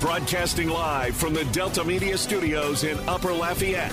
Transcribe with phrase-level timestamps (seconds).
[0.00, 3.92] Broadcasting live from the Delta Media Studios in Upper Lafayette.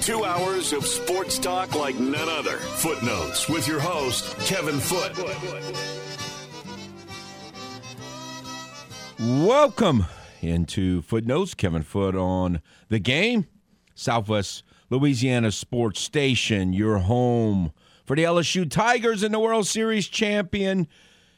[0.00, 2.56] Two hours of sports talk like none other.
[2.56, 5.12] Footnotes with your host, Kevin Foot.
[9.20, 10.06] Welcome
[10.40, 11.52] into Footnotes.
[11.52, 13.46] Kevin Foot on the game.
[13.94, 17.72] Southwest Louisiana Sports Station, your home
[18.06, 20.88] for the LSU Tigers and the World Series champion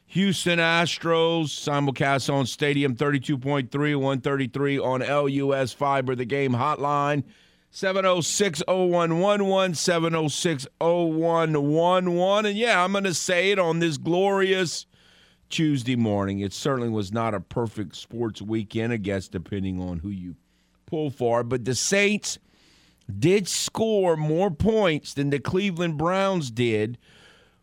[0.06, 1.46] Houston Astros.
[1.46, 7.24] Simulcast on Stadium 32.3, 133 on LUS Fiber, the game hotline.
[7.70, 12.46] 706 0111, 706 0111.
[12.46, 14.86] And yeah, I'm going to say it on this glorious
[15.50, 16.40] Tuesday morning.
[16.40, 20.36] It certainly was not a perfect sports weekend, I guess, depending on who you
[20.86, 21.42] pull for.
[21.42, 22.38] But the Saints
[23.18, 26.96] did score more points than the Cleveland Browns did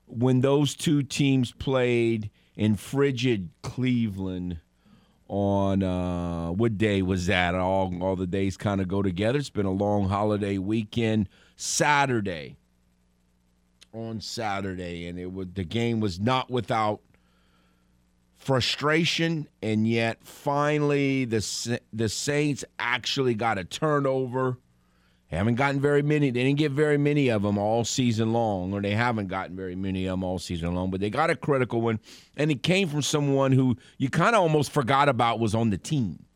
[0.07, 4.59] when those two teams played in frigid Cleveland
[5.27, 7.55] on uh, what day was that?
[7.55, 9.40] All all the days kind of go together.
[9.40, 11.29] It's been a long holiday weekend.
[11.55, 12.57] Saturday
[13.93, 17.01] on Saturday, and it was the game was not without
[18.35, 24.57] frustration, and yet finally the the Saints actually got a turnover.
[25.34, 26.29] They haven't gotten very many.
[26.29, 29.75] They didn't get very many of them all season long, or they haven't gotten very
[29.75, 30.91] many of them all season long.
[30.91, 31.99] But they got a critical one,
[32.37, 35.77] and it came from someone who you kind of almost forgot about was on the
[35.79, 36.27] team.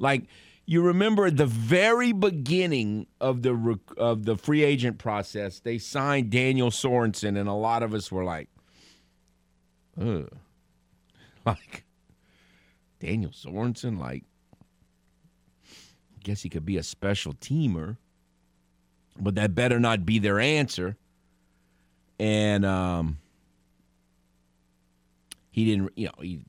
[0.00, 0.24] Like
[0.66, 6.70] you remember the very beginning of the of the free agent process, they signed Daniel
[6.70, 8.48] Sorensen, and a lot of us were like,
[10.00, 10.28] "Ugh."
[11.46, 11.84] Like
[12.98, 14.24] Daniel Sorensen, like
[15.64, 17.98] I guess he could be a special teamer,
[19.18, 20.96] but that better not be their answer.
[22.18, 23.18] And um,
[25.50, 26.44] he didn't, you know, he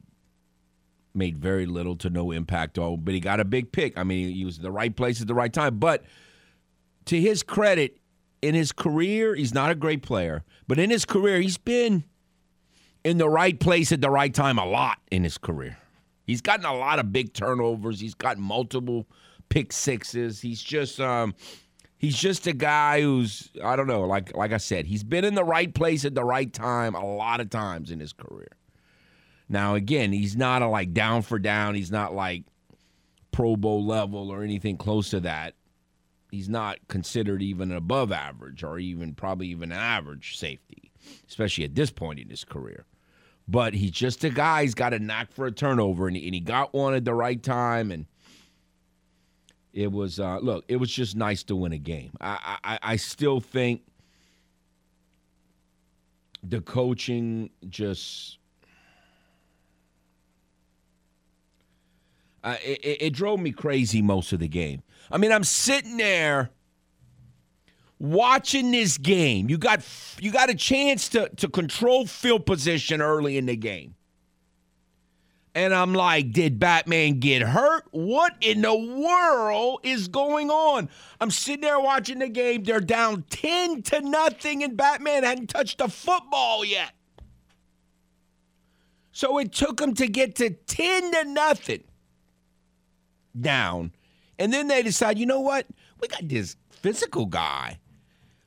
[1.14, 2.78] made very little to no impact.
[2.78, 3.98] All, but he got a big pick.
[3.98, 5.80] I mean, he was the right place at the right time.
[5.80, 6.04] But
[7.06, 7.98] to his credit,
[8.42, 12.04] in his career, he's not a great player, but in his career, he's been
[13.04, 15.78] in the right place at the right time a lot in his career.
[16.26, 18.00] He's gotten a lot of big turnovers.
[18.00, 19.08] He's got multiple
[19.50, 20.42] pick sixes.
[20.42, 21.36] He's just um
[22.04, 25.36] he's just a guy who's I don't know, like like I said, he's been in
[25.36, 28.52] the right place at the right time a lot of times in his career.
[29.48, 32.44] Now again, he's not a like down for down, he's not like
[33.32, 35.56] Pro Bowl level or anything close to that.
[36.30, 40.92] He's not considered even above average or even probably even an average safety,
[41.30, 42.86] especially at this point in his career
[43.46, 44.62] but he's just a guy.
[44.62, 47.44] He's got a knack for a turnover, and, and he got one at the right
[47.44, 47.92] time.
[47.92, 48.06] And
[49.74, 52.12] it was uh, look, it was just nice to win a game.
[52.22, 53.82] I, I I still think
[56.44, 58.38] the coaching just.
[62.44, 64.84] Uh, it, it drove me crazy most of the game.
[65.10, 66.50] I mean, I'm sitting there
[68.04, 69.84] watching this game, you got
[70.20, 73.96] you got a chance to to control field position early in the game.
[75.56, 77.84] And I'm like, did Batman get hurt?
[77.92, 80.90] What in the world is going on?
[81.22, 82.64] I'm sitting there watching the game.
[82.64, 86.92] They're down 10 to nothing, and Batman hadn't touched a football yet.
[89.12, 91.84] So it took them to get to 10 to nothing
[93.40, 93.92] down.
[94.40, 95.68] And then they decide, you know what?
[96.02, 97.78] We got this physical guy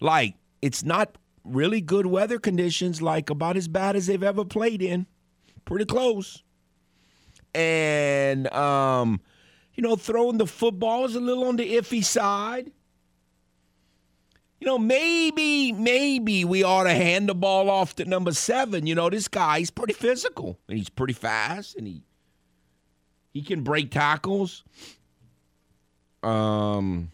[0.01, 4.83] like, it's not really good weather conditions, like about as bad as they've ever played
[4.83, 5.07] in.
[5.65, 6.43] Pretty close.
[7.57, 9.21] And, um,
[9.75, 12.71] you know, throwing the football is a little on the iffy side.
[14.61, 18.87] You know, maybe, maybe we ought to hand the ball off to number seven.
[18.87, 22.03] You know, this guy, he's pretty physical and he's pretty fast and he
[23.33, 24.65] he can break tackles.
[26.23, 27.11] Um,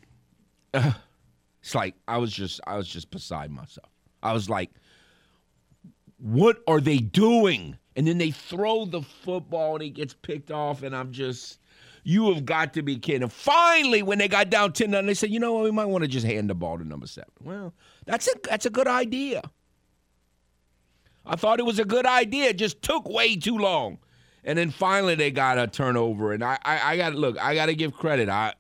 [0.75, 0.93] uh,
[1.63, 3.91] it's like I was just I was just beside myself.
[4.23, 4.71] I was like,
[6.19, 7.77] what are they doing?
[7.97, 11.59] And then they throw the football and he gets picked off, and I'm just
[12.05, 13.29] you have got to be kidding.
[13.29, 16.09] Finally, when they got down 10 they said, you know what, we might want to
[16.09, 17.31] just hand the ball to number seven.
[17.43, 17.75] Well,
[18.07, 19.43] that's a that's a good idea.
[21.25, 22.51] I thought it was a good idea.
[22.51, 23.99] It just took way too long.
[24.45, 26.33] And then finally they got a turnover.
[26.33, 28.29] And I I, I gotta look, I gotta give credit.
[28.29, 28.55] I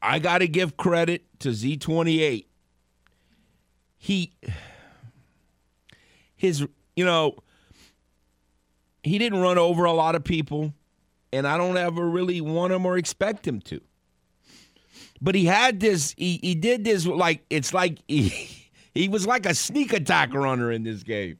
[0.00, 2.46] I got to give credit to Z28.
[3.96, 4.32] He,
[6.36, 6.66] his,
[6.96, 7.36] you know,
[9.08, 10.72] he didn't run over a lot of people,
[11.32, 13.80] and I don't ever really want him or expect him to.
[15.20, 19.46] But he had this, he, he did this like, it's like he, he was like
[19.46, 21.38] a sneak attack runner in this game.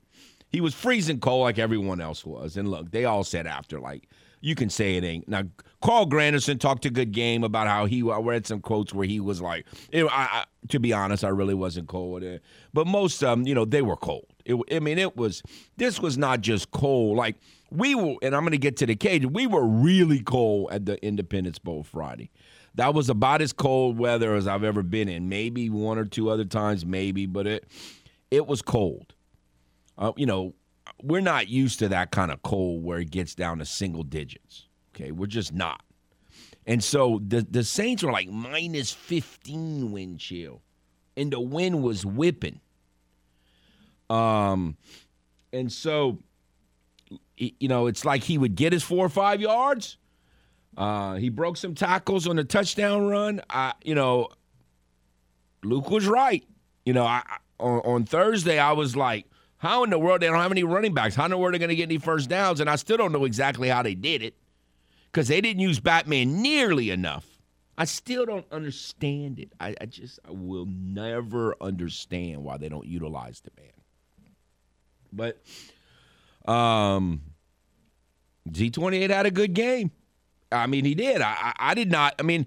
[0.51, 2.57] he was freezing cold like everyone else was.
[2.57, 4.09] And look, they all said after, like,
[4.41, 5.29] you can say it ain't.
[5.29, 5.43] Now,
[5.83, 9.21] Carl Granderson talked a good game about how he, I read some quotes where he
[9.21, 12.25] was like, I, I, to be honest, I really wasn't cold.
[12.73, 14.27] But most of them, you know, they were cold.
[14.45, 15.43] It, I mean, it was,
[15.77, 17.17] this was not just cold.
[17.17, 17.37] Like,
[17.71, 20.87] we were, and I'm going to get to the cage, we were really cold at
[20.87, 22.31] the Independence Bowl Friday.
[22.75, 25.29] That was about as cold weather as I've ever been in.
[25.29, 27.67] Maybe one or two other times, maybe, but it,
[28.31, 29.15] it was cold.
[29.97, 30.55] Uh, you know,
[31.03, 34.67] we're not used to that kind of cold where it gets down to single digits.
[34.95, 35.83] Okay, we're just not.
[36.67, 40.63] And so the the Saints were like minus 15 wind chill,
[41.17, 42.61] and the wind was whipping.
[44.11, 44.77] Um,
[45.53, 46.19] and so,
[47.37, 49.97] you know, it's like he would get his four or five yards.
[50.77, 53.41] Uh, he broke some tackles on the touchdown run.
[53.51, 54.29] I, you know,
[55.63, 56.45] Luke was right.
[56.85, 57.23] You know, I
[57.59, 59.27] on, on Thursday I was like,
[59.59, 61.15] how in the world they don't have any running backs?
[61.15, 62.61] How in the world are they going to get any first downs?
[62.61, 64.35] And I still don't know exactly how they did it
[65.11, 67.27] because they didn't use Batman nearly enough.
[67.77, 69.53] I still don't understand it.
[69.61, 73.73] I, I, just I will never understand why they don't utilize the man.
[75.13, 75.43] But
[76.49, 77.23] um,
[78.49, 79.91] Z28 had a good game.
[80.51, 81.21] I mean, he did.
[81.21, 82.15] I, I, I did not.
[82.19, 82.47] I mean,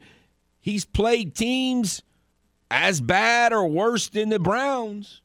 [0.59, 2.01] he's played teams
[2.71, 5.21] as bad or worse than the Browns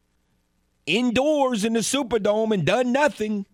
[0.87, 3.46] indoors in the Superdome and done nothing.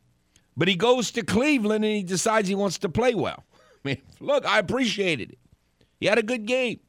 [0.56, 3.44] But he goes to Cleveland and he decides he wants to play well.
[3.84, 5.38] I mean, look, I appreciated it.
[5.98, 6.80] He had a good game.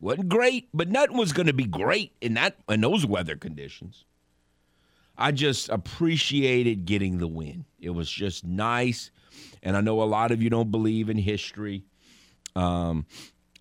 [0.00, 4.04] Wasn't great, but nothing was going to be great in that in those weather conditions.
[5.18, 7.64] I just appreciated getting the win.
[7.80, 9.10] It was just nice,
[9.62, 11.84] and I know a lot of you don't believe in history,
[12.54, 13.06] um,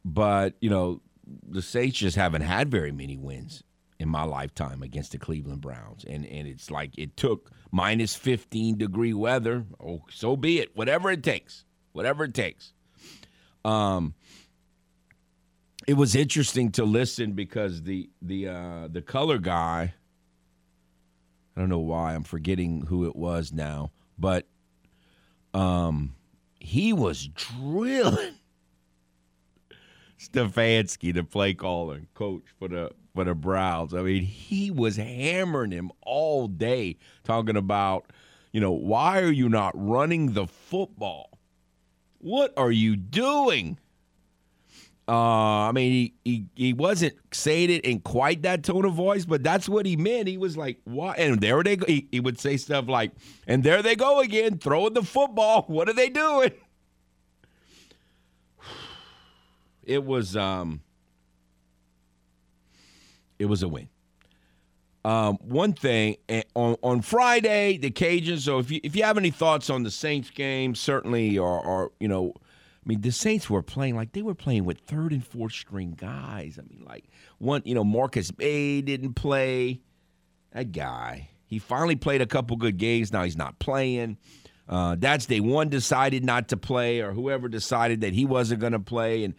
[0.06, 1.02] but you know
[1.48, 3.64] the Saints just haven't had very many wins
[4.00, 6.06] in my lifetime against the Cleveland Browns.
[6.08, 9.66] And and it's like it took minus 15 degree weather.
[9.80, 10.76] Oh, so be it.
[10.76, 11.66] Whatever it takes.
[11.94, 12.74] Whatever it takes.
[13.66, 14.14] Um
[15.88, 19.94] it was interesting to listen because the the uh the color guy
[21.58, 24.48] I don't know why I'm forgetting who it was now, but
[25.56, 26.14] um
[26.60, 28.36] he was drilling
[30.20, 33.96] Stefanski, the play caller, coach for the for the Browns.
[33.96, 38.12] I mean, he was hammering him all day, talking about,
[38.52, 41.40] you know, why are you not running the football?
[42.20, 43.80] What are you doing?
[45.10, 49.24] Uh, I mean, he, he he wasn't saying it in quite that tone of voice,
[49.24, 50.28] but that's what he meant.
[50.28, 51.86] He was like, "Why?" And there they go.
[51.88, 53.12] He, he would say stuff like,
[53.48, 55.64] "And there they go again, throwing the football.
[55.68, 56.52] What are they doing?"
[59.84, 60.82] it was um
[63.40, 63.88] it was a win.
[65.06, 68.40] Um, one thing eh, on on Friday, the Cajuns.
[68.40, 71.92] So if you if you have any thoughts on the Saints game, certainly, or or
[72.02, 72.34] you know,
[72.88, 76.58] mean, the Saints were playing like they were playing with third and fourth string guys.
[76.58, 77.06] I mean, like
[77.38, 79.82] one, you know, Marcus Maye didn't play.
[80.54, 83.12] That guy, he finally played a couple good games.
[83.12, 84.18] Now he's not playing.
[84.70, 88.74] Uh, that's day one decided not to play, or whoever decided that he wasn't going
[88.74, 89.34] to play, and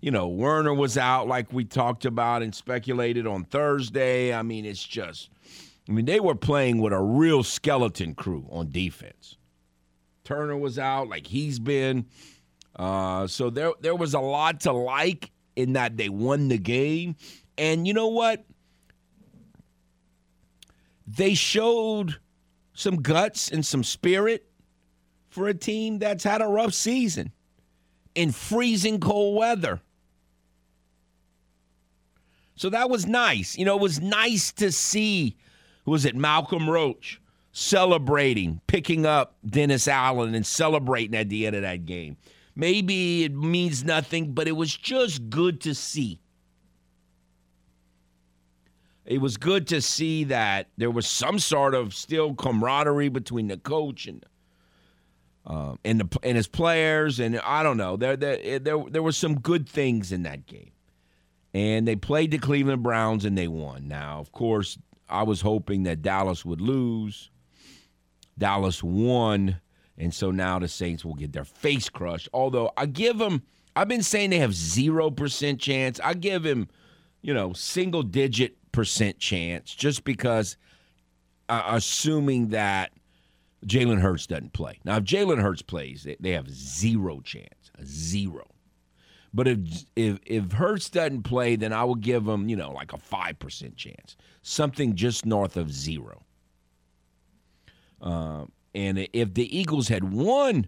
[0.00, 4.34] you know, Werner was out like we talked about and speculated on Thursday.
[4.34, 5.30] I mean, it's just,
[5.88, 9.36] I mean, they were playing with a real skeleton crew on defense.
[10.24, 12.06] Turner was out like he's been.
[12.76, 17.16] Uh, so there, there was a lot to like in that they won the game.
[17.58, 18.44] And you know what?
[21.06, 22.18] They showed
[22.74, 24.46] some guts and some spirit
[25.28, 27.32] for a team that's had a rough season
[28.14, 29.80] in freezing cold weather.
[32.54, 33.56] So that was nice.
[33.58, 35.36] You know, it was nice to see,
[35.84, 37.20] was it Malcolm Roach
[37.52, 42.16] celebrating, picking up Dennis Allen and celebrating at the end of that game.
[42.54, 46.20] Maybe it means nothing, but it was just good to see.
[49.04, 53.56] It was good to see that there was some sort of still camaraderie between the
[53.56, 54.24] coach and
[55.44, 57.96] um, and the and his players, and I don't know.
[57.96, 60.70] There, there, there, there were some good things in that game
[61.54, 63.88] and they played the Cleveland Browns and they won.
[63.88, 64.78] Now, of course,
[65.08, 67.30] I was hoping that Dallas would lose.
[68.38, 69.60] Dallas won,
[69.98, 72.28] and so now the Saints will get their face crushed.
[72.32, 73.42] Although I give them,
[73.76, 76.00] I've been saying they have zero percent chance.
[76.02, 76.68] I give him,
[77.22, 80.56] you know, single digit percent chance just because,
[81.48, 82.92] uh, assuming that
[83.66, 84.78] Jalen Hurts doesn't play.
[84.84, 88.46] Now, if Jalen Hurts plays, they have zero chance, zero.
[89.34, 89.58] But if
[89.96, 93.38] if if Hurts doesn't play, then I will give him, you know, like a five
[93.38, 96.24] percent chance, something just north of zero.
[98.00, 100.66] Uh, and if the Eagles had won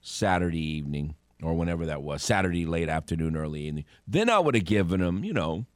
[0.00, 4.64] Saturday evening or whenever that was, Saturday late afternoon, early evening, then I would have
[4.64, 5.66] given them, you know,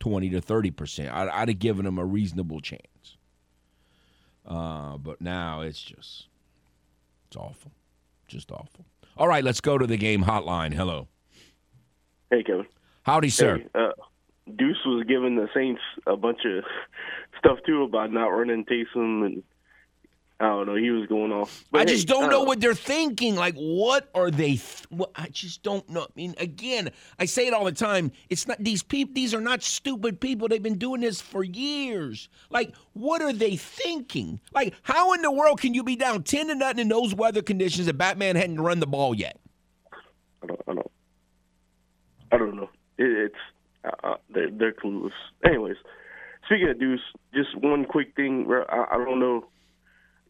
[0.00, 1.10] 20 to 30%.
[1.12, 3.16] I'd, I'd have given them a reasonable chance.
[4.46, 6.28] Uh, but now it's just,
[7.26, 7.72] it's awful.
[8.28, 8.86] Just awful.
[9.16, 10.72] All right, let's go to the game hotline.
[10.72, 11.08] Hello.
[12.30, 12.66] Hey, Kevin.
[13.02, 13.58] Howdy, sir.
[13.58, 13.92] Hey, uh,
[14.56, 16.64] Deuce was giving the Saints a bunch of
[17.38, 19.42] stuff too about not running Taysom and
[20.40, 20.76] I don't know.
[20.76, 21.64] He was going off.
[21.72, 23.34] But I hey, just don't know what they're thinking.
[23.34, 24.50] Like, what are they?
[24.50, 26.02] Th- what, I just don't know.
[26.02, 28.12] I mean, again, I say it all the time.
[28.30, 29.14] It's not these people.
[29.14, 30.46] These are not stupid people.
[30.46, 32.28] They've been doing this for years.
[32.50, 34.38] Like, what are they thinking?
[34.52, 37.42] Like, how in the world can you be down ten to nothing in those weather
[37.42, 39.40] conditions that Batman hadn't run the ball yet?
[40.40, 40.60] I don't.
[40.68, 40.90] I don't.
[42.30, 42.70] I don't know.
[42.96, 43.34] It, it's
[43.84, 45.10] uh, uh they're, they're clueless.
[45.44, 45.76] Anyways,
[46.46, 47.00] speaking of Deuce,
[47.34, 48.48] just one quick thing.
[48.68, 49.46] I, I don't know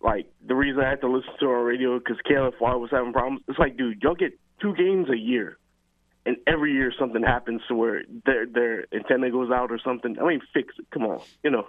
[0.03, 3.43] like the reason I had to listen to our radio because KLFY was having problems.
[3.49, 5.59] It's like, dude, y'all get two games a year,
[6.27, 10.17] and every year something happens to where their their antenna goes out or something.
[10.21, 10.87] I mean, fix it.
[10.91, 11.67] Come on, you know.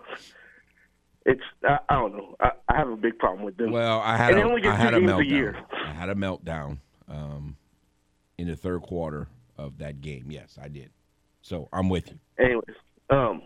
[1.26, 2.36] It's I, I don't know.
[2.40, 3.72] I, I, have a big problem with them.
[3.72, 5.58] Well, I had and a, only get I had two games a, a year.
[5.72, 6.78] I had a meltdown
[7.10, 7.58] um,
[8.38, 10.28] in the third quarter of that game.
[10.30, 10.92] Yes, I did.
[11.42, 12.20] So I'm with you.
[12.44, 12.76] Anyways,
[13.10, 13.42] um,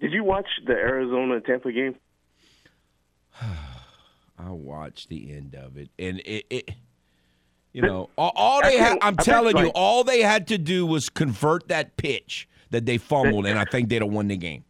[0.00, 1.96] did you watch the Arizona Tampa game?
[4.38, 6.70] I watched the end of it, and it, it
[7.72, 8.98] you know, all, all they had.
[9.02, 13.46] I'm telling you, all they had to do was convert that pitch that they fumbled,
[13.46, 14.64] and I think they'd have won the game.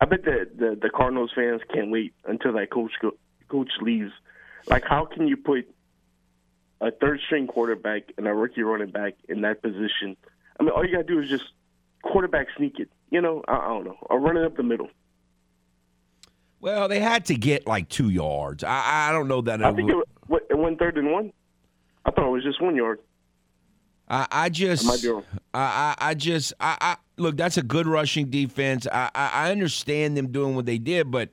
[0.00, 3.12] I bet the, the the Cardinals fans can't wait until that coach go,
[3.48, 4.12] coach leaves.
[4.68, 5.68] Like, how can you put
[6.80, 10.16] a third string quarterback and a rookie running back in that position?
[10.58, 11.44] I mean, all you got to do is just
[12.02, 12.90] quarterback sneak it.
[13.10, 14.90] You know, I, I don't know, or run it up the middle.
[16.60, 18.64] Well, they had to get like two yards.
[18.64, 19.62] I, I don't know that.
[19.62, 19.94] I think it,
[20.28, 21.32] was, it went third and one.
[22.04, 23.00] I thought it was just one yard.
[24.08, 24.88] I, I just,
[25.52, 27.36] I, I, I just, I, I, look.
[27.36, 28.86] That's a good rushing defense.
[28.90, 31.28] I, I, I understand them doing what they did, but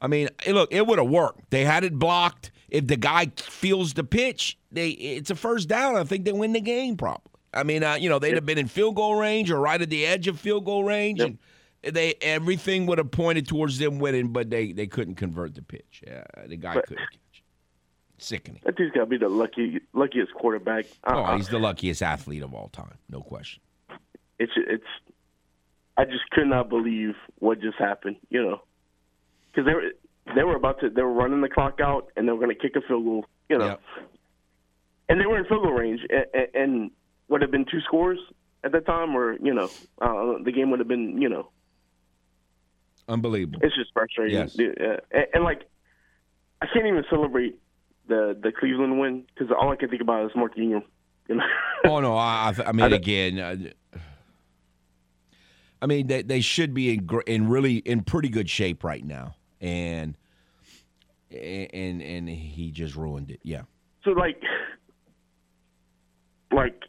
[0.00, 1.50] I mean, look, it would have worked.
[1.50, 2.52] They had it blocked.
[2.68, 5.96] If the guy feels the pitch, they it's a first down.
[5.96, 7.32] I think they win the game probably.
[7.52, 8.36] I mean, uh, you know, they'd yep.
[8.36, 11.18] have been in field goal range or right at the edge of field goal range,
[11.18, 11.28] yep.
[11.28, 11.38] and
[11.82, 16.02] they everything would have pointed towards them winning, but they they couldn't convert the pitch.
[16.06, 17.42] Yeah, the guy but, couldn't catch.
[18.18, 18.60] Sickening.
[18.64, 20.86] That dude's got to be the lucky luckiest quarterback.
[21.02, 23.60] Uh, oh, he's the luckiest athlete of all time, no question.
[24.38, 24.84] It's it's.
[25.96, 28.16] I just could not believe what just happened.
[28.30, 28.62] You know,
[29.50, 29.90] because they were
[30.36, 32.62] they were about to they were running the clock out and they were going to
[32.62, 33.26] kick a field goal.
[33.48, 33.82] You know, yep.
[35.08, 36.90] and they were in field goal range and, and
[37.28, 38.20] would have been two scores
[38.62, 39.68] at that time, or you know,
[40.00, 41.50] uh, the game would have been you know
[43.08, 43.60] Unbelievable.
[43.62, 44.34] It's just frustrating.
[44.36, 44.56] Yes.
[44.58, 45.62] Uh, and, and, like,
[46.60, 47.58] I can't even celebrate
[48.08, 50.82] the the Cleveland win because all I can think about is Mark Ingram.
[51.28, 51.44] You know?
[51.86, 53.38] oh no, I, I mean I again.
[53.38, 53.98] Uh,
[55.80, 59.34] I mean they they should be in in really in pretty good shape right now,
[59.60, 60.16] and
[61.30, 63.40] and and he just ruined it.
[63.42, 63.62] Yeah.
[64.04, 64.40] So like,
[66.52, 66.82] like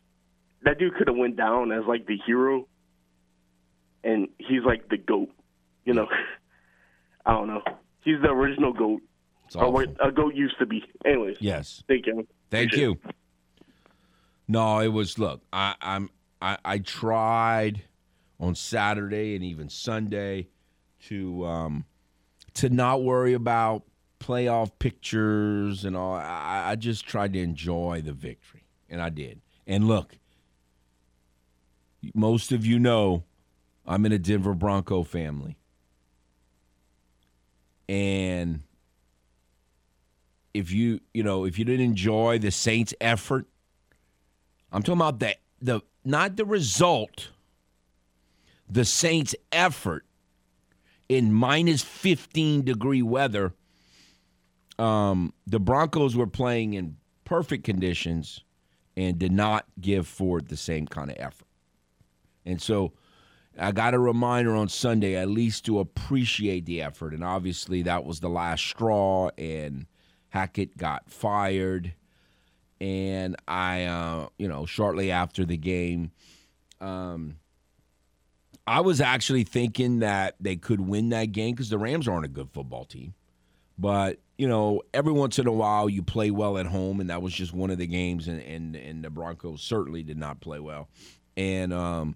[0.63, 2.67] that dude could have went down as like the hero,
[4.03, 5.29] and he's like the goat.
[5.85, 6.07] You know,
[7.25, 7.61] I don't know.
[8.03, 9.01] He's the original goat.
[9.55, 10.83] Or a goat used to be.
[11.05, 11.37] Anyways.
[11.39, 11.83] Yes.
[11.87, 12.27] Thank you.
[12.49, 12.91] Thank Appreciate you.
[13.05, 13.15] It.
[14.47, 15.19] No, it was.
[15.19, 16.09] Look, I, I'm.
[16.41, 17.83] I, I tried
[18.39, 20.47] on Saturday and even Sunday
[21.07, 21.85] to um,
[22.55, 23.83] to not worry about
[24.19, 26.15] playoff pictures and all.
[26.15, 29.41] I, I just tried to enjoy the victory, and I did.
[29.67, 30.17] And look,
[32.13, 33.23] most of you know
[33.85, 35.57] I'm in a Denver Bronco family.
[37.89, 38.61] And
[40.53, 43.47] if you, you know, if you didn't enjoy the Saints' effort,
[44.71, 47.29] I'm talking about the the not the result,
[48.69, 50.05] the Saints' effort
[51.09, 53.53] in minus 15 degree weather.
[54.79, 58.43] Um, the Broncos were playing in perfect conditions
[58.97, 61.47] and did not give Ford the same kind of effort.
[62.45, 62.93] And so
[63.57, 67.13] I got a reminder on Sunday at least to appreciate the effort.
[67.13, 69.86] And obviously, that was the last straw, and
[70.29, 71.93] Hackett got fired.
[72.81, 76.12] And I, uh, you know, shortly after the game,
[76.81, 77.38] um,
[78.65, 82.29] I was actually thinking that they could win that game because the Rams aren't a
[82.29, 83.13] good football team.
[83.77, 87.22] But, you know, every once in a while you play well at home, and that
[87.22, 90.60] was just one of the games, and, and, and the Broncos certainly did not play
[90.60, 90.89] well.
[91.38, 92.15] And, um,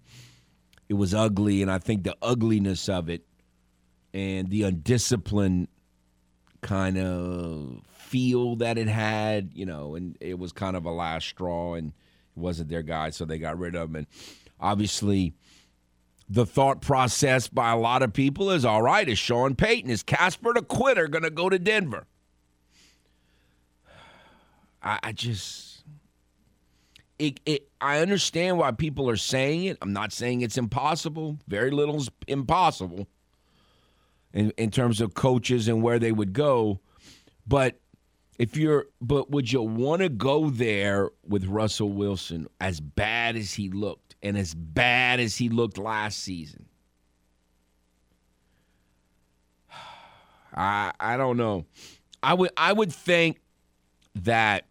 [0.89, 3.23] it was ugly, and I think the ugliness of it
[4.13, 5.67] and the undisciplined
[6.61, 11.27] kind of feel that it had, you know, and it was kind of a last
[11.27, 13.95] straw and it wasn't their guy, so they got rid of him.
[13.97, 14.07] And
[14.59, 15.33] obviously,
[16.29, 20.03] the thought process by a lot of people is all right, is Sean Payton, is
[20.03, 22.07] Casper the quitter going to go to Denver?
[24.81, 25.66] I, I just.
[27.19, 29.77] It, it, I understand why people are saying it.
[29.81, 31.39] I'm not saying it's impossible.
[31.47, 33.07] Very little is impossible
[34.33, 36.79] in, in terms of coaches and where they would go.
[37.47, 37.79] But
[38.37, 43.53] if you're, but would you want to go there with Russell Wilson as bad as
[43.53, 46.67] he looked and as bad as he looked last season?
[50.53, 51.65] I I don't know.
[52.21, 53.39] I would I would think
[54.15, 54.65] that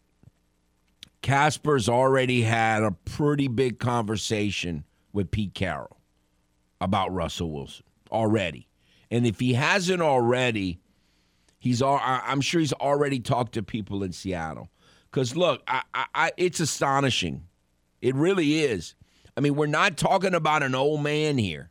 [1.23, 5.97] Casper's already had a pretty big conversation with Pete Carroll
[6.81, 8.69] about Russell Wilson already.
[9.11, 10.79] And if he hasn't already,
[11.59, 14.69] he's all, I'm sure he's already talked to people in Seattle.
[15.11, 17.47] Because look, I, I, I, it's astonishing.
[18.03, 18.95] It really is.
[19.37, 21.71] I mean, we're not talking about an old man here.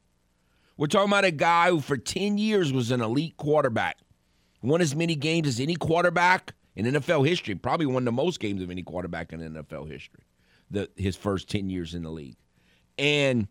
[0.77, 3.99] We're talking about a guy who for 10 years was an elite quarterback,
[4.61, 8.61] won as many games as any quarterback in NFL history, probably won the most games
[8.61, 10.23] of any quarterback in NFL history,
[10.69, 12.37] the, his first 10 years in the league,
[12.97, 13.47] and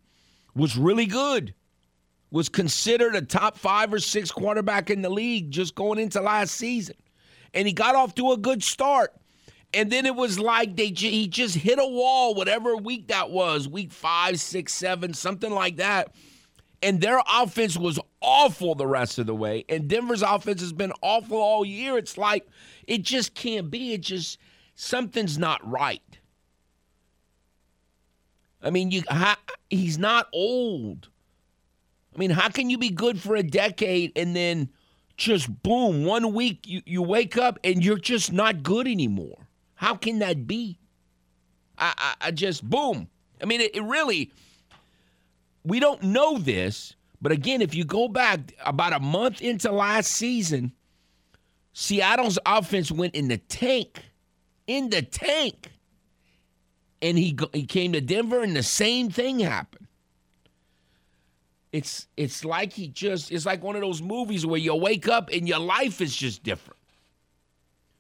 [0.55, 1.55] was really good
[2.35, 6.57] was considered a top five or six quarterback in the league just going into last
[6.57, 6.97] season.
[7.55, 9.13] And he got off to a good start.
[9.73, 13.69] And then it was like they he just hit a wall, whatever week that was,
[13.69, 16.13] week five, six, seven, something like that.
[16.85, 19.65] And their offense was awful the rest of the way.
[19.71, 21.97] And Denver's offense has been awful all year.
[21.97, 22.47] It's like
[22.87, 23.95] it just can't be.
[23.95, 24.39] It just
[24.75, 26.03] something's not right.
[28.63, 29.03] I mean, you
[29.71, 31.09] he's not old.
[32.15, 34.71] I mean, how can you be good for a decade and then
[35.17, 39.49] just boom, one week you, you wake up and you're just not good anymore?
[39.75, 40.79] How can that be?
[41.77, 43.09] I, I, I just boom.
[43.43, 44.31] I mean, it, it really,
[45.65, 50.11] we don't know this, but again, if you go back about a month into last
[50.11, 50.73] season,
[51.73, 54.03] Seattle's offense went in the tank,
[54.67, 55.71] in the tank.
[57.03, 59.85] And he, he came to Denver and the same thing happened
[61.75, 65.29] it's it's like he just it's like one of those movies where you wake up
[65.33, 66.79] and your life is just different.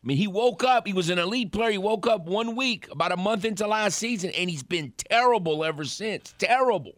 [0.03, 1.73] I mean, he woke up, he was an elite player.
[1.73, 5.65] He woke up one week, about a month into last season, and he's been terrible
[5.65, 6.35] ever since.
[6.39, 6.93] Terrible.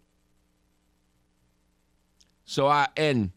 [2.46, 3.30] So I and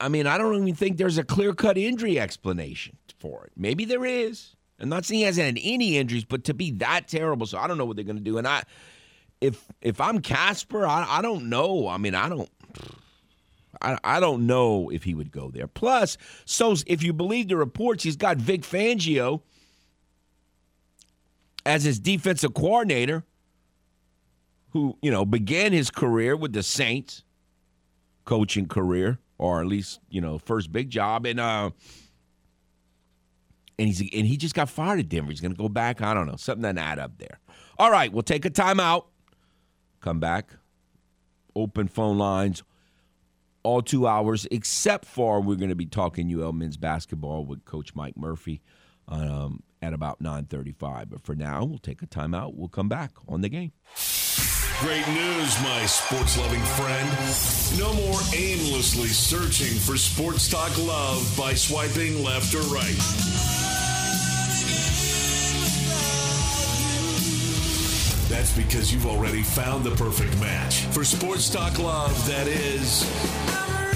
[0.00, 3.52] I mean, I don't even think there's a clear-cut injury explanation for it.
[3.56, 4.56] Maybe there is.
[4.80, 7.68] I'm not saying he hasn't had any injuries, but to be that terrible, so I
[7.68, 8.38] don't know what they're going to do.
[8.38, 8.64] And I,
[9.40, 11.86] if if I'm Casper, I, I don't know.
[11.86, 12.48] I mean, I don't.
[13.80, 15.66] I, I don't know if he would go there.
[15.66, 19.42] Plus, so if you believe the reports, he's got Vic Fangio
[21.64, 23.24] as his defensive coordinator,
[24.72, 27.24] who you know began his career with the Saints,
[28.24, 31.70] coaching career, or at least you know first big job, and uh,
[33.78, 35.30] and he's and he just got fired at Denver.
[35.30, 36.02] He's to go back.
[36.02, 37.38] I don't know something doesn't add up there.
[37.78, 39.06] All right, we'll take a timeout.
[40.00, 40.50] Come back.
[41.54, 42.62] Open phone lines
[43.62, 47.94] all two hours, except for we're going to be talking UL men's basketball with Coach
[47.94, 48.60] Mike Murphy
[49.08, 51.10] um, at about 9.35.
[51.10, 52.54] But for now, we'll take a timeout.
[52.54, 53.72] We'll come back on the game.
[54.82, 57.08] Great news, my sports loving friend.
[57.78, 62.96] No more aimlessly searching for sports talk love by swiping left or right.
[68.28, 73.91] That's because you've already found the perfect match for sports talk love that is.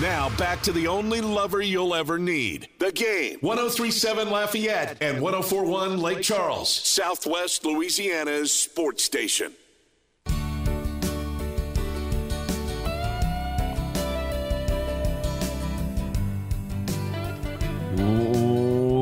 [0.00, 2.66] Now back to the only lover you'll ever need.
[2.78, 3.36] The game.
[3.42, 9.52] 1037 Lafayette and 1041 Lake Charles, Southwest Louisiana's sports station.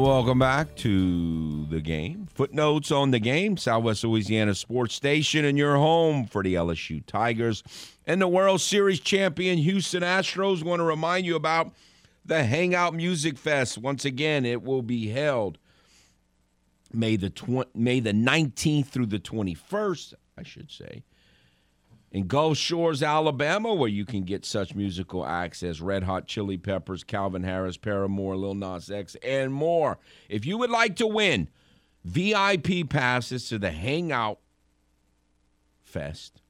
[0.02, 2.26] Welcome back to the game.
[2.34, 7.62] Footnotes on the game, Southwest Louisiana Sports Station, and your home for the LSU Tigers
[8.10, 10.64] and the World Series champion Houston Astros.
[10.64, 11.72] Want to remind you about
[12.24, 13.78] the Hangout Music Fest.
[13.78, 15.58] Once again, it will be held
[16.92, 21.04] May the tw- May the 19th through the 21st, I should say,
[22.10, 26.58] in Gulf Shores, Alabama, where you can get such musical acts as Red Hot Chili
[26.58, 29.98] Peppers, Calvin Harris, Paramore, Lil Nas X, and more.
[30.28, 31.48] If you would like to win
[32.04, 34.40] VIP passes to the Hangout
[35.84, 36.40] Fest,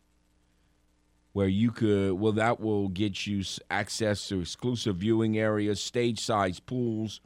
[1.32, 6.60] where you could well that will get you access to exclusive viewing areas, stage size
[6.60, 7.20] pools,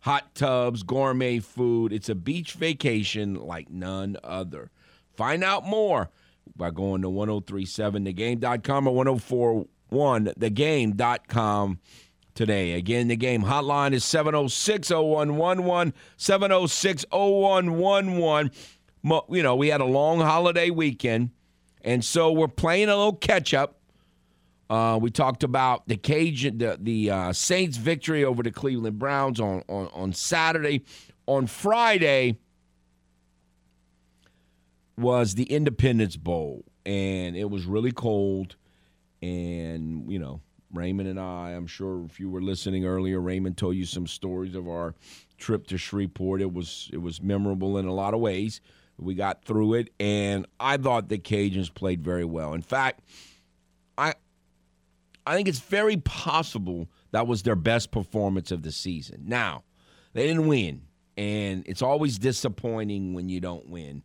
[0.00, 1.92] hot tubs, gourmet food.
[1.92, 4.70] It's a beach vacation like none other.
[5.16, 6.10] Find out more
[6.56, 9.04] by going to 1037thegame.com or
[9.92, 11.78] 1041thegame.com
[12.34, 12.72] today.
[12.72, 18.50] Again, the game hotline is 706 0111, 706 0111.
[19.30, 21.30] You know, we had a long holiday weekend,
[21.84, 23.76] and so we're playing a little catch up.
[24.68, 29.40] Uh, we talked about the Cajun, the, the uh, Saints' victory over the Cleveland Browns
[29.40, 30.84] on, on, on Saturday.
[31.26, 32.38] On Friday
[34.96, 38.56] was the Independence Bowl, and it was really cold.
[39.22, 40.40] And, you know,
[40.72, 44.54] Raymond and I, I'm sure if you were listening earlier, Raymond told you some stories
[44.54, 44.94] of our
[45.36, 46.40] trip to Shreveport.
[46.40, 48.60] It was it was memorable in a lot of ways.
[49.00, 52.54] We got through it, and I thought the Cajuns played very well.
[52.54, 53.00] In fact,
[53.96, 54.14] I
[55.26, 59.24] I think it's very possible that was their best performance of the season.
[59.26, 59.64] Now,
[60.12, 60.82] they didn't win,
[61.16, 64.02] and it's always disappointing when you don't win.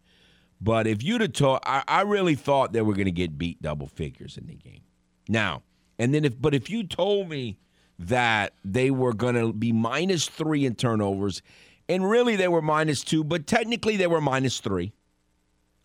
[0.62, 3.62] But if you'd have told, I, I really thought they were going to get beat
[3.62, 4.81] double figures in the game.
[5.27, 5.63] Now,
[5.99, 7.58] and then if, but if you told me
[7.99, 11.41] that they were going to be minus three in turnovers,
[11.88, 14.93] and really they were minus two, but technically they were minus three.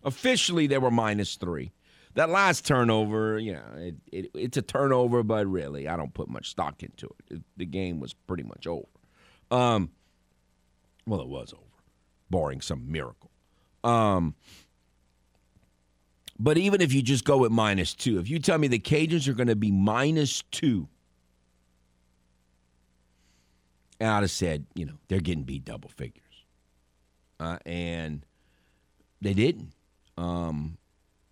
[0.03, 1.71] Officially, they were minus three.
[2.15, 6.27] That last turnover, you know, it, it, it's a turnover, but really, I don't put
[6.27, 7.35] much stock into it.
[7.35, 8.87] it the game was pretty much over.
[9.49, 9.91] Um,
[11.05, 11.63] well, it was over,
[12.29, 13.31] barring some miracle.
[13.83, 14.35] Um,
[16.37, 19.27] but even if you just go with minus two, if you tell me the Cajuns
[19.27, 20.87] are going to be minus two,
[24.09, 26.25] I'd have said, you know, they're getting beat double figures.
[27.39, 28.25] Uh, and
[29.21, 29.73] they didn't.
[30.17, 30.77] Um,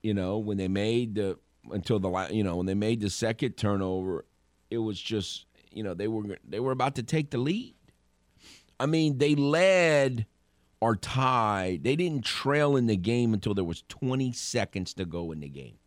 [0.01, 1.38] you know, when they made the
[1.71, 4.25] until the you know when they made the second turnover,
[4.71, 7.75] it was just you know they were they were about to take the lead.
[8.79, 10.25] I mean, they led
[10.79, 11.84] or tied.
[11.84, 15.49] They didn't trail in the game until there was 20 seconds to go in the
[15.49, 15.77] game.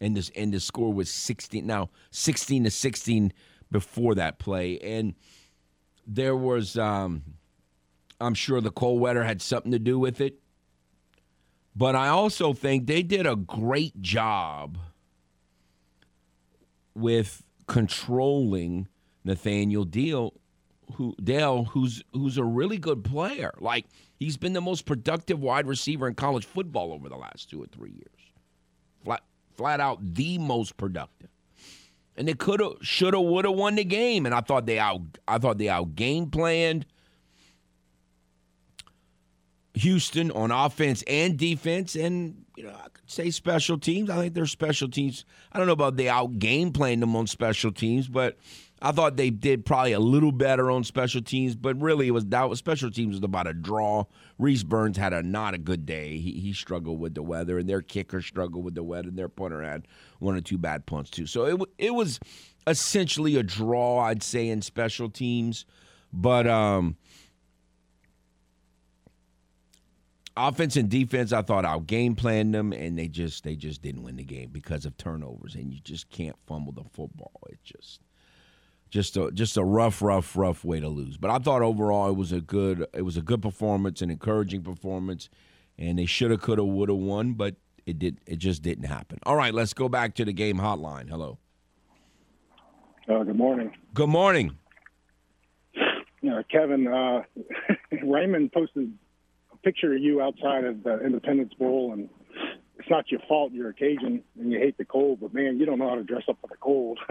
[0.00, 3.32] And this and the score was 16 now 16 to 16
[3.70, 5.14] before that play and
[6.06, 7.22] there was um,
[8.20, 10.40] I'm sure the cold weather had something to do with it.
[11.76, 14.78] But I also think they did a great job
[16.94, 18.86] with controlling
[19.24, 20.34] Nathaniel Deal
[20.94, 23.52] who Dell, who's who's a really good player.
[23.58, 23.86] Like
[24.18, 27.66] he's been the most productive wide receiver in college football over the last two or
[27.66, 28.32] three years.
[29.04, 29.22] Flat
[29.56, 31.30] flat out the most productive.
[32.16, 34.24] And they could have, should have, would have won the game.
[34.26, 36.86] And I thought they out I thought they out game planned
[39.74, 44.08] Houston on offense and defense, and you know I could say special teams.
[44.08, 45.24] I think their special teams.
[45.52, 48.38] I don't know about they out game playing them on special teams, but
[48.84, 52.26] I thought they did probably a little better on special teams, but really it was
[52.26, 54.04] that was special teams was about a draw.
[54.38, 56.18] Rhys Byrns had a not a good day.
[56.18, 59.30] He, he struggled with the weather, and their kicker struggled with the weather, and their
[59.30, 61.24] punter had one or two bad punts too.
[61.24, 62.20] So it it was
[62.66, 65.64] essentially a draw, I'd say, in special teams.
[66.12, 66.98] But um,
[70.36, 74.02] offense and defense, I thought out game planned them, and they just they just didn't
[74.02, 77.32] win the game because of turnovers, and you just can't fumble the football.
[77.48, 78.00] It just
[78.94, 81.16] just a just a rough, rough, rough way to lose.
[81.16, 84.62] But I thought overall it was a good it was a good performance, an encouraging
[84.62, 85.28] performance,
[85.76, 89.18] and they shoulda, coulda, woulda won, but it did it just didn't happen.
[89.24, 91.08] All right, let's go back to the game hotline.
[91.08, 91.38] Hello.
[93.08, 93.72] Uh, good morning.
[93.94, 94.58] Good morning.
[96.22, 97.22] Yeah, Kevin, uh,
[98.04, 98.92] Raymond posted
[99.52, 102.08] a picture of you outside of the Independence Bowl, and
[102.78, 103.52] it's not your fault.
[103.52, 106.04] You're a Cajun and you hate the cold, but man, you don't know how to
[106.04, 107.00] dress up for the cold.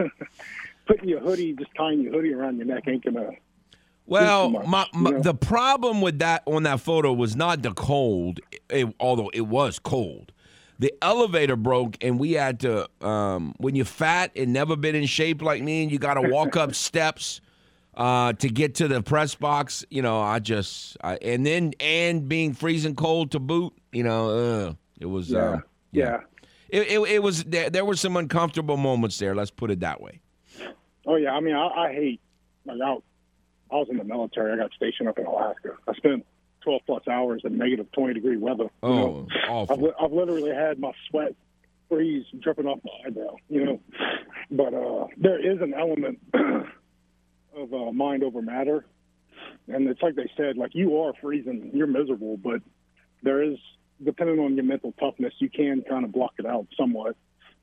[0.86, 3.30] putting your hoodie, just tying your hoodie around your neck ain't gonna.
[4.06, 5.22] Well, much, my, my, you know?
[5.22, 9.78] the problem with that on that photo was not the cold, it, although it was
[9.78, 10.32] cold.
[10.78, 12.88] The elevator broke, and we had to.
[13.00, 16.28] Um, when you're fat and never been in shape like me, and you got to
[16.28, 17.40] walk up steps
[17.96, 22.28] uh, to get to the press box, you know, I just I, and then and
[22.28, 25.30] being freezing cold to boot, you know, uh, it was.
[25.30, 25.38] Yeah.
[25.38, 25.60] Uh,
[25.92, 26.04] yeah.
[26.04, 26.18] yeah.
[26.70, 29.34] It, it, it was there, there were some uncomfortable moments there.
[29.34, 30.20] Let's put it that way.
[31.06, 32.20] Oh yeah, I mean, I, I hate
[32.64, 32.92] like I,
[33.70, 34.52] I was in the military.
[34.52, 35.76] I got stationed up in Alaska.
[35.86, 36.24] I spent
[36.62, 38.68] 12 plus hours in negative 20 degree weather.
[38.82, 39.28] Oh, know?
[39.48, 39.88] awful.
[39.88, 41.34] I've, I've literally had my sweat
[41.88, 43.36] freeze dripping off my eyebrow.
[43.48, 43.80] You know,
[44.50, 46.20] but uh, there is an element
[47.56, 48.86] of uh, mind over matter,
[49.68, 52.60] and it's like they said, like you are freezing, you're miserable, but
[53.22, 53.58] there is
[54.02, 57.16] depending on your mental toughness, you can kind of block it out somewhat.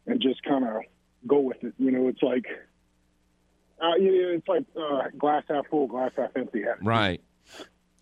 [0.05, 0.81] and just kind of
[1.27, 1.73] go with it.
[1.77, 2.45] You know, it's like
[3.81, 6.63] uh, it's like uh, glass half full, glass half empty.
[6.81, 7.21] Right.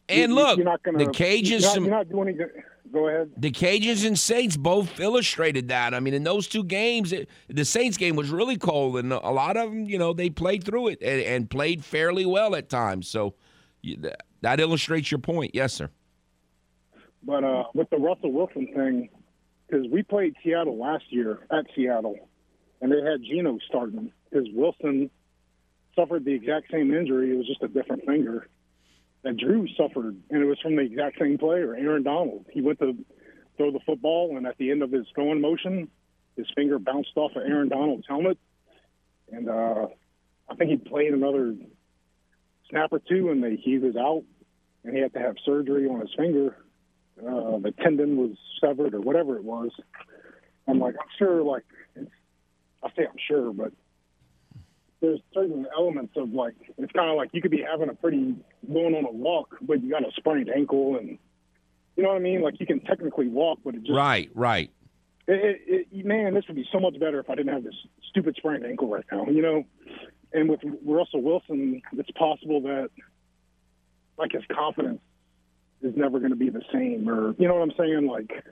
[0.07, 2.63] And You- look, you're not gonna, the Cajuns, You're not, you're not doing anything.
[2.91, 3.31] Go ahead.
[3.37, 5.93] the Cajuns and Saints both illustrated that.
[5.93, 9.29] I mean, in those two games, it, the Saints game was really cold, and a
[9.29, 12.67] lot of them, you know, they played through it and, and played fairly well at
[12.67, 13.07] times.
[13.07, 13.35] So
[13.83, 15.51] you, that, that illustrates your point.
[15.53, 15.89] Yes, sir.
[17.21, 19.09] But uh, with the Russell Wilson thing,
[19.67, 22.15] because we played Seattle last year at Seattle,
[22.81, 25.11] and they had Geno starting because Wilson
[25.95, 27.31] suffered the exact same injury.
[27.31, 28.47] It was just a different finger
[29.23, 32.45] that Drew suffered, and it was from the exact same player, Aaron Donald.
[32.51, 32.97] He went to
[33.57, 35.89] throw the football, and at the end of his throwing motion,
[36.37, 38.37] his finger bounced off of Aaron Donald's helmet,
[39.31, 39.87] and uh,
[40.49, 41.55] I think he played another
[42.69, 44.23] snap or two, and they, he was out,
[44.83, 46.55] and he had to have surgery on his finger
[47.19, 49.71] uh, the tendon was severed or whatever it was.
[50.67, 51.63] I'm like, I'm sure, like,
[51.97, 53.73] I say I'm sure, but
[55.01, 58.35] there's certain elements of like, it's kind of like you could be having a pretty
[58.71, 61.17] going on a walk, but you got a sprained ankle, and
[61.95, 62.41] you know what I mean.
[62.41, 64.71] Like you can technically walk, but it just Right, right.
[65.27, 67.75] it, it, it, man, this would be so much better if I didn't have this
[68.09, 69.65] stupid sprained ankle right now, you know.
[70.33, 72.89] And with Russell Wilson, it's possible that
[74.17, 75.01] like his confidence
[75.81, 78.05] is never going to be the same, or you know what I'm saying?
[78.05, 78.43] Like,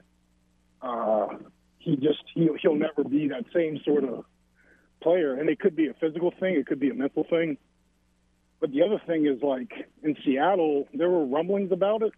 [0.80, 1.28] uh,
[1.78, 4.24] he just he he'll never be that same sort of
[5.00, 5.34] player.
[5.34, 7.58] And it could be a physical thing, it could be a mental thing.
[8.60, 12.12] But the other thing is like in Seattle, there were rumblings about it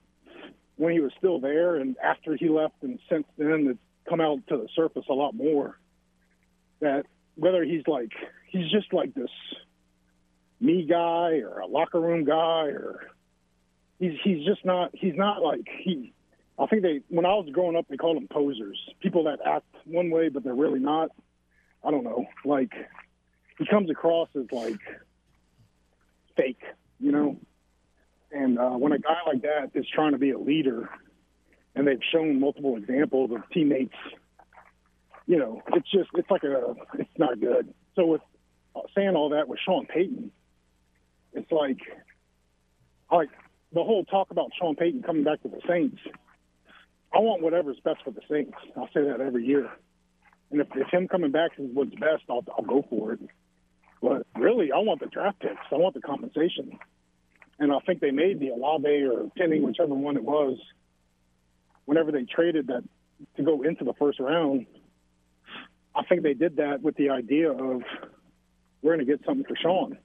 [0.77, 4.39] when he was still there, and after he left, and since then, it's come out
[4.49, 5.79] to the surface a lot more.
[6.81, 7.05] That
[7.37, 8.13] whether he's like
[8.49, 9.31] he's just like this
[10.61, 13.07] me guy or a locker room guy or
[13.99, 16.13] he's he's just not he's not like he
[16.59, 18.79] I think they when I was growing up they called them posers.
[19.01, 21.11] People that act one way but they're really not.
[21.85, 22.27] I don't know.
[22.45, 22.73] Like
[23.59, 24.81] he comes across as like
[26.37, 26.63] fake,
[26.99, 27.37] you know?
[28.33, 30.89] And uh, when a guy like that is trying to be a leader
[31.75, 33.95] and they've shown multiple examples of teammates,
[35.27, 37.73] you know, it's just it's like a it's not good.
[37.97, 38.21] So with
[38.75, 40.31] uh, saying all that with Sean Payton,
[41.33, 41.79] it's like
[43.11, 43.31] like
[43.73, 45.99] the whole talk about Sean Payton coming back to the Saints.
[47.13, 48.57] I want whatever's best for the Saints.
[48.77, 49.71] I'll say that every year.
[50.51, 53.21] And if, if him coming back is what's best, I'll, I'll go for it.
[54.03, 55.61] But really, I want the draft picks.
[55.71, 56.79] I want the compensation.
[57.59, 60.59] And I think they made the Olave or Penny, whichever one it was,
[61.85, 62.83] whenever they traded that
[63.37, 64.67] to go into the first round.
[65.95, 67.83] I think they did that with the idea of
[68.81, 69.99] we're going to get something for Sean.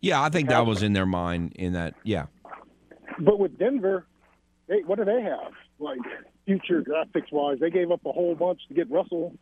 [0.00, 1.54] Yeah, I think that was in their mind.
[1.56, 2.26] In that, yeah,
[3.18, 4.06] But with Denver,
[4.68, 5.52] they, what do they have?
[5.78, 5.98] Like
[6.46, 9.34] future draft picks wise, they gave up a whole bunch to get Russell,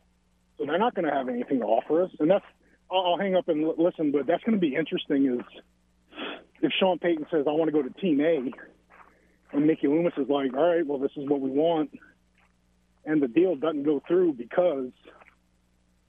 [0.59, 2.11] so they're not going to have anything to offer us.
[2.19, 2.45] And that's
[2.90, 5.27] I'll, I'll hang up and l- listen, but that's going to be interesting.
[5.27, 5.62] Is
[6.62, 8.51] if Sean Payton says I want to go to Team A,
[9.53, 11.90] and Mickey Loomis is like, all right, well this is what we want,
[13.05, 14.90] and the deal doesn't go through because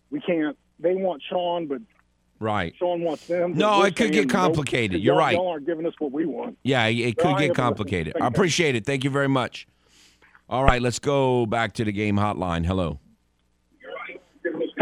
[0.09, 0.57] we can't.
[0.79, 1.81] They want Sean, but
[2.39, 2.73] right.
[2.77, 3.57] Sean wants them.
[3.57, 5.01] No, it could get complicated.
[5.01, 5.35] You're right.
[5.35, 6.57] Y'all aren't giving us what we want.
[6.63, 8.15] Yeah, it could get complicated.
[8.21, 8.85] I appreciate it.
[8.85, 9.67] Thank you very much.
[10.49, 12.65] All right, let's go back to the game hotline.
[12.65, 12.99] Hello.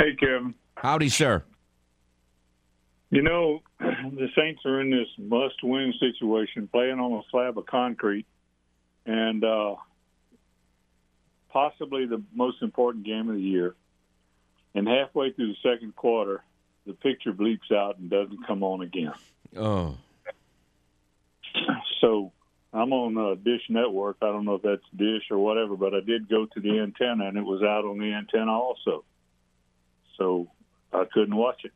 [0.06, 0.54] Hey, Kevin.
[0.76, 1.44] Howdy, sir.
[3.10, 7.66] You know, the Saints are in this must win situation, playing on a slab of
[7.66, 8.28] concrete,
[9.08, 9.76] and uh,
[11.50, 13.74] possibly the most important game of the year.
[14.76, 16.44] And halfway through the second quarter,
[16.86, 19.14] the picture bleeps out and doesn't come on again.
[19.58, 19.98] Oh,
[22.00, 22.32] So
[22.72, 24.18] I'm on uh, Dish Network.
[24.22, 27.28] I don't know if that's Dish or whatever, but I did go to the antenna,
[27.28, 29.04] and it was out on the antenna also.
[30.18, 30.48] So
[30.94, 31.72] I couldn't watch it.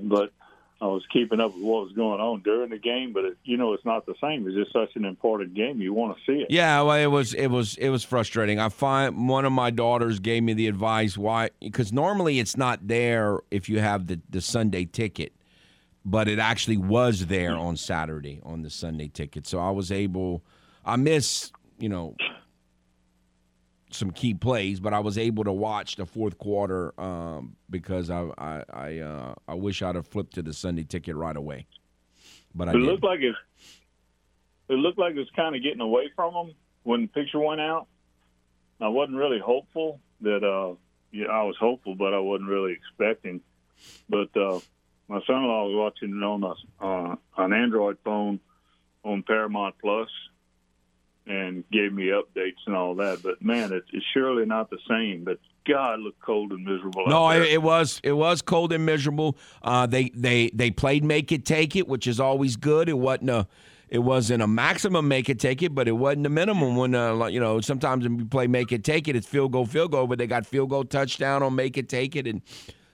[0.00, 0.32] But
[0.80, 3.12] I was keeping up with what was going on during the game.
[3.12, 4.46] But it, you know, it's not the same.
[4.46, 5.80] It's just such an important game.
[5.80, 6.50] You want to see it.
[6.50, 6.80] yeah.
[6.82, 8.60] Well, it was it was it was frustrating.
[8.60, 12.86] I find one of my daughters gave me the advice why because normally it's not
[12.86, 15.32] there if you have the the Sunday ticket,
[16.04, 19.46] but it actually was there on Saturday on the Sunday ticket.
[19.46, 20.44] So I was able.
[20.84, 22.14] I miss you know
[23.90, 28.28] some key plays, but I was able to watch the fourth quarter um, because I
[28.38, 31.66] I I, uh, I wish I'd have flipped to the Sunday ticket right away,
[32.54, 32.88] but I It didn't.
[32.88, 33.34] looked like it.
[34.68, 37.60] It looked like it was kind of getting away from them when the picture went
[37.60, 37.86] out.
[38.80, 40.44] I wasn't really hopeful that.
[40.44, 40.74] uh
[41.10, 43.40] Yeah, I was hopeful, but I wasn't really expecting.
[44.08, 44.60] But uh
[45.08, 48.40] my son-in-law was watching it on a, uh, an Android phone
[49.04, 50.10] on Paramount Plus,
[51.28, 53.22] and gave me updates and all that.
[53.22, 55.24] But man, it's, it's surely not the same.
[55.24, 57.06] But God, it looked cold and miserable.
[57.06, 59.36] No, it, it was it was cold and miserable.
[59.62, 62.88] Uh, they they they played make it take it, which is always good.
[62.88, 63.46] It wasn't a
[63.90, 66.76] it wasn't a maximum make it take it, but it wasn't a minimum.
[66.76, 69.66] When uh, you know sometimes when you play make it take it, it's field goal
[69.66, 72.42] field goal, but they got field goal touchdown on make it take it and.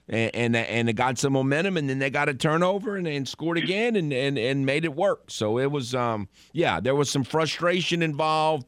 [0.07, 3.27] And, and and it got some momentum, and then they got a turnover, and, and
[3.27, 5.31] scored again, and, and and made it work.
[5.31, 8.67] So it was, um, yeah, there was some frustration involved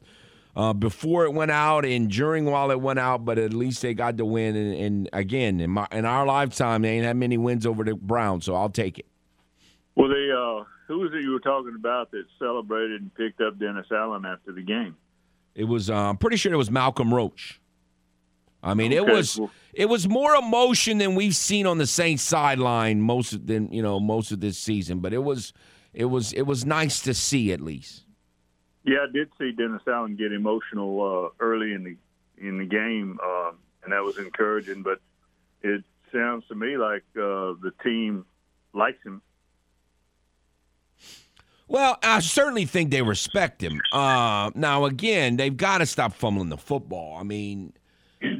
[0.55, 3.93] uh, before it went out and during while it went out, but at least they
[3.93, 4.55] got the win.
[4.55, 7.93] And, and again, in, my, in our lifetime, they ain't had many wins over the
[7.93, 9.05] Browns, so I'll take it.
[9.93, 13.59] Well, they uh, who was it you were talking about that celebrated and picked up
[13.59, 14.95] Dennis Allen after the game?
[15.53, 17.61] It was, uh, I'm pretty sure it was Malcolm Roach.
[18.63, 19.39] I mean, it was
[19.77, 23.83] it was more emotion than we've seen on the Saints sideline most of than you
[23.83, 24.99] know most of this season.
[24.99, 25.53] But it was
[25.93, 28.03] it was it was nice to see at least.
[28.83, 31.95] Yeah, I did see Dennis Allen get emotional uh, early in the
[32.43, 33.51] in the game, uh,
[33.83, 34.81] and that was encouraging.
[34.81, 34.99] But
[35.61, 38.25] it sounds to me like uh, the team
[38.73, 39.21] likes him.
[41.67, 43.81] Well, I certainly think they respect him.
[43.91, 47.17] Uh, now, again, they've got to stop fumbling the football.
[47.19, 47.73] I mean,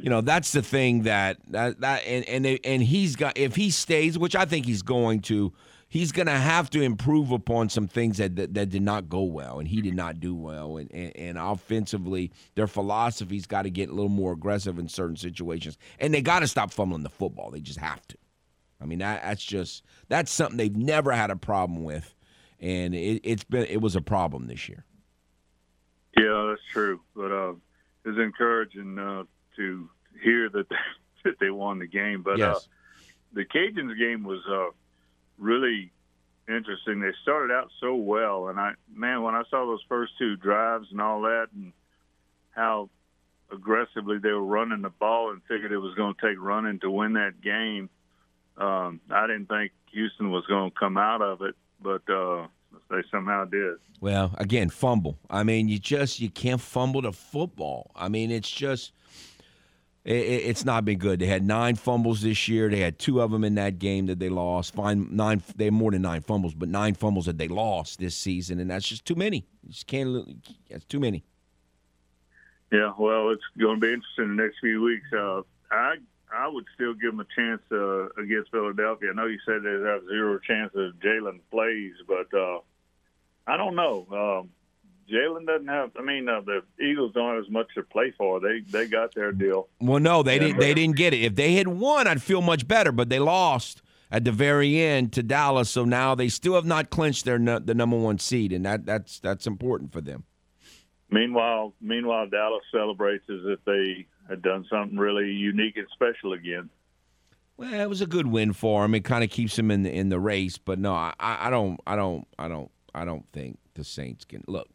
[0.08, 3.58] you know, that's the thing that that, that and and they, and he's got if
[3.58, 5.52] he stays, which I think he's going to,
[5.89, 9.24] he's going to have to improve upon some things that, that that did not go
[9.24, 10.78] well, and he did not do well.
[10.78, 15.17] And and, and offensively, their philosophy's got to get a little more aggressive in certain
[15.17, 17.52] situations, and they got to stop fumbling the football.
[17.52, 18.17] They just have to.
[18.80, 22.15] I mean, that, that's just that's something they've never had a problem with
[22.62, 24.86] and it, it's been it was a problem this year.
[26.17, 27.02] Yeah, that's true.
[27.13, 27.54] But uh,
[28.06, 29.24] it's encouraging uh,
[29.58, 29.89] to
[30.23, 30.67] hear that
[31.23, 32.21] that they won the game.
[32.23, 32.60] But uh,
[33.34, 34.71] the Cajuns game was uh,
[35.38, 35.91] really
[36.47, 36.99] interesting.
[36.99, 40.88] They started out so well, and I man, when I saw those first two drives
[40.91, 41.73] and all that, and
[42.51, 42.89] how
[43.51, 46.91] aggressively they were running the ball, and figured it was going to take running to
[46.91, 47.89] win that game.
[48.58, 52.47] Um, I didn't think Houston was going to come out of it, but uh,
[52.89, 53.75] they somehow did.
[54.01, 55.17] well, again, fumble.
[55.30, 57.91] I mean, you just you can't fumble the football.
[57.95, 58.93] I mean, it's just
[60.08, 61.20] it, it- it's not been good.
[61.20, 62.70] They had nine fumbles this year.
[62.70, 64.74] They had two of them in that game that they lost.
[64.74, 65.43] Fine, nine.
[65.56, 68.72] They had more than nine fumbles, but nine fumbles that they lost this season, and
[68.72, 69.46] that's just too many.
[69.63, 70.43] You just can't.
[70.70, 71.24] That's too many.
[72.72, 75.08] Yeah, well, it's going to be interesting the next few weeks.
[75.13, 75.41] Uh,
[75.72, 75.96] I
[76.34, 79.12] I would still give them a chance uh, against Philadelphia.
[79.12, 82.60] I know you said they have zero chance if Jalen plays, but uh,
[83.48, 84.06] I don't know.
[84.12, 84.50] Um,
[85.12, 85.91] Jalen doesn't have.
[85.98, 88.39] I mean, uh, the Eagles don't have as much to play for.
[88.39, 89.70] They they got their deal.
[89.80, 90.60] Well, no, they didn't.
[90.60, 91.22] They didn't get it.
[91.24, 92.91] If they had won, I'd feel much better.
[92.91, 96.89] But they lost at the very end to Dallas, so now they still have not
[96.89, 100.26] clinched their the number one seed, and that that's that's important for them.
[101.10, 106.70] Meanwhile, meanwhile, Dallas celebrates as if they had done something really unique and special again.
[107.56, 108.93] Well, it was a good win for them.
[108.93, 110.58] It kind of keeps them in the in the race.
[110.58, 114.43] But no, I, I don't, I don't, I don't, I don't think the Saints can
[114.48, 114.70] look.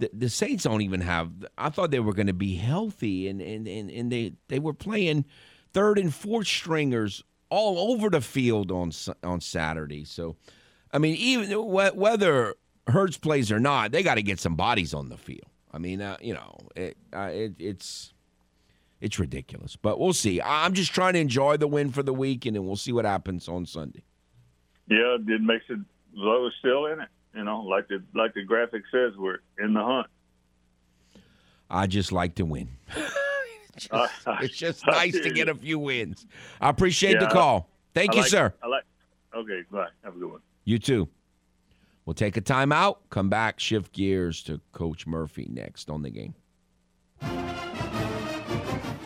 [0.00, 1.30] The, the Saints don't even have.
[1.56, 4.72] I thought they were going to be healthy, and, and, and, and they they were
[4.72, 5.26] playing
[5.72, 10.04] third and fourth stringers all over the field on on Saturday.
[10.04, 10.36] So,
[10.92, 12.54] I mean, even whether
[12.86, 15.46] Hurts plays or not, they got to get some bodies on the field.
[15.72, 18.12] I mean, uh, you know, it, uh, it, it's
[19.00, 20.40] it's ridiculous, but we'll see.
[20.40, 23.48] I'm just trying to enjoy the win for the week, and we'll see what happens
[23.48, 24.02] on Sunday.
[24.88, 25.78] Yeah, it makes it
[26.14, 27.08] Lowe is still in it.
[27.34, 30.06] You know, like the like the graphic says, we're in the hunt.
[31.70, 32.68] I just like to win.
[33.74, 36.26] it's, just, I- I- it's just I nice hear to get a few wins.
[36.60, 37.70] I appreciate Yeah, the call.
[37.94, 38.54] Thank I you, like- sir.
[38.62, 38.84] I like.
[39.34, 39.86] Okay, bye.
[40.02, 40.40] Have a good one.
[40.64, 41.08] You too.
[42.04, 46.34] We'll take a timeout, come back, shift gears to Coach Murphy next on the game.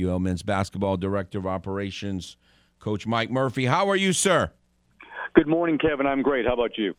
[0.00, 2.36] UL men's basketball director of operations,
[2.78, 3.66] Coach Mike Murphy.
[3.66, 4.50] How are you, sir?
[5.34, 6.06] Good morning, Kevin.
[6.06, 6.46] I'm great.
[6.46, 6.94] How about you?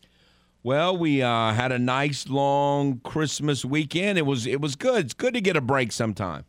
[0.62, 4.18] Well, we uh, had a nice long Christmas weekend.
[4.18, 5.04] It was it was good.
[5.04, 6.44] It's good to get a break sometime.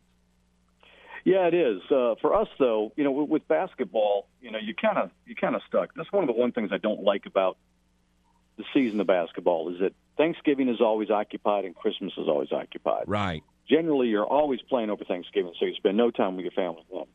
[1.23, 1.81] Yeah, it is.
[1.91, 5.35] Uh, for us, though, you know, with, with basketball, you know, you kind of you
[5.35, 5.93] kind of stuck.
[5.95, 7.57] That's one of the one things I don't like about
[8.57, 13.03] the season of basketball is that Thanksgiving is always occupied and Christmas is always occupied.
[13.07, 13.43] Right.
[13.69, 17.05] Generally, you're always playing over Thanksgiving, so you spend no time with your family then.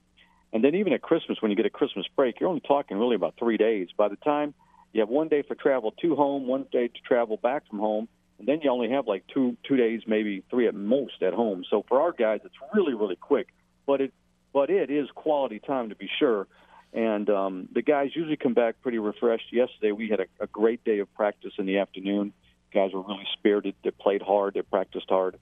[0.52, 3.16] And then even at Christmas, when you get a Christmas break, you're only talking really
[3.16, 3.88] about three days.
[3.96, 4.52] By the time
[4.92, 8.08] you have one day for travel to home, one day to travel back from home,
[8.38, 11.64] and then you only have like two two days, maybe three at most at home.
[11.70, 13.48] So for our guys, it's really really quick,
[13.86, 14.12] but it
[14.52, 16.46] but it is quality time to be sure.
[16.92, 19.50] And um, the guys usually come back pretty refreshed.
[19.50, 22.34] Yesterday we had a, a great day of practice in the afternoon.
[22.74, 23.74] Guys were really spirited.
[23.82, 24.54] They played hard.
[24.54, 25.38] They practiced hard,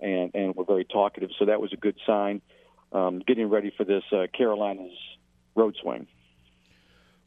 [0.00, 1.30] and and were very talkative.
[1.38, 2.40] So that was a good sign.
[2.92, 4.92] Um, getting ready for this uh, Carolina's
[5.54, 6.06] road swing.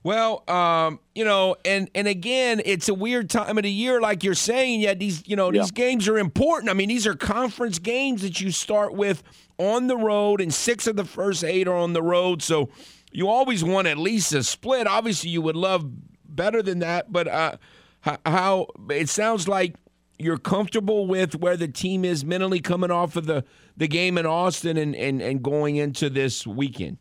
[0.04, 4.24] Well, um, you know, and and again, it's a weird time of the year, like
[4.24, 4.80] you're saying.
[4.82, 5.84] Yet these, you know, these Yeah.
[5.86, 6.70] games are important.
[6.70, 9.22] I mean, these are conference games that you start with
[9.58, 12.42] on the road, and six of the first eight are on the road.
[12.42, 12.70] So
[13.12, 14.88] you always want at least a split.
[14.88, 15.84] Obviously, you would love
[16.24, 17.58] better than that, but uh,
[18.02, 19.76] how, how it sounds like
[20.20, 23.44] you're comfortable with where the team is mentally coming off of the
[23.76, 26.98] the game in Austin and and, and going into this weekend.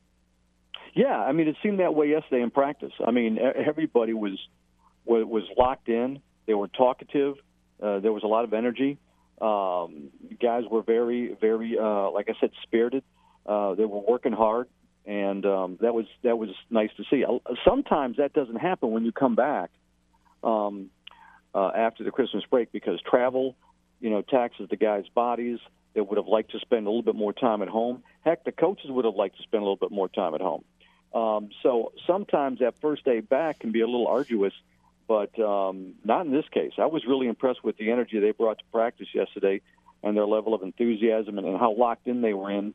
[0.95, 2.93] Yeah, I mean, it seemed that way yesterday in practice.
[3.07, 4.39] I mean, everybody was
[5.05, 6.21] was, locked in.
[6.47, 7.37] They were talkative.
[7.83, 8.99] Uh, there was a lot of energy.
[9.41, 10.09] Um,
[10.41, 13.05] guys were very, very, uh, like I said, spirited.
[13.45, 14.69] Uh, they were working hard,
[15.05, 17.25] and um, that was that was nice to see.
[17.65, 19.71] Sometimes that doesn't happen when you come back
[20.43, 20.91] um,
[21.57, 23.57] uh, after the Christmas break because travel,
[23.99, 25.59] you know, taxes the guys' bodies.
[25.95, 28.03] They would have liked to spend a little bit more time at home.
[28.21, 30.65] Heck, the coaches would have liked to spend a little bit more time at home.
[31.15, 34.53] Um, so sometimes that first day back can be a little arduous,
[35.09, 36.73] but um, not in this case.
[36.77, 39.63] I was really impressed with the energy they brought to practice yesterday
[40.03, 42.75] and their level of enthusiasm and, and how locked in they were in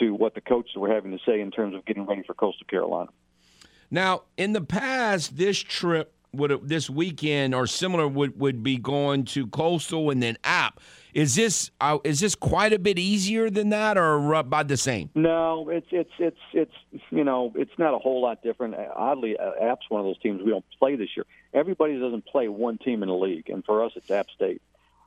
[0.00, 2.66] to what the coaches were having to say in terms of getting ready for Coastal
[2.66, 3.10] Carolina.
[3.88, 9.24] Now, in the past, this trip would this weekend or similar would, would be going
[9.24, 10.80] to Coastal and then App.
[11.14, 15.08] Is this uh, is this quite a bit easier than that, or about the same?
[15.14, 18.74] No, it's it's it's it's you know it's not a whole lot different.
[18.94, 21.24] Oddly, uh, App's one of those teams we don't play this year.
[21.54, 24.60] Everybody doesn't play one team in the league, and for us, it's App State.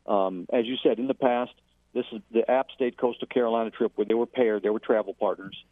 [0.08, 1.52] Um, as you said in the past,
[1.94, 5.14] this is the App State Coastal Carolina trip where they were paired, they were travel
[5.14, 5.64] partners,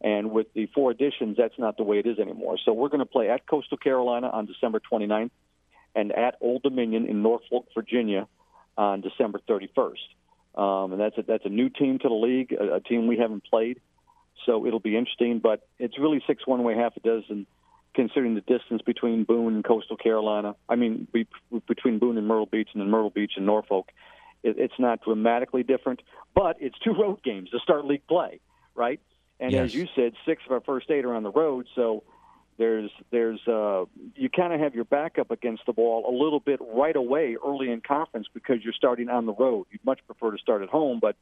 [0.00, 2.58] and with the four additions, that's not the way it is anymore.
[2.64, 5.30] So we're going to play at Coastal Carolina on December 29th,
[5.94, 8.28] and at Old Dominion in Norfolk, Virginia,
[8.76, 9.92] on December 31st.
[10.54, 13.18] Um, and that's a, that's a new team to the league, a, a team we
[13.18, 13.80] haven't played.
[14.44, 17.46] So it'll be interesting, but it's really six one way, half a dozen,
[17.94, 20.54] considering the distance between Boone and Coastal Carolina.
[20.68, 21.26] I mean, be,
[21.66, 23.90] between Boone and Myrtle Beach, and then Myrtle Beach and Norfolk.
[24.42, 26.00] It, it's not dramatically different,
[26.34, 28.40] but it's two road games to start league play,
[28.74, 29.00] right?
[29.40, 29.66] And Yes.
[29.66, 32.02] as you said, six of our first eight are on the road, so
[32.56, 33.84] there's there's uh,
[34.14, 37.36] you kind of have your back up against the wall a little bit right away
[37.44, 39.66] early in conference because you're starting on the road.
[39.70, 41.16] You'd much prefer to start at home, but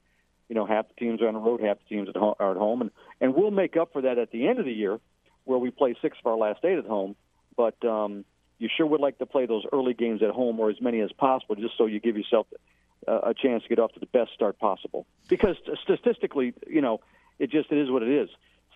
[0.49, 2.83] you know half the teams are on the road, half the teams are at home,
[2.83, 2.91] and
[3.21, 5.01] and we'll make up for that at the end of the year
[5.45, 7.17] where we play six of our last eight at home.
[7.57, 8.25] But um,
[8.59, 11.11] you sure would like to play those early games at home or as many as
[11.13, 12.47] possible, just so you give yourself
[13.07, 15.07] a chance to get off to the best start possible.
[15.29, 17.01] Because statistically, you know,
[17.39, 18.29] it just it is what it is.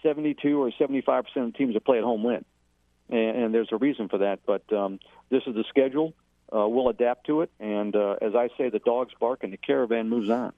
[0.02, 2.44] 72 or 75 percent of teams that play at home win,
[3.10, 4.40] and, and there's a reason for that.
[4.46, 5.00] But um,
[5.30, 6.14] this is the schedule.
[6.54, 9.58] Uh, we'll adapt to it, and uh, as I say, the dogs bark and the
[9.58, 10.52] caravan moves on.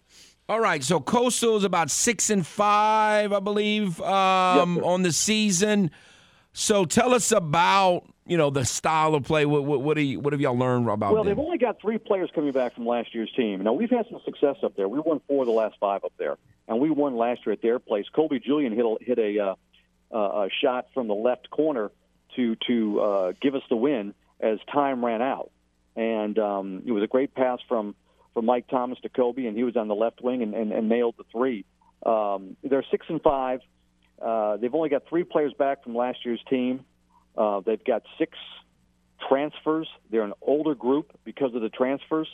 [0.48, 4.84] All right, so Coastal is about six and five, I believe, um, sir.
[4.84, 5.90] on the season.
[6.53, 9.45] So tell us about you know the style of play.
[9.45, 11.35] What what what, do you, what have y'all learned about Well, them?
[11.35, 13.61] they've only got three players coming back from last year's team.
[13.64, 14.89] Now we've had some success up there.
[14.89, 17.61] We won four of the last five up there, and we won last year at
[17.61, 18.07] their place.
[18.14, 19.55] Kobe Julien hit a, hit a, uh,
[20.14, 21.91] uh, a shot from the left corner
[22.37, 25.51] to to uh, give us the win as time ran out,
[25.97, 27.97] and um, it was a great pass from
[28.33, 30.89] from Mike Thomas to Kobe, and he was on the left wing and, and, and
[30.89, 31.64] nailed the three.
[32.07, 33.59] Um, they're six and five.
[34.22, 36.85] Uh, they've only got three players back from last year's team.
[37.37, 38.37] Uh, they've got six
[39.28, 39.89] transfers.
[40.11, 42.28] They're an older group because of the transfers.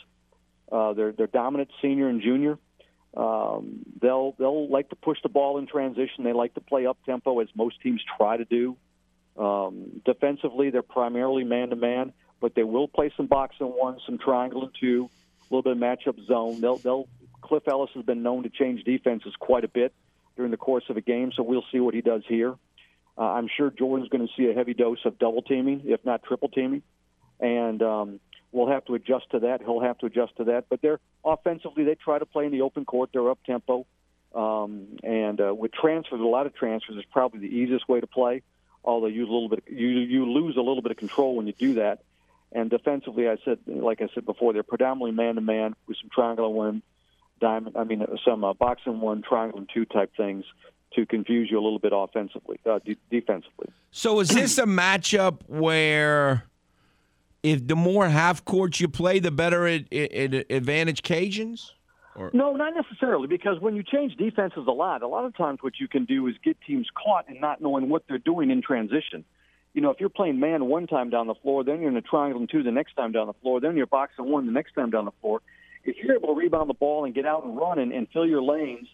[0.71, 2.57] Uh, they're they're dominant senior and junior.
[3.15, 6.23] Um, they'll they'll like to push the ball in transition.
[6.23, 8.77] They like to play up tempo as most teams try to do.
[9.37, 13.99] Um, defensively, they're primarily man to man, but they will play some box and one,
[14.05, 16.59] some triangle and two, a little bit of matchup zone.
[16.59, 17.07] They'll they'll
[17.41, 19.93] Cliff Ellis has been known to change defenses quite a bit
[20.35, 22.55] during the course of a game, so we'll see what he does here.
[23.17, 26.23] Uh, I'm sure Jordan's going to see a heavy dose of double teaming, if not
[26.23, 26.83] triple teaming,
[27.39, 28.19] and um,
[28.51, 29.61] we'll have to adjust to that.
[29.61, 30.65] He'll have to adjust to that.
[30.69, 33.09] But they're offensively, they try to play in the open court.
[33.13, 33.85] They're up tempo,
[34.35, 38.07] um, and uh, with transfers, a lot of transfers is probably the easiest way to
[38.07, 38.43] play.
[38.83, 41.53] Although you a little bit, you you lose a little bit of control when you
[41.53, 42.03] do that.
[42.51, 46.09] And defensively, I said, like I said before, they're predominantly man to man with some
[46.09, 46.81] triangle one,
[47.41, 47.75] diamond.
[47.75, 50.45] I mean, some uh, box and one, triangle two type things.
[50.95, 53.67] To confuse you a little bit offensively, uh, de- defensively.
[53.91, 56.43] So is this a matchup where
[57.43, 61.71] if the more half courts you play, the better it, it, it advantage Cajuns?
[62.15, 62.31] Or?
[62.33, 65.73] No, not necessarily, because when you change defenses a lot, a lot of times what
[65.79, 69.23] you can do is get teams caught and not knowing what they're doing in transition.
[69.73, 72.01] You know, if you're playing man one time down the floor, then you're in a
[72.01, 74.73] triangle and two the next time down the floor, then you're boxing one the next
[74.73, 75.41] time down the floor.
[75.83, 78.25] If you're able to rebound the ball and get out and run and, and fill
[78.25, 78.87] your lanes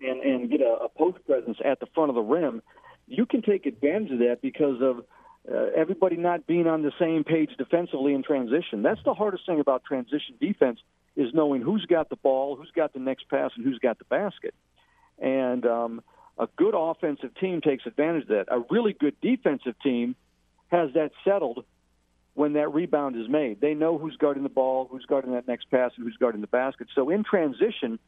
[0.00, 2.62] and, and get a, a post presence at the front of the rim,
[3.06, 5.04] you can take advantage of that because of
[5.50, 8.82] uh, everybody not being on the same page defensively in transition.
[8.82, 10.80] That's the hardest thing about transition defense
[11.16, 14.04] is knowing who's got the ball, who's got the next pass, and who's got the
[14.04, 14.54] basket.
[15.18, 16.02] And um,
[16.38, 18.44] a good offensive team takes advantage of that.
[18.48, 20.14] A really good defensive team
[20.68, 21.64] has that settled
[22.34, 23.60] when that rebound is made.
[23.60, 26.46] They know who's guarding the ball, who's guarding that next pass, and who's guarding the
[26.46, 26.86] basket.
[26.94, 27.98] So in transition,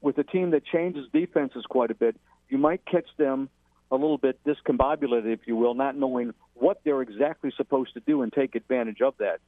[0.00, 2.16] with a team that changes defenses quite a bit,
[2.48, 3.48] you might catch them
[3.90, 8.22] a little bit discombobulated, if you will, not knowing what they're exactly supposed to do
[8.22, 9.38] and take advantage of that.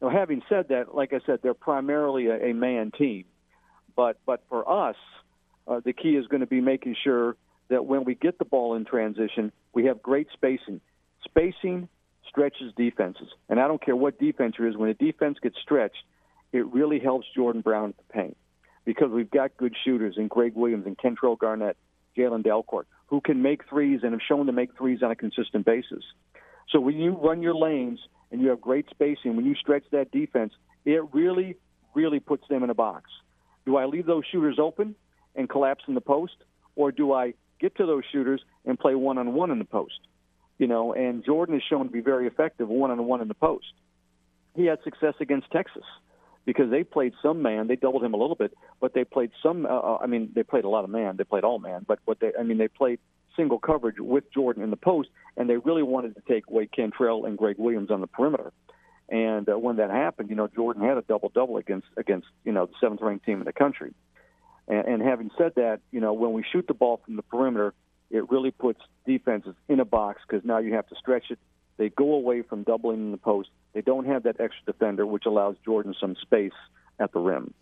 [0.00, 3.24] Now, having said that, like I said, they're primarily a, a man team,
[3.94, 4.96] but but for us,
[5.66, 7.36] uh, the key is going to be making sure
[7.68, 10.80] that when we get the ball in transition, we have great spacing.
[11.24, 11.88] Spacing
[12.28, 14.76] stretches defenses, and I don't care what defense it is.
[14.76, 16.04] When a defense gets stretched,
[16.52, 18.36] it really helps Jordan Brown at the paint
[18.86, 21.76] because we've got good shooters in Greg Williams and Kentrell Garnett,
[22.16, 25.66] Jalen Dalcourt, who can make threes and have shown to make threes on a consistent
[25.66, 26.02] basis.
[26.70, 27.98] So when you run your lanes
[28.30, 30.52] and you have great spacing, when you stretch that defense,
[30.84, 31.56] it really,
[31.94, 33.10] really puts them in a box.
[33.66, 34.94] Do I leave those shooters open
[35.34, 36.36] and collapse in the post,
[36.76, 40.00] or do I get to those shooters and play one on one in the post?
[40.58, 43.34] You know, and Jordan has shown to be very effective one on one in the
[43.34, 43.66] post.
[44.54, 45.84] He had success against Texas
[46.46, 47.66] because they played some man.
[47.66, 49.66] They doubled him a little bit, but they played some.
[49.66, 51.16] Uh, uh I mean, they played a lot of man.
[51.16, 53.00] They played all man, but what they, I mean, they played
[53.36, 57.26] single coverage with Jordan in the post, and they really wanted to take away Kentrell
[57.26, 58.52] and Greg Williams on the perimeter.
[59.08, 62.52] And uh, when that happened, you know, Jordan had a double double against against you
[62.52, 63.92] know the seventh ranked team in the country.
[64.68, 67.74] And, and having said that, you know, when we shoot the ball from the perimeter,
[68.10, 71.38] it really puts defenses in a box because now you have to stretch it.
[71.76, 73.50] They go away from doubling in the post.
[73.74, 76.52] They don't have that extra defender, which allows Jordan some space
[76.98, 77.52] at the rim.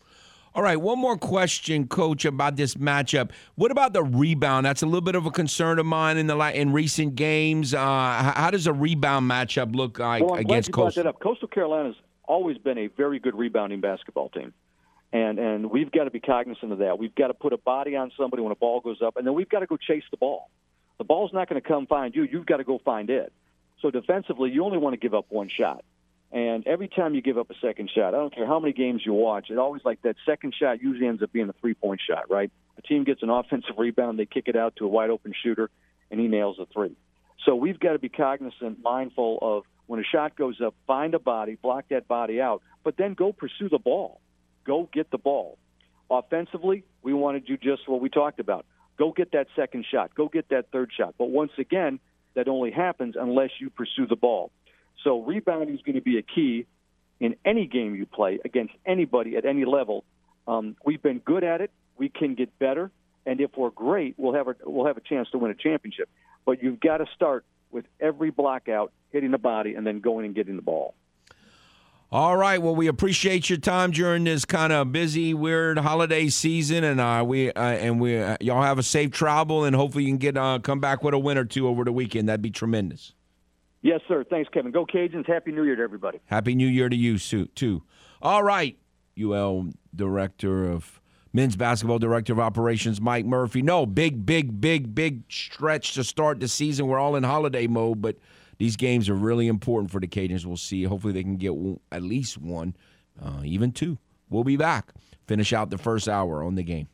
[0.54, 3.30] All right, one more question, Coach, about this matchup.
[3.56, 4.64] What about the rebound?
[4.64, 7.74] That's a little bit of a concern of mine in the in recent games.
[7.74, 11.02] Uh, how does a rebound matchup look like well, I'm against glad Coastal?
[11.02, 11.20] That up.
[11.20, 11.96] Coastal Carolina's
[12.28, 14.52] always been a very good rebounding basketball team,
[15.12, 17.00] and and we've got to be cognizant of that.
[17.00, 19.34] We've got to put a body on somebody when a ball goes up, and then
[19.34, 20.50] we've got to go chase the ball.
[20.98, 22.22] The ball's not going to come find you.
[22.22, 23.32] You've got to go find it.
[23.84, 25.84] So defensively, you only want to give up one shot.
[26.32, 29.02] And every time you give up a second shot, I don't care how many games
[29.04, 32.00] you watch, it always like that second shot usually ends up being a three point
[32.00, 32.50] shot, right?
[32.76, 35.68] The team gets an offensive rebound, they kick it out to a wide open shooter,
[36.10, 36.96] and he nails a three.
[37.44, 41.18] So we've got to be cognizant, mindful of when a shot goes up, find a
[41.18, 44.18] body, block that body out, but then go pursue the ball.
[44.64, 45.58] Go get the ball.
[46.10, 48.64] Offensively, we want to do just what we talked about.
[48.96, 50.14] Go get that second shot.
[50.14, 51.16] Go get that third shot.
[51.18, 52.00] But once again,
[52.34, 54.50] that only happens unless you pursue the ball.
[55.02, 56.66] So rebounding is going to be a key
[57.20, 60.04] in any game you play against anybody at any level.
[60.46, 61.70] Um, we've been good at it.
[61.96, 62.90] We can get better,
[63.24, 66.08] and if we're great, we'll have a, we'll have a chance to win a championship.
[66.44, 70.26] But you've got to start with every block out, hitting the body, and then going
[70.26, 70.94] and getting the ball.
[72.14, 72.62] All right.
[72.62, 77.24] Well, we appreciate your time during this kind of busy, weird holiday season, and uh,
[77.26, 80.36] we uh, and we uh, y'all have a safe travel, and hopefully you can get
[80.36, 82.28] uh, come back with a win or two over the weekend.
[82.28, 83.14] That'd be tremendous.
[83.82, 84.22] Yes, sir.
[84.30, 84.70] Thanks, Kevin.
[84.70, 85.26] Go Cajuns.
[85.26, 86.20] Happy New Year to everybody.
[86.26, 87.82] Happy New Year to you, too.
[88.22, 88.78] All right.
[89.20, 91.00] UL Director of
[91.32, 93.60] Men's Basketball Director of Operations, Mike Murphy.
[93.60, 96.86] No, big, big, big, big stretch to start the season.
[96.86, 98.18] We're all in holiday mode, but
[98.58, 100.44] these games are really important for the Cajuns.
[100.44, 100.84] We'll see.
[100.84, 101.52] Hopefully, they can get
[101.92, 102.76] at least one,
[103.22, 103.98] uh, even two.
[104.28, 104.92] We'll be back.
[105.26, 106.88] Finish out the first hour on the game.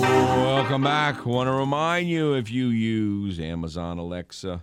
[0.00, 1.26] Welcome back.
[1.26, 4.62] Want to remind you if you use Amazon Alexa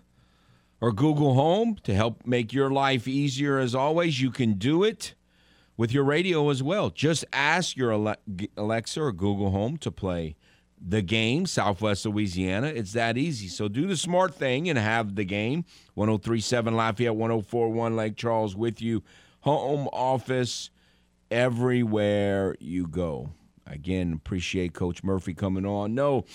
[0.79, 5.15] or Google Home to help make your life easier, as always, you can do it
[5.75, 6.89] with your radio as well.
[6.89, 7.91] Just ask your
[8.55, 10.35] Alexa or Google Home to play
[10.79, 12.67] the game, Southwest Louisiana.
[12.67, 13.47] It's that easy.
[13.47, 15.65] So do the smart thing and have the game.
[15.95, 19.03] 1037 Lafayette, 1041 Lake Charles with you.
[19.41, 20.69] Home office
[21.31, 23.31] everywhere you go.
[23.65, 25.93] Again, appreciate Coach Murphy coming on.
[25.93, 26.25] No,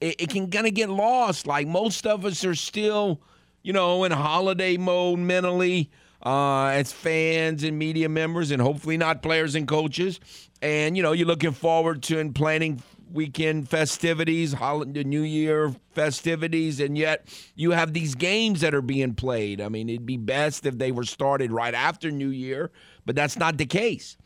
[0.00, 1.46] it, it can kind of get lost.
[1.46, 3.20] Like most of us are still,
[3.62, 5.90] you know, in holiday mode mentally
[6.24, 10.20] uh, as fans and media members, and hopefully not players and coaches.
[10.60, 12.82] And you know, you're looking forward to and planning
[13.12, 19.14] weekend festivities, holiday, New Year festivities, and yet you have these games that are being
[19.14, 19.60] played.
[19.60, 22.70] I mean, it'd be best if they were started right after New Year,
[23.04, 24.16] but that's not the case.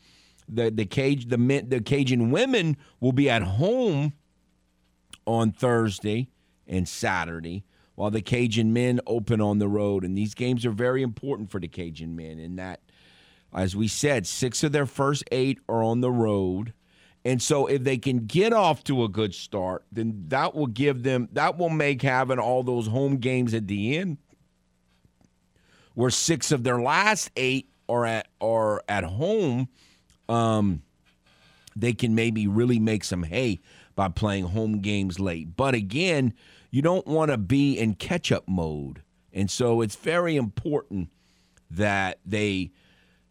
[0.48, 4.12] The the cage the the Cajun women will be at home
[5.26, 6.28] on Thursday
[6.66, 7.64] and Saturday,
[7.96, 10.04] while the Cajun men open on the road.
[10.04, 12.80] And these games are very important for the Cajun men in that,
[13.52, 16.72] as we said, six of their first eight are on the road.
[17.26, 21.02] And so if they can get off to a good start, then that will give
[21.02, 24.18] them that will make having all those home games at the end
[25.94, 29.66] where six of their last eight are at are at home,
[30.28, 30.82] um,
[31.74, 33.58] they can maybe really make some hay
[33.96, 35.56] by playing home games late.
[35.56, 36.32] But again,
[36.70, 39.02] you don't want to be in catch up mode.
[39.32, 41.08] And so it's very important
[41.72, 42.70] that they,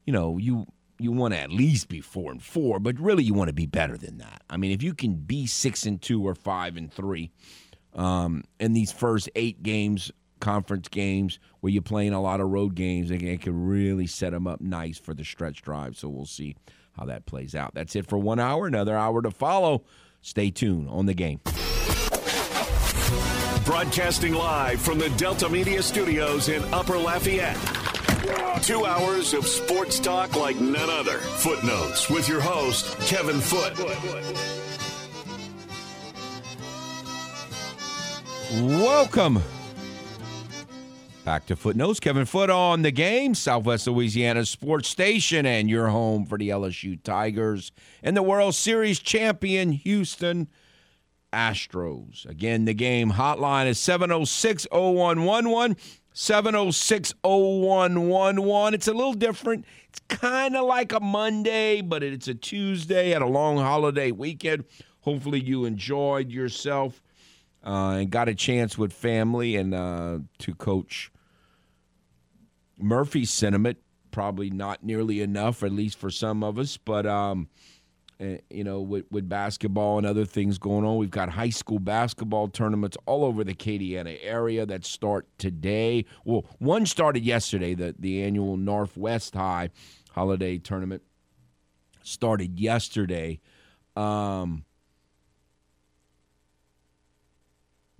[0.06, 0.68] you know, you
[1.00, 3.66] you want to at least be four and four, but really you want to be
[3.66, 4.44] better than that.
[4.50, 7.32] I mean, if you can be six and two or five and three
[7.94, 12.76] um, in these first eight games, conference games where you're playing a lot of road
[12.76, 15.98] games, it, it can really set them up nice for the stretch drive.
[15.98, 16.56] So we'll see
[16.94, 17.74] how that plays out.
[17.74, 18.68] That's it for one hour.
[18.68, 19.84] Another hour to follow.
[20.22, 21.40] Stay tuned on the game.
[23.66, 27.85] Broadcasting live from the Delta Media Studios in Upper Lafayette.
[28.62, 31.20] Two hours of sports talk like none other.
[31.20, 33.78] Footnotes with your host, Kevin Foote.
[38.82, 39.40] Welcome
[41.24, 42.00] back to Footnotes.
[42.00, 47.02] Kevin Foote on the game, Southwest Louisiana Sports Station, and your home for the LSU
[47.04, 47.72] Tigers
[48.02, 50.48] and the World Series champion Houston
[51.32, 52.26] Astros.
[52.26, 55.76] Again, the game hotline is 706 0111.
[56.18, 58.74] 706 0111.
[58.74, 59.66] It's a little different.
[59.90, 64.64] It's kind of like a Monday, but it's a Tuesday at a long holiday weekend.
[65.02, 67.04] Hopefully, you enjoyed yourself
[67.66, 71.12] uh, and got a chance with family and uh, to coach
[72.78, 73.78] Murphy's sentiment.
[74.12, 77.06] Probably not nearly enough, at least for some of us, but.
[77.06, 77.50] Um,
[78.20, 80.98] you know, with, with basketball and other things going on.
[80.98, 86.06] We've got high school basketball tournaments all over the Acadiana area that start today.
[86.24, 89.70] Well, one started yesterday, the, the annual Northwest High
[90.12, 91.02] holiday tournament
[92.04, 93.40] started yesterday.
[93.96, 94.64] Um,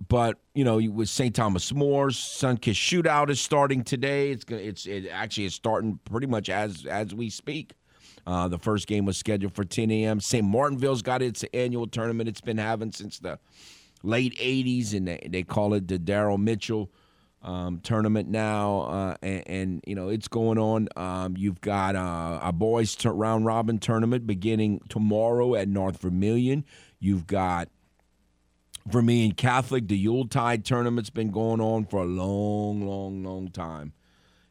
[0.08, 1.34] but you know, with St.
[1.34, 4.30] Thomas More, Sunkist Shootout is starting today.
[4.30, 7.74] It's it's it actually is starting pretty much as as we speak.
[8.26, 10.20] Uh, the first game was scheduled for 10 a.m.
[10.20, 10.44] St.
[10.44, 12.28] Martinville's got its annual tournament.
[12.28, 13.38] It's been having since the
[14.02, 16.90] late 80s, and they, they call it the Daryl Mitchell
[17.42, 18.80] um, tournament now.
[18.80, 20.88] Uh, and, and, you know, it's going on.
[20.96, 26.64] Um, you've got uh, a boys t- round robin tournament beginning tomorrow at North Vermilion.
[26.98, 27.68] You've got
[28.86, 33.92] Vermilion Catholic, the Yuletide tournament's been going on for a long, long, long time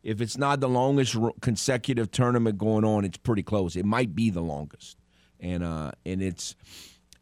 [0.05, 3.75] if it's not the longest consecutive tournament going on, it's pretty close.
[3.75, 4.97] It might be the longest,
[5.39, 6.55] and uh, and it's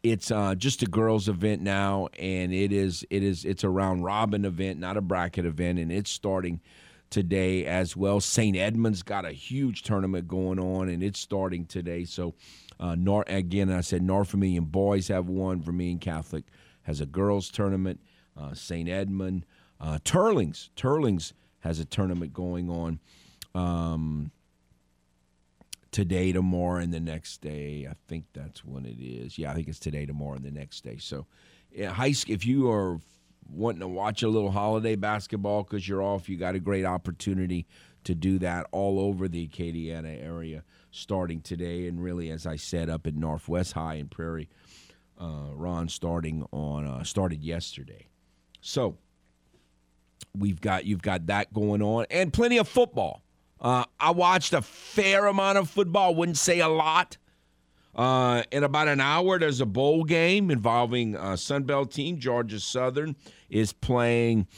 [0.02, 4.04] it's uh, just a girls' event now, and it is it is it's a round
[4.04, 6.60] robin event, not a bracket event, and it's starting
[7.08, 8.20] today as well.
[8.20, 8.54] St.
[8.54, 12.04] Edmund's got a huge tournament going on, and it's starting today.
[12.04, 12.34] So,
[12.78, 15.62] uh, Nor- again, I said North Vermilion boys have one.
[15.62, 16.44] Vermilion Catholic
[16.82, 17.98] has a girls' tournament.
[18.36, 18.90] Uh, St.
[18.90, 19.46] Edmund,
[19.80, 21.32] uh, Turlings, Teurlings
[21.64, 23.00] has a tournament going on
[23.54, 24.30] um,
[25.90, 27.88] today, tomorrow, and the next day.
[27.90, 29.38] I think that's when it is.
[29.38, 30.98] Yeah, I think it's today, tomorrow, and the next day.
[30.98, 31.26] So,
[31.72, 33.00] yeah, high if you are
[33.48, 37.66] wanting to watch a little holiday basketball because you're off, you got a great opportunity
[38.04, 41.86] to do that all over the Acadiana area starting today.
[41.86, 44.50] And really, as I said, up at Northwest High in Prairie,
[45.18, 48.08] uh, Ron starting on uh, started yesterday.
[48.60, 48.98] So
[50.36, 53.22] we've got you've got that going on and plenty of football.
[53.60, 56.14] Uh, I watched a fair amount of football.
[56.14, 57.16] Wouldn't say a lot.
[57.94, 62.18] Uh, in about an hour, there's a bowl game involving uh, Sunbelt team.
[62.18, 63.14] Georgia Southern
[63.48, 64.48] is playing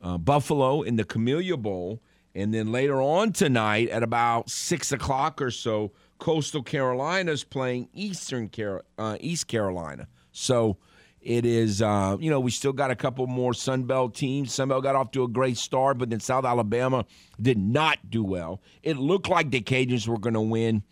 [0.00, 2.00] uh, Buffalo in the Camellia Bowl,
[2.34, 7.88] and then later on tonight at about six o'clock or so, Coastal Carolina is playing
[7.92, 10.08] Eastern Car- uh, East Carolina.
[10.32, 10.78] So
[11.20, 14.54] it is, uh, you know, we still got a couple more Sun Belt teams.
[14.54, 17.04] Sun Belt got off to a great start, but then South Alabama
[17.40, 18.62] did not do well.
[18.82, 20.82] It looked like the Cajuns were going to win.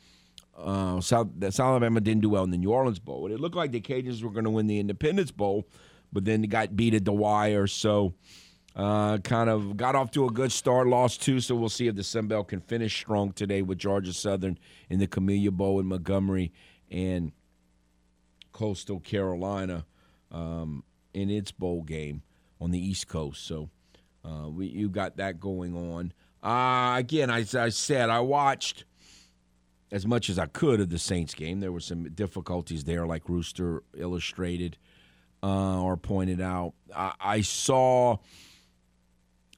[0.57, 3.31] Uh, South, South Alabama didn't do well in the New Orleans Bowl.
[3.31, 5.69] It looked like the Cajuns were going to win the Independence Bowl,
[6.13, 7.67] but then they got beat at the wire.
[7.67, 8.15] So,
[8.75, 11.41] uh, kind of got off to a good start, lost two.
[11.41, 14.59] So we'll see if the Sun Belt can finish strong today with Georgia Southern
[14.91, 16.53] in the Camellia Bowl in Montgomery
[16.91, 17.33] and
[18.53, 19.87] Coastal Carolina
[20.37, 20.85] um,
[21.15, 22.23] in its bowl game
[22.61, 23.47] on the East Coast.
[23.47, 23.71] So
[24.25, 26.13] uh, we, you got that going on.
[26.43, 28.85] Uh, again, as I said, I watched
[29.91, 31.61] as much as I could of the Saints game.
[31.61, 34.77] There were some difficulties there, like Rooster illustrated
[35.43, 36.75] uh, or pointed out.
[36.95, 38.19] I, I saw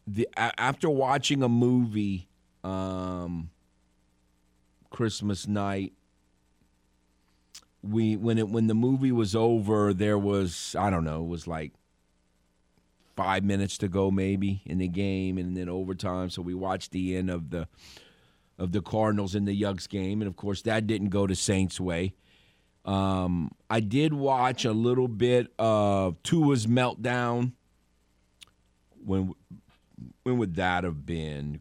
[0.07, 2.29] the after watching a movie
[2.63, 3.51] um,
[4.91, 5.93] Christmas night.
[7.83, 11.47] We when it when the movie was over, there was I don't know, it was
[11.47, 11.73] like
[13.17, 16.31] five minutes to go maybe in the game, and then overtime.
[16.31, 17.69] So we watched the end of the
[18.59, 21.81] of the Cardinals in the Yucks game, and of course that didn't go to Saints'
[21.81, 22.15] way.
[22.85, 27.53] Um, I did watch a little bit of Tua's meltdown.
[29.05, 29.35] When
[30.23, 31.61] when would that have been?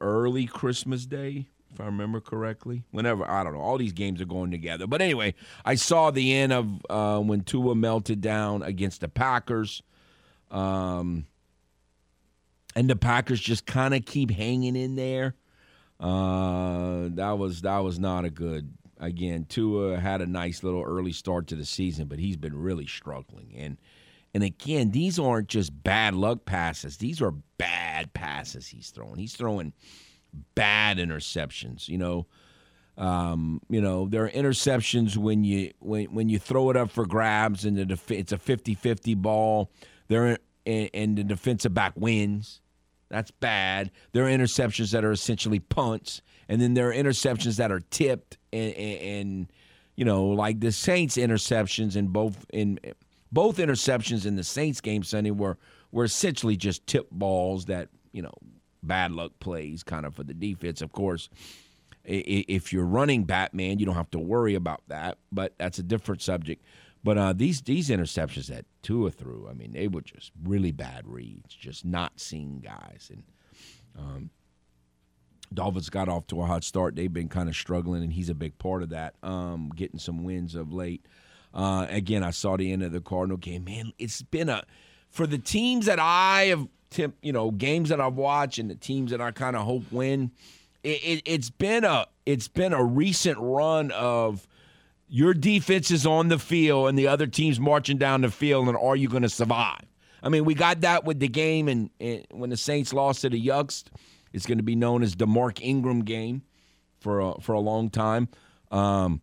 [0.00, 2.82] Early Christmas Day, if I remember correctly.
[2.90, 3.60] Whenever I don't know.
[3.60, 7.42] All these games are going together, but anyway, I saw the end of uh, when
[7.42, 9.82] Tua melted down against the Packers.
[10.50, 11.26] Um,
[12.74, 15.34] and the Packers just kind of keep hanging in there.
[16.00, 18.72] Uh, that was that was not a good.
[19.00, 22.86] Again, Tua had a nice little early start to the season, but he's been really
[22.86, 23.52] struggling.
[23.56, 23.78] And
[24.34, 29.18] and again, these aren't just bad luck passes; these are bad passes he's throwing.
[29.18, 29.72] He's throwing
[30.54, 31.88] bad interceptions.
[31.88, 32.26] You know,
[32.96, 37.06] um, you know there are interceptions when you when when you throw it up for
[37.06, 39.70] grabs and the def- it's a 50-50 ball.
[40.08, 42.60] There and, and the defensive back wins.
[43.08, 43.90] That's bad.
[44.12, 48.36] There are interceptions that are essentially punts, and then there are interceptions that are tipped,
[48.52, 49.52] and, and, and
[49.96, 52.78] you know, like the Saints interceptions in both in
[53.32, 55.56] both interceptions in the Saints game Sunday were
[55.90, 58.34] were essentially just tip balls that you know
[58.82, 60.82] bad luck plays, kind of for the defense.
[60.82, 61.28] Of course,
[62.04, 66.22] if you're running Batman, you don't have to worry about that, but that's a different
[66.22, 66.64] subject.
[67.04, 71.06] But uh, these these interceptions that Tua threw, I mean, they were just really bad
[71.06, 73.10] reads, just not seeing guys.
[73.12, 73.22] And
[73.96, 74.30] um,
[75.52, 76.96] Dolphins got off to a hot start.
[76.96, 80.24] They've been kind of struggling, and he's a big part of that, um, getting some
[80.24, 81.06] wins of late.
[81.54, 83.64] Uh, again, I saw the end of the Cardinal game.
[83.64, 84.64] Man, it's been a
[85.10, 89.10] for the teams that I have, you know, games that I've watched and the teams
[89.10, 90.30] that I kind of hope win.
[90.82, 94.46] It, it, it's been a it's been a recent run of
[95.08, 98.76] your defense is on the field and the other team's marching down the field, and
[98.76, 99.84] are you going to survive?
[100.22, 103.30] I mean, we got that with the game, and, and, when the Saints lost to
[103.30, 103.84] the Yucks,
[104.32, 106.42] it's going to be known as the Mark Ingram game
[107.00, 108.28] for a, for a long time.
[108.70, 109.22] Um,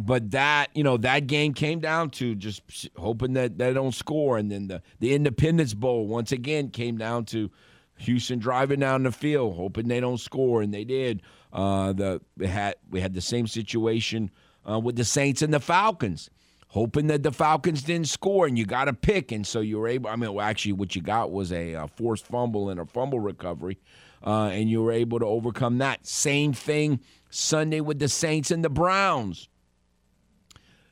[0.00, 4.38] but that you know that game came down to just hoping that they don't score,
[4.38, 7.50] and then the the Independence Bowl once again came down to
[7.98, 11.22] Houston driving down the field, hoping they don't score, and they did.
[11.52, 14.30] Uh, the we had we had the same situation
[14.68, 16.30] uh, with the Saints and the Falcons,
[16.68, 19.32] hoping that the Falcons didn't score and you got a pick.
[19.32, 21.88] And so you were able, I mean, well, actually, what you got was a, a
[21.88, 23.78] forced fumble and a fumble recovery.
[24.24, 26.06] Uh, and you were able to overcome that.
[26.06, 29.48] Same thing Sunday with the Saints and the Browns.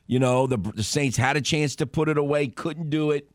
[0.09, 3.29] You know, the, the Saints had a chance to put it away, couldn't do it.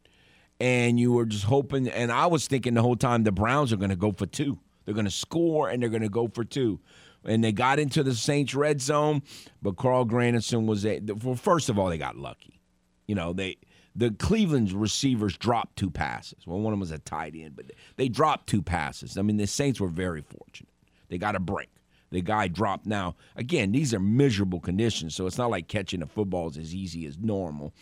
[0.60, 3.76] And you were just hoping, and I was thinking the whole time the Browns are
[3.76, 4.58] going to go for two.
[4.84, 6.80] They're going to score and they're going to go for two
[7.26, 9.22] and they got into the Saints red zone,
[9.62, 12.60] but Carl Granderson was a well, first of all, they got lucky.
[13.06, 13.56] You know, they
[13.96, 16.46] the Cleveland receivers dropped two passes.
[16.46, 17.66] Well, one of them was a tight end, but
[17.96, 19.16] they dropped two passes.
[19.16, 20.72] I mean, the Saints were very fortunate.
[21.08, 21.68] They got a break.
[22.14, 22.86] The guy dropped.
[22.86, 26.74] Now, again, these are miserable conditions, so it's not like catching a football is as
[26.74, 27.74] easy as normal.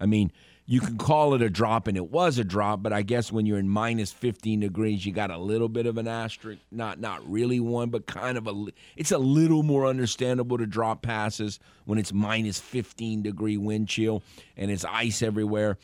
[0.00, 0.30] I mean,
[0.64, 3.46] you can call it a drop, and it was a drop, but I guess when
[3.46, 6.62] you're in minus 15 degrees, you got a little bit of an asterisk.
[6.70, 8.66] Not not really one, but kind of a.
[8.94, 14.22] It's a little more understandable to drop passes when it's minus 15 degree wind chill
[14.56, 15.78] and it's ice everywhere.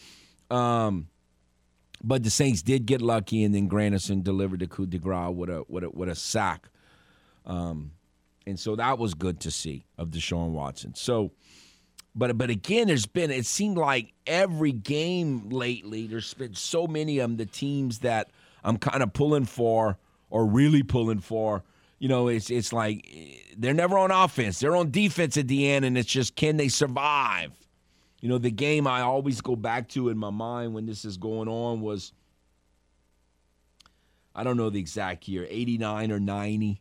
[0.48, 1.09] Um,
[2.04, 5.50] but the Saints did get lucky, and then Granderson delivered the coup de grace with
[5.50, 6.68] a with a, with a sack.
[7.47, 7.92] Um,
[8.47, 10.94] and so that was good to see of Deshaun Watson.
[10.94, 11.32] So
[12.16, 16.07] but but again, there's been it seemed like every game lately.
[16.07, 17.36] There's been so many of them.
[17.36, 18.30] The teams that
[18.64, 19.99] I'm kind of pulling for
[20.30, 21.62] or really pulling for.
[21.99, 23.07] You know, it's it's like
[23.57, 24.59] they're never on offense.
[24.59, 27.53] They're on defense at the end, and it's just can they survive?
[28.22, 31.18] You know, the game I always go back to in my mind when this is
[31.18, 32.12] going on was
[34.34, 36.80] I don't know the exact year, 89 or 90,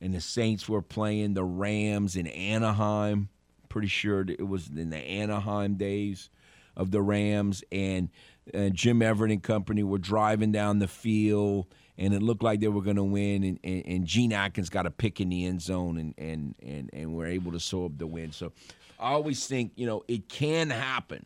[0.00, 3.28] and the Saints were playing the Rams in Anaheim.
[3.68, 6.30] Pretty sure it was in the Anaheim days
[6.76, 8.10] of the Rams, and,
[8.52, 11.66] and Jim Everett and company were driving down the field,
[11.98, 14.86] and it looked like they were going to win, and, and, and, Gene Atkins got
[14.86, 17.96] a pick in the end zone, and and and and we're able to sew up
[17.96, 18.32] the win.
[18.32, 18.52] So
[19.00, 21.24] I always think you know it can happen.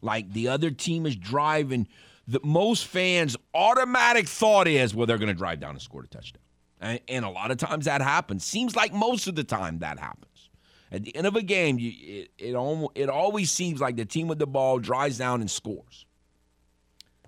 [0.00, 1.88] Like the other team is driving,
[2.26, 6.06] the most fans' automatic thought is, well, they're going to drive down and score a
[6.06, 6.42] touchdown,
[6.80, 8.44] and, and, a lot of times that happens.
[8.44, 10.50] Seems like most of the time that happens.
[10.92, 14.04] At the end of a game, you, it it, almost, it always seems like the
[14.04, 16.06] team with the ball drives down and scores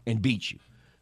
[0.06, 0.58] and beats you.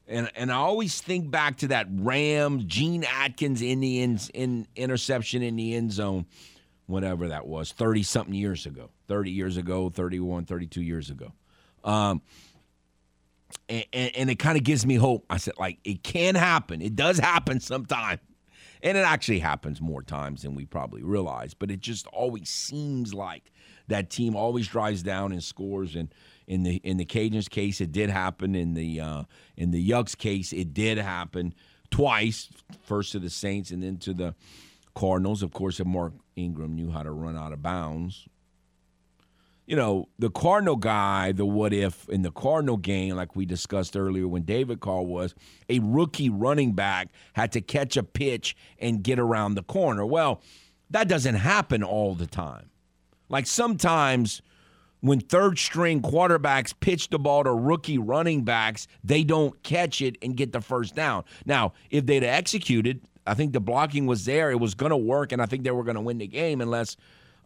[0.08, 5.42] And and I always think back to that Rams Gene Atkins Indians in, in interception
[5.42, 6.26] in the end zone,
[6.86, 8.90] whatever that was, 30 something years ago.
[9.08, 11.32] 30 years ago, 31, 32 years ago.
[11.84, 12.22] Um,
[13.68, 15.24] and, and, and it kind of gives me hope.
[15.30, 16.82] I said, like, it can happen.
[16.82, 18.18] It does happen sometime.
[18.82, 21.54] And it actually happens more times than we probably realize.
[21.54, 23.50] But it just always seems like
[23.88, 25.96] that team always drives down and scores.
[25.96, 26.12] And
[26.46, 28.54] in the in the Cajuns case, it did happen.
[28.54, 29.22] In the uh,
[29.56, 31.54] in the Yucks case, it did happen
[31.90, 32.48] twice.
[32.82, 34.34] First to the Saints, and then to the
[34.94, 35.42] Cardinals.
[35.42, 38.28] Of course, if Mark Ingram knew how to run out of bounds.
[39.66, 43.96] You know, the Cardinal guy, the what if in the Cardinal game, like we discussed
[43.96, 45.34] earlier when David Carr was
[45.68, 50.06] a rookie running back had to catch a pitch and get around the corner.
[50.06, 50.40] Well,
[50.90, 52.70] that doesn't happen all the time.
[53.28, 54.40] Like sometimes
[55.00, 60.16] when third string quarterbacks pitch the ball to rookie running backs, they don't catch it
[60.22, 61.24] and get the first down.
[61.44, 64.50] Now, if they'd executed, I think the blocking was there.
[64.50, 66.60] It was going to work, and I think they were going to win the game
[66.60, 66.96] unless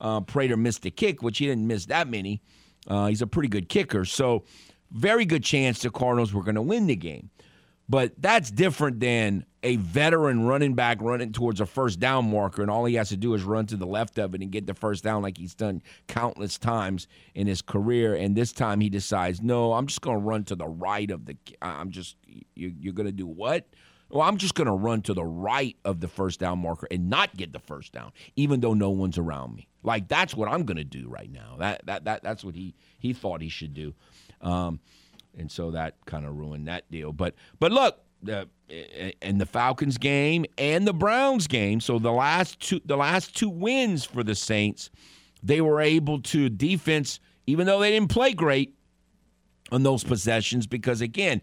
[0.00, 2.42] uh, Prater missed a kick, which he didn't miss that many.
[2.86, 4.04] Uh, he's a pretty good kicker.
[4.04, 4.44] So,
[4.90, 7.30] very good chance the Cardinals were going to win the game.
[7.88, 12.70] But that's different than a veteran running back running towards a first down marker, and
[12.70, 14.74] all he has to do is run to the left of it and get the
[14.74, 18.14] first down like he's done countless times in his career.
[18.14, 21.26] And this time he decides, no, I'm just going to run to the right of
[21.26, 21.36] the.
[21.60, 22.16] I'm just,
[22.54, 23.66] you, you're going to do what?
[24.10, 27.08] Well, I'm just going to run to the right of the first down marker and
[27.08, 29.68] not get the first down, even though no one's around me.
[29.82, 31.56] Like that's what I'm going to do right now.
[31.58, 33.94] That that that that's what he he thought he should do.
[34.40, 34.80] Um,
[35.38, 37.12] and so that kind of ruined that deal.
[37.12, 38.48] But but look, the
[39.22, 43.48] in the Falcons game and the Browns game, so the last two the last two
[43.48, 44.90] wins for the Saints,
[45.42, 48.74] they were able to defense, even though they didn't play great
[49.70, 51.40] on those possessions, because again.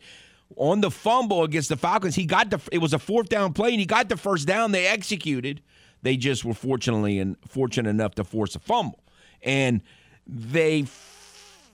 [0.56, 2.60] On the fumble against the Falcons, he got the.
[2.72, 4.72] It was a fourth down play, and he got the first down.
[4.72, 5.62] They executed.
[6.02, 9.04] They just were fortunately and fortunate enough to force a fumble,
[9.42, 9.82] and
[10.26, 10.86] they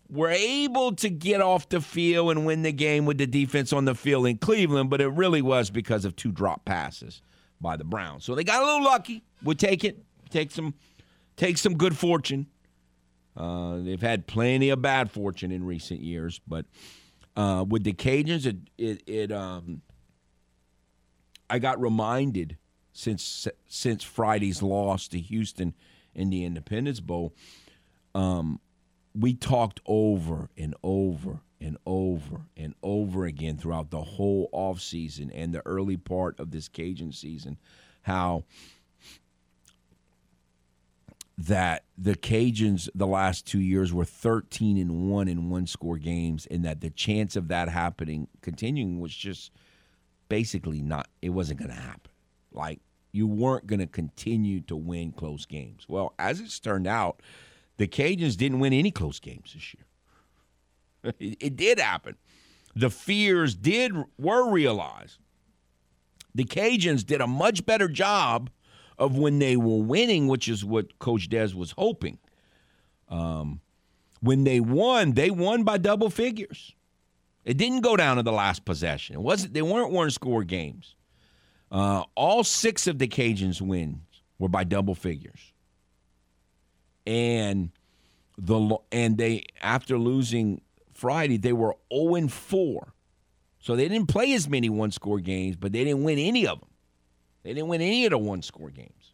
[0.09, 3.86] were able to get off the field and win the game with the defense on
[3.86, 7.21] the field in Cleveland, but it really was because of two drop passes
[7.59, 8.24] by the Browns.
[8.24, 9.24] So they got a little lucky.
[9.41, 10.03] We'll take it.
[10.30, 10.74] Take some
[11.36, 12.47] take some good fortune.
[13.36, 16.65] Uh, they've had plenty of bad fortune in recent years, but
[17.36, 19.81] uh, with the Cajuns, it it, it um,
[21.49, 22.57] I got reminded
[22.91, 25.73] since since Friday's loss to Houston
[26.13, 27.34] in the Independence Bowl.
[28.15, 28.59] Um,
[29.15, 35.53] we talked over and over and over and over again throughout the whole offseason and
[35.53, 37.57] the early part of this Cajun season
[38.03, 38.43] how
[41.38, 46.45] that the Cajuns the last 2 years were 13 and 1 in one score games
[46.51, 49.51] and that the chance of that happening continuing was just
[50.29, 52.11] basically not it wasn't going to happen.
[52.51, 52.81] Like
[53.11, 55.86] you weren't going to continue to win close games.
[55.88, 57.21] Well, as it's turned out,
[57.77, 61.13] the Cajuns didn't win any close games this year.
[61.19, 62.15] it, it did happen.
[62.75, 65.19] The fears did were realized.
[66.36, 68.49] The Cajuns did a much better job
[68.97, 72.19] of when they were winning, which is what Coach Des was hoping.
[73.09, 73.61] Um,
[74.21, 76.73] when they won, they won by double figures.
[77.43, 79.15] It didn't go down to the last possession.
[79.15, 79.53] It wasn't.
[79.53, 80.95] They weren't one score games.
[81.71, 83.99] Uh, all six of the Cajuns' wins
[84.39, 85.53] were by double figures
[87.05, 87.71] and
[88.37, 90.61] the and they after losing
[90.93, 92.93] Friday they were 0 4.
[93.59, 96.59] So they didn't play as many one score games, but they didn't win any of
[96.59, 96.69] them.
[97.43, 99.13] They didn't win any of the one score games.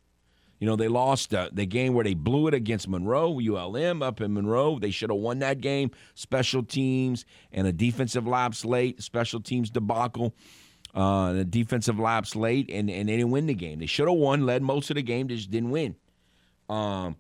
[0.60, 4.20] You know, they lost uh, the game where they blew it against Monroe, ULM up
[4.20, 4.78] in Monroe.
[4.78, 5.92] They should have won that game.
[6.16, 10.36] Special teams and a defensive lapse late, special teams debacle,
[10.94, 13.80] uh, a defensive lapse late, and, and they didn't win the game.
[13.80, 15.96] They should have won, led most of the game, just didn't win.
[16.68, 17.16] Um,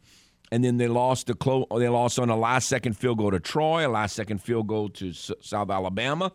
[0.51, 3.39] and then they lost the clo- they lost on a last second field goal to
[3.39, 6.34] Troy, a last second field goal to S- South Alabama,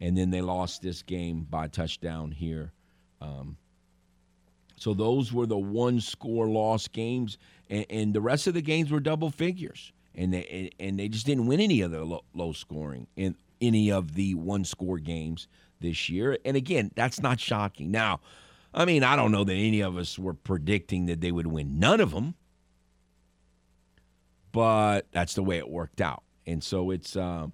[0.00, 2.72] and then they lost this game by touchdown here.
[3.20, 3.58] Um,
[4.76, 8.90] so those were the one score loss games, and, and, the rest of the games
[8.90, 12.52] were double figures, and they and they just didn't win any of the low, low
[12.52, 15.48] scoring in any of the one score games
[15.80, 16.38] this year.
[16.44, 17.90] And again, that's not shocking.
[17.90, 18.20] Now,
[18.74, 21.78] I mean, I don't know that any of us were predicting that they would win
[21.78, 22.34] none of them,
[24.52, 26.22] but that's the way it worked out.
[26.46, 27.52] And so it's um,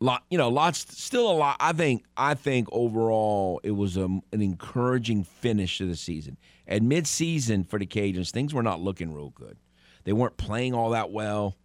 [0.00, 1.56] lot, you know, lots, still a lot.
[1.60, 6.36] I think, I think overall it was a, an encouraging finish to the season.
[6.66, 9.56] At midseason for the Cajuns, things were not looking real good.
[10.04, 11.56] They weren't playing all that well.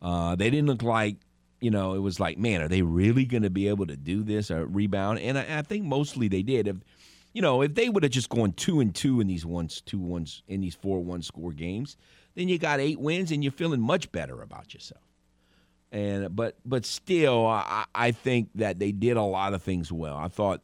[0.00, 1.16] Uh, they didn't look like
[1.60, 4.22] you know, it was like, man, are they really going to be able to do
[4.22, 5.18] this or rebound?
[5.18, 6.68] And I, I, think mostly they did.
[6.68, 6.76] If
[7.32, 9.98] you know, if they would have just gone two and two in these ones, two
[9.98, 11.96] ones in these four one score games,
[12.34, 15.02] then you got eight wins and you're feeling much better about yourself.
[15.90, 20.16] And but but still, I, I think that they did a lot of things well.
[20.16, 20.62] I thought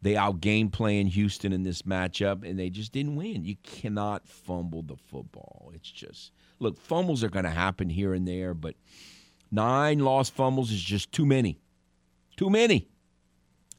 [0.00, 3.44] they outgamed playing Houston in this matchup, and they just didn't win.
[3.44, 5.70] You cannot fumble the football.
[5.74, 8.74] It's just look, fumbles are going to happen here and there, but
[9.54, 11.60] Nine lost fumbles is just too many.
[12.36, 12.88] Too many.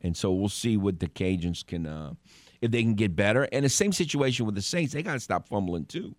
[0.01, 2.13] And so we'll see what the Cajuns can, uh,
[2.61, 3.43] if they can get better.
[3.51, 6.15] And the same situation with the Saints, they got to stop fumbling too.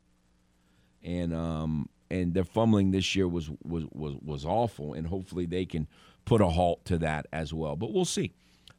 [1.02, 4.94] And um, and their fumbling this year was was was was awful.
[4.94, 5.86] And hopefully they can
[6.24, 7.76] put a halt to that as well.
[7.76, 8.32] But we'll see.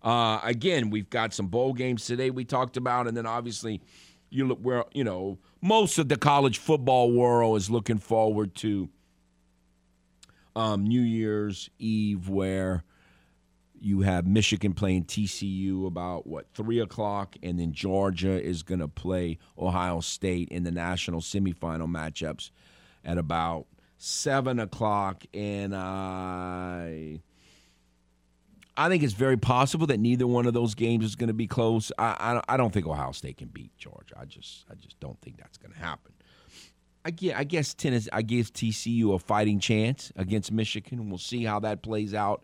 [0.04, 3.82] Uh, again, we've got some bowl games today we talked about, and then obviously
[4.30, 8.90] you look where you know most of the college football world is looking forward to
[10.56, 12.84] um, New Year's Eve where
[13.80, 18.88] you have Michigan playing TCU about what three o'clock, and then Georgia is going to
[18.88, 22.50] play Ohio State in the national semifinal matchups
[23.08, 23.66] at about
[23.98, 27.22] seven o'clock, and I.
[28.80, 31.48] I think it's very possible that neither one of those games is going to be
[31.48, 31.92] close.
[31.98, 34.14] I, I, I don't think Ohio State can beat Georgia.
[34.16, 36.14] I just I just don't think that's going to happen.
[37.04, 38.10] I get, I guess Tennessee.
[38.12, 41.00] I give TCU a fighting chance against Michigan.
[41.00, 42.44] And we'll see how that plays out.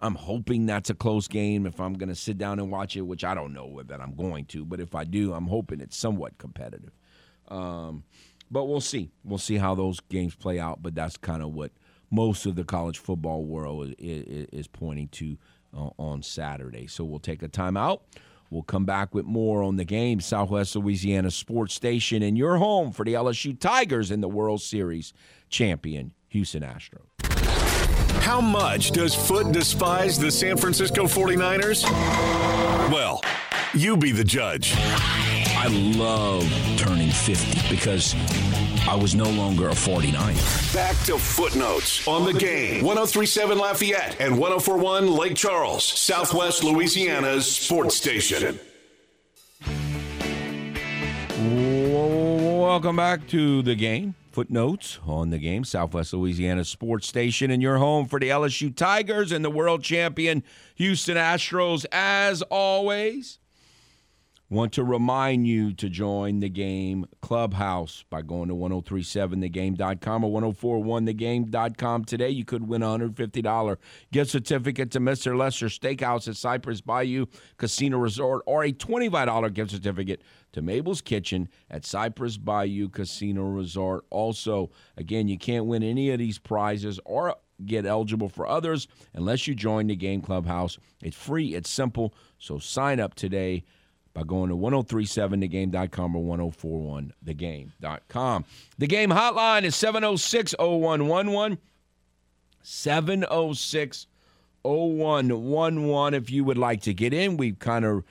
[0.00, 1.66] I'm hoping that's a close game.
[1.66, 4.14] If I'm going to sit down and watch it, which I don't know that I'm
[4.14, 6.92] going to, but if I do, I'm hoping it's somewhat competitive.
[7.48, 8.04] Um,
[8.52, 9.10] but we'll see.
[9.24, 10.82] We'll see how those games play out.
[10.82, 11.72] But that's kind of what
[12.10, 15.38] most of the college football world is, is, pointing to
[15.74, 16.86] uh, on Saturday.
[16.86, 18.00] So we'll take a timeout.
[18.50, 20.20] We'll come back with more on the game.
[20.20, 25.14] Southwest Louisiana Sports Station and your home for the LSU Tigers in the World Series
[25.48, 27.11] champion, Houston Astros.
[28.20, 31.82] How much does Foote despise the San Francisco 49ers?
[32.90, 33.20] Well,
[33.74, 34.74] you be the judge.
[34.76, 36.42] I love
[36.76, 38.14] turning 50 because
[38.88, 40.34] I was no longer a 49.
[40.72, 42.84] Back to footnotes on the game.
[42.84, 48.58] 1037 Lafayette and 1041 Lake Charles, Southwest Louisiana's sports station.
[51.38, 54.14] Welcome back to the game.
[54.32, 55.62] Footnotes on the game.
[55.62, 60.42] Southwest Louisiana sports station and your home for the LSU Tigers and the world champion
[60.76, 61.84] Houston Astros.
[61.92, 63.38] As always,
[64.52, 72.04] Want to remind you to join the game clubhouse by going to 1037thegame.com or 1041thegame.com
[72.04, 72.28] today.
[72.28, 73.76] You could win a $150
[74.12, 75.34] gift certificate to Mr.
[75.38, 77.24] Lester Steakhouse at Cypress Bayou
[77.56, 80.20] Casino Resort or a $25 gift certificate
[80.52, 84.04] to Mabel's Kitchen at Cypress Bayou Casino Resort.
[84.10, 89.48] Also, again, you can't win any of these prizes or get eligible for others unless
[89.48, 90.76] you join the game clubhouse.
[91.02, 93.64] It's free, it's simple, so sign up today
[94.14, 98.44] by going to 1037thegame.com or 1041thegame.com.
[98.78, 101.58] The game hotline is 706 0111.
[102.62, 104.06] 706
[104.62, 106.14] 0111.
[106.14, 108.04] If you would like to get in, we've kind of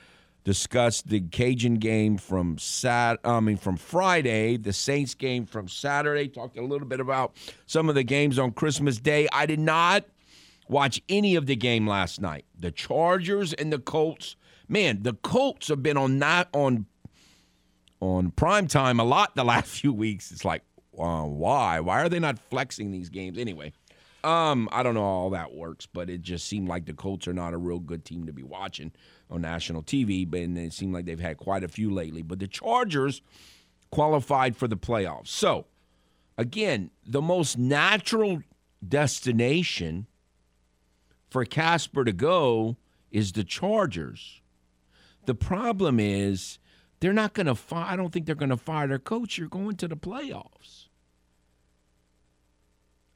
[0.44, 6.28] discussed the Cajun game from Sat I mean from Friday, the Saints game from Saturday,
[6.28, 7.36] talked a little bit about
[7.68, 9.28] some of the games on Christmas Day.
[9.32, 10.06] I did not
[10.68, 12.46] watch any of the game last night.
[12.58, 14.36] The Chargers and the Colts
[14.72, 16.88] man, the Colts have been on not on
[18.00, 20.32] on prime time a lot the last few weeks.
[20.32, 20.64] It's like,
[20.98, 21.80] uh, why?
[21.82, 23.74] Why are they not flexing these games anyway?
[24.24, 27.28] Um, I don't know how all that works, but it just seemed like the Colts
[27.28, 28.92] are not a real good team to be watching
[29.30, 30.30] on national TV.
[30.30, 32.22] But it seemed like they've had quite a few lately.
[32.22, 33.22] But the Chargers
[33.90, 35.30] qualified for the playoffs.
[35.30, 35.66] So,
[36.38, 38.42] again, the most natural
[38.88, 40.06] destination
[41.30, 42.78] for Casper to go
[43.10, 44.41] is the Chargers.
[45.26, 46.60] The problem is
[47.00, 47.86] they're not going to fire.
[47.88, 49.38] I don't think they're going to fire their coach.
[49.38, 50.88] You're going to the playoffs.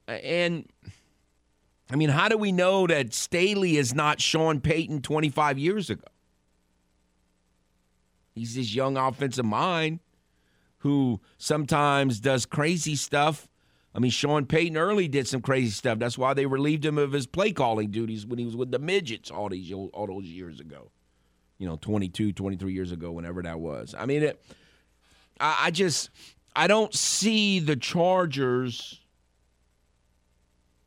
[0.08, 0.70] And
[1.90, 6.08] I mean, how do we know that Staley is not Sean Payton 25 years ago?
[8.34, 10.00] He's this young offensive mind
[10.80, 13.48] who sometimes does crazy stuff
[13.96, 16.00] I mean, Sean Payton early did some crazy stuff.
[16.00, 18.78] That's why they relieved him of his play calling duties when he was with the
[18.78, 20.92] midgets all these all those years ago.
[21.58, 23.96] You know, 22, 23 years ago, whenever that was.
[23.98, 24.44] I mean, it,
[25.40, 26.10] I, I just
[26.56, 29.00] I don't see the Chargers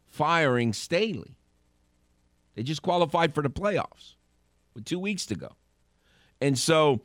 [0.06, 1.36] firing Staley.
[2.54, 4.14] They just qualified for the playoffs
[4.74, 5.52] with two weeks to go.
[6.40, 7.02] And so,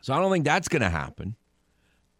[0.00, 1.36] so I don't think that's going to happen.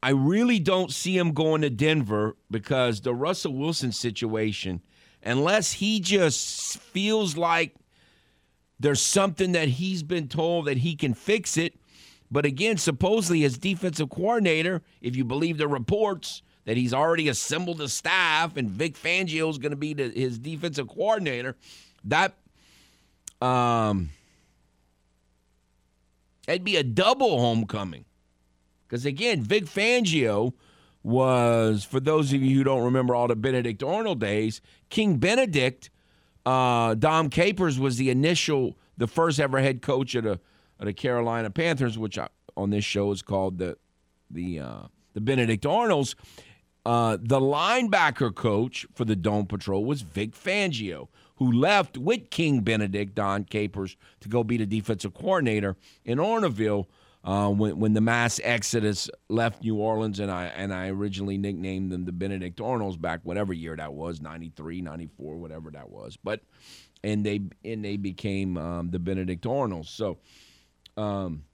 [0.03, 4.83] I really don't see him going to Denver because the Russell Wilson situation,
[5.23, 7.75] unless he just feels like
[8.81, 11.75] there's something that he's been told that he can fix it.
[12.31, 17.81] But again, supposedly as defensive coordinator, if you believe the reports that he's already assembled
[17.81, 21.57] a staff and Vic Fangio is going to be the, his defensive coordinator,
[22.05, 22.35] that
[23.41, 24.11] um,
[26.49, 28.05] it'd be a double homecoming.
[28.89, 30.55] Because again, Vic Fangio
[31.03, 35.91] was, for those of you who don't remember all the Benedict Arnold days, King Benedict,
[36.47, 40.41] uh, Dom Capers was the initial, the first ever head coach of the,
[40.79, 43.77] of the Carolina Panthers, which I, on this show is called the
[44.31, 44.83] the uh,
[45.13, 46.17] the Benedict Arnolds.
[46.87, 52.61] Uh, the linebacker coach for the Dome Patrol was Vic Fangio, who left with King
[52.61, 56.87] Benedict Dom Capers to go be the defensive coordinator in Orneville
[57.25, 61.91] uh, when, when the mass exodus left New Orleans, and I and I originally nicknamed
[61.91, 66.19] them the Benedict Arnolds back whatever year that was, 93, 94, whatever that was.
[66.23, 66.41] But
[67.03, 69.89] and they and they became um, the Benedict Arnolds.
[69.89, 70.19] So,
[70.99, 71.45] um,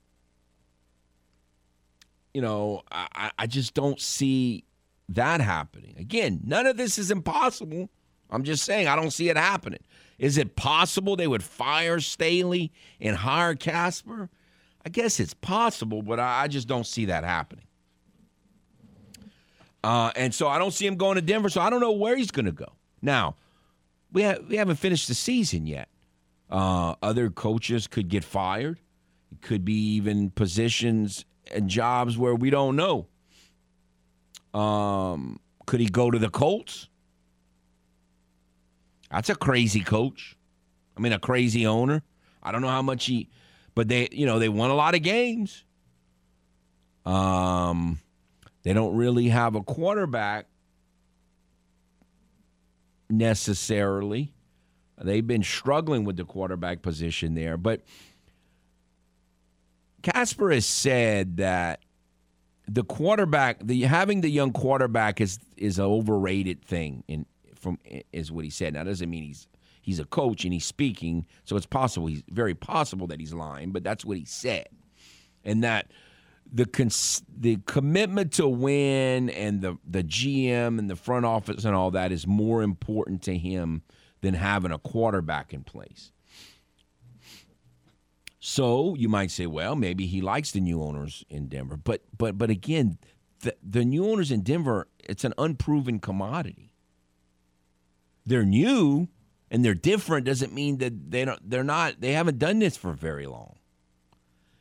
[2.34, 4.64] you know, I, I just don't see
[5.08, 5.94] that happening.
[5.98, 7.90] Again, none of this is impossible.
[8.28, 9.80] I'm just saying I don't see it happening.
[10.18, 14.30] Is it possible they would fire Staley and hire Casper?
[14.84, 17.64] I guess it's possible, but I, just don't see that happening.
[19.84, 22.16] Uh, and so I don't see him going to Denver, so I don't know where
[22.16, 22.72] he's going to go.
[23.02, 23.36] Now,
[24.12, 25.88] we, ha- we haven't finished the season yet.
[26.50, 28.80] Uh, other coaches could get fired.
[29.32, 33.06] It could be even positions and jobs where we don't know.
[34.58, 36.88] Um, could he go to the Colts?
[39.10, 40.36] That's a crazy coach.
[40.96, 42.02] I mean, a crazy owner.
[42.42, 43.28] I don't know how much he
[43.74, 45.64] but they, you know, they won a lot of games.
[47.04, 47.98] Um,
[48.62, 50.46] they don't really have a quarterback
[53.08, 54.32] necessarily.
[55.02, 57.80] They've been struggling with the quarterback position there, but
[60.02, 61.80] Casper has said that
[62.68, 67.02] the quarterback, the having the young quarterback is is an overrated thing.
[67.08, 67.78] In from
[68.12, 68.74] is what he said.
[68.74, 69.48] Now, doesn't mean he's
[69.80, 73.72] he's a coach and he's speaking, so it's possible he's very possible that he's lying,
[73.72, 74.68] but that's what he said.
[75.44, 75.90] And that
[76.52, 81.74] the cons- the commitment to win and the the GM and the front office and
[81.74, 83.82] all that is more important to him
[84.20, 86.12] than having a quarterback in place.
[88.38, 92.36] So you might say, well, maybe he likes the new owners in Denver, but but
[92.38, 92.98] but again,
[93.40, 96.74] the the new owners in Denver, it's an unproven commodity.
[98.26, 99.08] They're new,
[99.50, 102.92] and they're different doesn't mean that they don't they're not they haven't done this for
[102.92, 103.56] very long.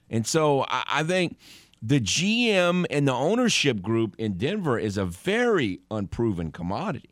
[0.09, 1.37] And so I, I think
[1.81, 7.11] the GM and the ownership group in Denver is a very unproven commodity.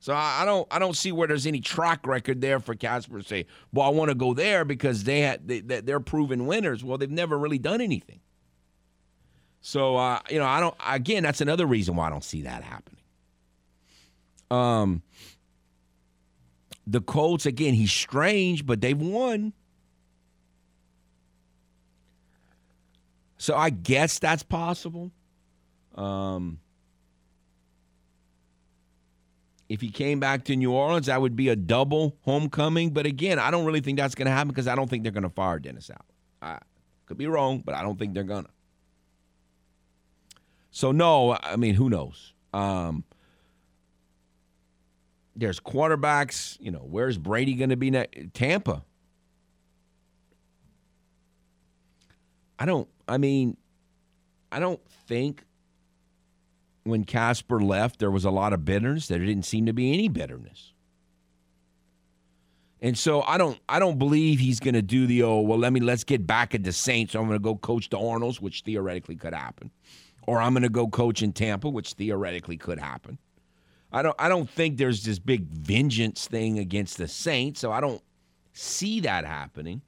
[0.00, 3.18] So I, I don't I don't see where there's any track record there for Casper
[3.18, 6.82] to say, well, I want to go there because they had they, they're proven winners.
[6.82, 8.20] Well, they've never really done anything.
[9.60, 10.74] So uh, you know, I don't.
[10.88, 13.02] Again, that's another reason why I don't see that happening.
[14.50, 15.02] Um,
[16.90, 19.52] the Colts, again, he's strange, but they've won.
[23.38, 25.12] So I guess that's possible.
[25.94, 26.58] Um,
[29.68, 32.90] if he came back to New Orleans, that would be a double homecoming.
[32.90, 35.12] But again, I don't really think that's going to happen because I don't think they're
[35.12, 36.02] going to fire Dennis Allen.
[36.42, 36.58] I
[37.06, 38.50] could be wrong, but I don't think they're going to.
[40.72, 42.32] So, no, I mean, who knows?
[42.52, 43.04] Um,
[45.36, 46.56] there's quarterbacks.
[46.60, 48.34] You know, where's Brady going to be next?
[48.34, 48.82] Tampa.
[52.58, 52.88] I don't.
[53.08, 53.56] I mean,
[54.52, 55.44] I don't think
[56.84, 59.08] when Casper left there was a lot of bitterness.
[59.08, 60.72] There didn't seem to be any bitterness.
[62.82, 65.72] And so I don't I don't believe he's going to do the oh well let
[65.72, 67.14] me let's get back at the Saints.
[67.14, 69.70] I'm going to go coach the Arnolds, which theoretically could happen,
[70.26, 73.18] or I'm going to go coach in Tampa, which theoretically could happen.
[73.92, 77.80] I don't I don't think there's this big vengeance thing against the Saints, so I
[77.80, 78.02] don't
[78.52, 79.82] see that happening.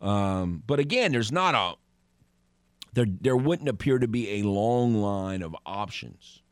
[0.00, 1.74] Um, but again, there's not a
[2.92, 6.42] there there wouldn't appear to be a long line of options.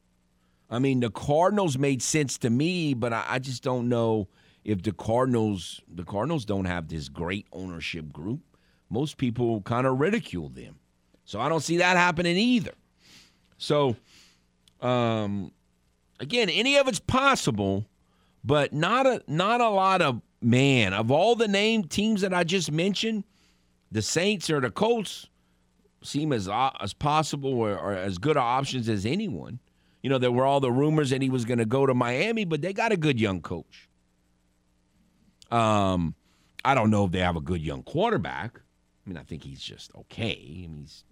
[0.71, 4.29] I mean, the Cardinals made sense to me, but I, I just don't know
[4.65, 8.41] if the Cardinals the Cardinals don't have this great ownership group.
[8.91, 10.79] Most people kind of ridicule them,
[11.25, 12.73] so I don't see that happening either.
[13.59, 13.97] So,
[14.81, 15.53] um,
[16.21, 17.87] again, any of it's possible,
[18.45, 22.45] but not a not a lot of man of all the name teams that I
[22.45, 23.25] just mentioned.
[23.91, 25.29] The Saints or the Colts
[26.03, 29.61] seem as uh, as possible or, or as good options as anyone.
[30.03, 32.45] You know, there were all the rumors that he was going to go to Miami,
[32.45, 33.89] but they got a good young coach.
[35.51, 36.15] Um,
[36.65, 38.61] I don't know if they have a good young quarterback.
[39.05, 40.39] I mean, I think he's just okay.
[40.65, 41.05] I mean, he's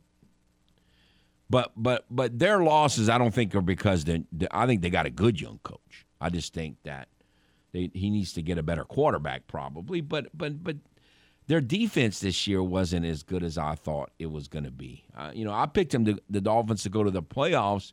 [1.49, 4.25] but but but their losses, I don't think are because they.
[4.51, 6.07] I think they got a good young coach.
[6.21, 7.09] I just think that
[7.73, 10.01] they, he needs to get a better quarterback, probably.
[10.01, 10.77] But but but
[11.47, 15.05] their defense this year wasn't as good as I thought it was going to be.
[15.17, 17.93] Uh, you know, I picked them to, the Dolphins to go to the playoffs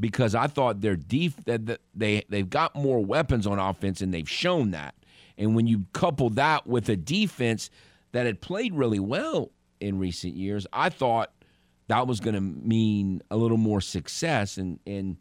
[0.00, 4.28] because I thought their def that they they've got more weapons on offense and they've
[4.28, 4.94] shown that.
[5.38, 7.70] And when you couple that with a defense
[8.12, 9.50] that had played really well
[9.80, 11.32] in recent years, I thought
[11.88, 14.56] that was going to mean a little more success.
[14.56, 15.16] And and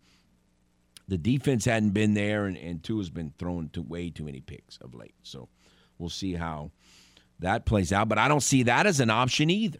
[1.08, 4.40] the defense hadn't been there, and, and Tua has been throwing to way too many
[4.40, 5.16] picks of late.
[5.24, 5.50] So
[5.98, 6.72] we'll see how
[7.40, 8.08] that plays out.
[8.08, 9.80] But I don't see that as an option either.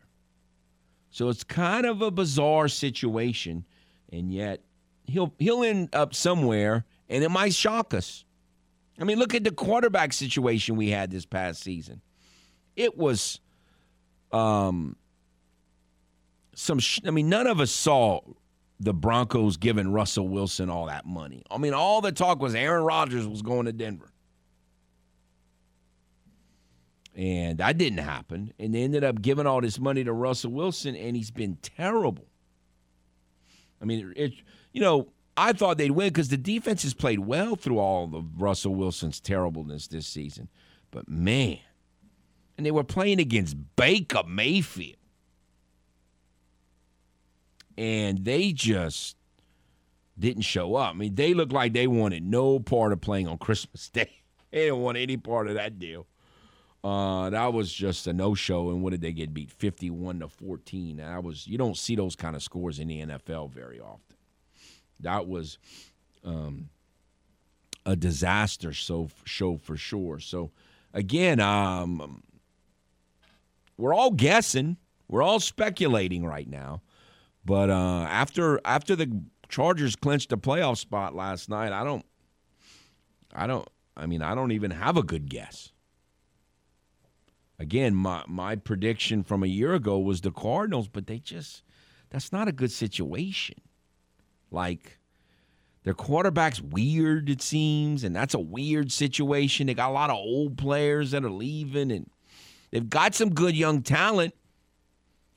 [1.10, 3.66] So it's kind of a bizarre situation,
[4.12, 4.62] and yet
[5.06, 8.26] he'll he'll end up somewhere, and it might shock us.
[9.00, 12.02] I mean, look at the quarterback situation we had this past season.
[12.76, 13.40] It was
[14.32, 14.96] um
[16.56, 18.22] some sh- I mean, none of us saw
[18.80, 21.44] the Broncos giving Russell Wilson all that money.
[21.52, 24.12] I mean, all the talk was Aaron Rodgers was going to Denver.
[27.16, 28.54] And that didn't happen.
[28.58, 32.26] And they ended up giving all this money to Russell Wilson, and he's been terrible.
[33.82, 34.34] I mean, it,
[34.72, 38.42] you know, I thought they'd win because the defense has played well through all of
[38.42, 40.50] Russell Wilson's terribleness this season.
[40.90, 41.60] But man,
[42.58, 44.98] and they were playing against Baker Mayfield.
[47.78, 49.16] And they just
[50.18, 50.96] didn't show up.
[50.96, 54.12] I mean, they looked like they wanted no part of playing on Christmas Day.
[54.52, 56.08] They didn't want any part of that deal.
[56.84, 58.70] Uh, that was just a no-show.
[58.70, 59.52] And what did they get beat?
[59.52, 60.98] Fifty-one to fourteen.
[60.98, 64.18] That was you don't see those kind of scores in the NFL very often.
[65.00, 65.60] That was
[66.24, 66.70] um,
[67.86, 70.20] a disaster so show for sure.
[70.20, 70.52] So
[70.94, 72.24] again, um,
[73.78, 74.78] we're all guessing,
[75.08, 76.82] we're all speculating right now.
[77.46, 82.06] But uh, after after the Chargers clinched a playoff spot last night, I don't,
[83.34, 85.72] I don't, I mean, I don't even have a good guess.
[87.60, 91.64] Again, my my prediction from a year ago was the Cardinals, but they just
[92.10, 93.56] that's not a good situation.
[94.52, 95.00] Like
[95.84, 99.68] their quarterback's weird, it seems, and that's a weird situation.
[99.68, 102.10] They got a lot of old players that are leaving, and
[102.72, 104.36] they've got some good young talent.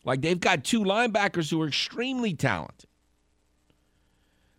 [0.05, 2.89] Like they've got two linebackers who are extremely talented.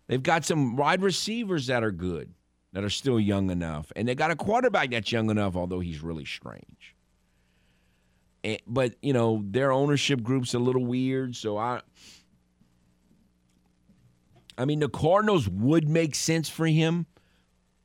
[0.08, 2.32] They've got some wide receivers that are good,
[2.72, 3.90] that are still young enough.
[3.96, 6.94] And they got a quarterback that's young enough, although he's really strange.
[8.44, 11.34] And, but, you know, their ownership group's a little weird.
[11.34, 11.80] So I.
[14.58, 17.04] I mean, the Cardinals would make sense for him.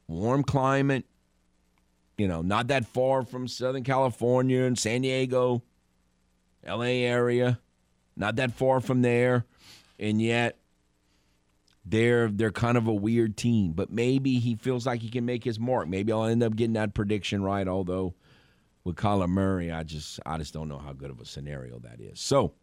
[0.08, 1.06] Warm climate,
[2.18, 5.64] you know, not that far from Southern California and San Diego.
[6.66, 7.60] LA area,
[8.16, 9.46] not that far from there,
[10.00, 10.58] and yet
[11.86, 13.74] they're they're kind of a weird team.
[13.74, 15.88] But maybe he feels like he can make his mark.
[15.88, 17.68] Maybe I'll end up getting that prediction right.
[17.68, 18.14] Although
[18.84, 22.00] with Kyler Murray, I just I just don't know how good of a scenario that
[22.00, 22.20] is.
[22.20, 22.54] So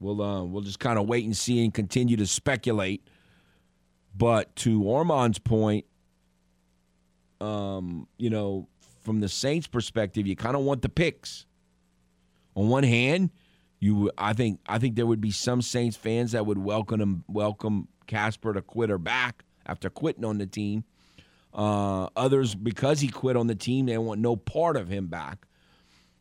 [0.00, 3.06] we'll uh, we'll just kind of wait and see and continue to speculate.
[4.16, 5.84] But to Armand's point,
[7.40, 8.68] um, you know,
[9.02, 11.46] from the Saints' perspective, you kind of want the picks
[12.58, 13.30] on one hand,
[13.78, 17.24] you I think I think there would be some Saints fans that would welcome him,
[17.28, 20.82] welcome Casper to quit or back after quitting on the team.
[21.54, 25.46] Uh, others, because he quit on the team, they want no part of him back.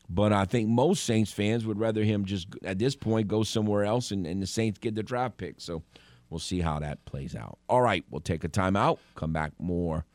[0.10, 3.84] But I think most Saints fans would rather him just at this point go somewhere
[3.84, 5.56] else and, and the Saints get the draft pick.
[5.58, 5.82] So
[6.30, 7.58] we'll see how that plays out.
[7.68, 9.00] All right, we'll take a timeout.
[9.16, 10.06] Come back more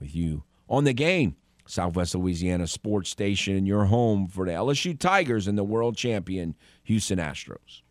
[0.00, 1.36] with you on the game.
[1.66, 7.18] Southwest Louisiana Sports Station, your home for the LSU Tigers and the world champion Houston
[7.18, 7.82] Astros.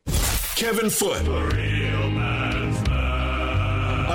[0.56, 2.55] Kevin Foote.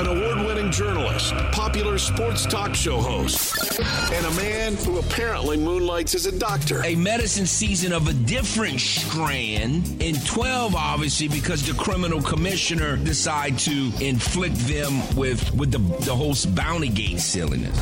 [0.01, 3.79] An award winning journalist, popular sports talk show host,
[4.11, 6.83] and a man who apparently moonlights as a doctor.
[6.85, 13.59] A medicine season of a different strand in 12, obviously, because the criminal commissioner decided
[13.59, 17.79] to inflict them with, with the, the whole bounty gate silliness.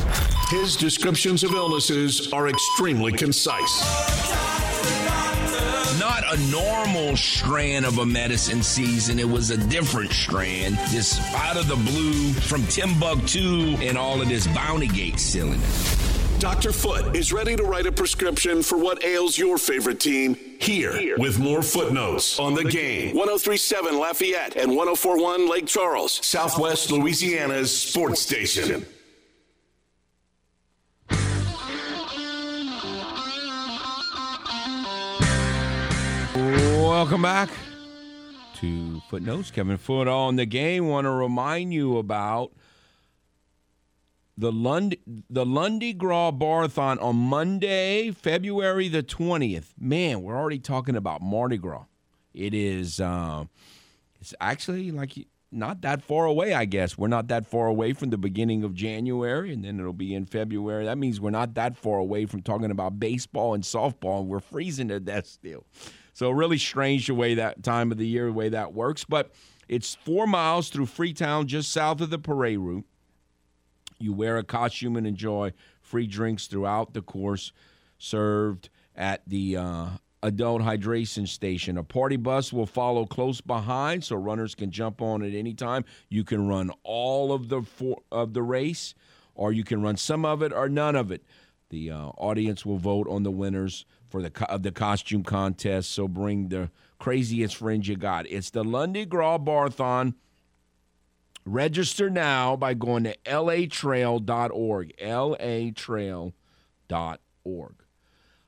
[0.49, 4.58] His descriptions of illnesses are extremely concise.
[5.97, 9.17] Not a normal strand of a medicine season.
[9.17, 10.77] It was a different strand.
[10.89, 15.97] Just out of the blue from Timbuktu and all of this bounty gate silliness.
[16.39, 16.71] Dr.
[16.71, 21.37] Foote is ready to write a prescription for what ails your favorite team here, with
[21.37, 23.13] more footnotes on the game.
[23.13, 28.85] 1037 Lafayette and 1041 Lake Charles, Southwest Louisiana's sports station.
[36.89, 37.51] Welcome back
[38.55, 39.51] to Footnotes.
[39.51, 40.87] Kevin Foote on the game.
[40.87, 42.51] Want to remind you about
[44.35, 44.99] the Lundy
[45.29, 49.75] the Lundi Gras Barathon on Monday, February the twentieth.
[49.79, 51.83] Man, we're already talking about Mardi Gras.
[52.33, 52.99] It is.
[52.99, 53.45] Uh,
[54.19, 55.11] it's actually like
[55.51, 56.55] not that far away.
[56.55, 59.93] I guess we're not that far away from the beginning of January, and then it'll
[59.93, 60.85] be in February.
[60.85, 64.39] That means we're not that far away from talking about baseball and softball, and we're
[64.39, 65.67] freezing to death still.
[66.19, 69.05] So really strange the way that time of the year, the way that works.
[69.05, 69.31] But
[69.69, 72.83] it's four miles through Freetown, just south of the parade route.
[73.99, 77.53] You wear a costume and enjoy free drinks throughout the course,
[77.97, 79.87] served at the uh,
[80.21, 81.77] adult hydration station.
[81.77, 85.85] A party bus will follow close behind, so runners can jump on at any time.
[86.09, 88.93] You can run all of the four, of the race,
[89.35, 91.23] or you can run some of it or none of it.
[91.69, 95.91] The uh, audience will vote on the winners for the of the costume contest.
[95.91, 96.69] So bring the
[96.99, 98.29] craziest friends you got.
[98.29, 100.15] It's the Lundi Gras Barthon.
[101.45, 104.93] Register now by going to latrail.org.
[104.97, 106.33] latrail.org.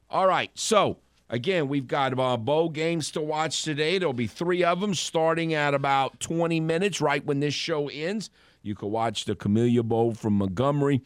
[0.10, 0.98] All right, so
[1.30, 3.98] again, we've got uh, bowl games to watch today.
[3.98, 8.30] There'll be three of them starting at about 20 minutes, right when this show ends.
[8.62, 11.02] You can watch the Camellia Bowl from Montgomery,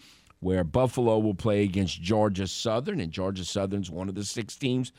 [0.45, 4.91] where Buffalo will play against Georgia Southern, and Georgia Southern's one of the six teams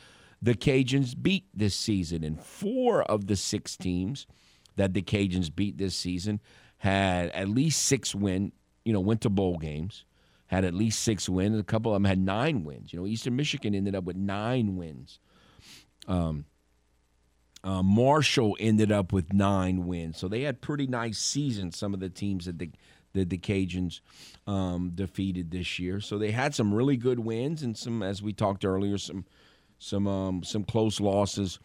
[0.43, 2.25] the Cajuns beat this season.
[2.25, 4.27] And four of the six teams
[4.75, 6.41] that the Cajuns beat this season
[6.79, 8.51] had at least six win,
[8.85, 10.05] you know, went to bowl games,
[10.47, 11.57] had at least six wins.
[11.61, 12.93] A couple of them had nine wins.
[12.93, 15.21] You know, Eastern Michigan ended up with nine wins.
[16.09, 16.47] Um,
[17.63, 21.79] uh, Marshall ended up with nine wins, so they had pretty nice seasons.
[21.79, 22.71] Some of the teams that the
[23.17, 24.01] that the Cajuns
[24.47, 28.33] um, defeated this year, so they had some really good wins and some, as we
[28.33, 29.25] talked earlier, some
[29.79, 31.59] some um, some close losses.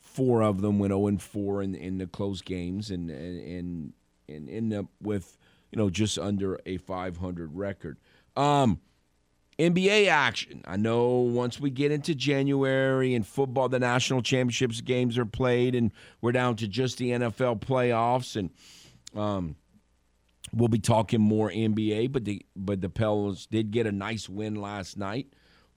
[0.00, 3.92] Four of them went zero and four in in the close games, and and
[4.28, 5.36] and end up with
[5.70, 7.98] you know just under a 500 record.
[8.36, 8.80] Um,
[9.58, 10.62] NBA action.
[10.66, 15.74] I know once we get into January and football, the national championships games are played,
[15.74, 15.90] and
[16.20, 18.50] we're down to just the NFL playoffs, and
[19.20, 19.56] um,
[20.52, 22.12] we'll be talking more NBA.
[22.12, 25.28] But the but the Pelicans did get a nice win last night,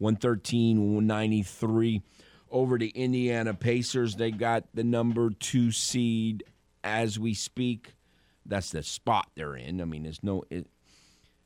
[0.01, 2.01] 113-193
[2.49, 4.15] over the Indiana Pacers.
[4.15, 6.43] They got the number two seed
[6.83, 7.95] as we speak.
[8.45, 9.81] That's the spot they're in.
[9.81, 10.67] I mean, there's no it,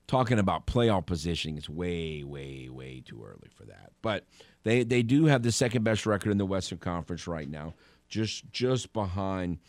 [0.07, 1.57] talking about playoff positioning.
[1.57, 3.91] It's way, way, way too early for that.
[4.01, 4.25] But
[4.63, 7.73] they they do have the second best record in the Western Conference right now,
[8.07, 9.59] just just behind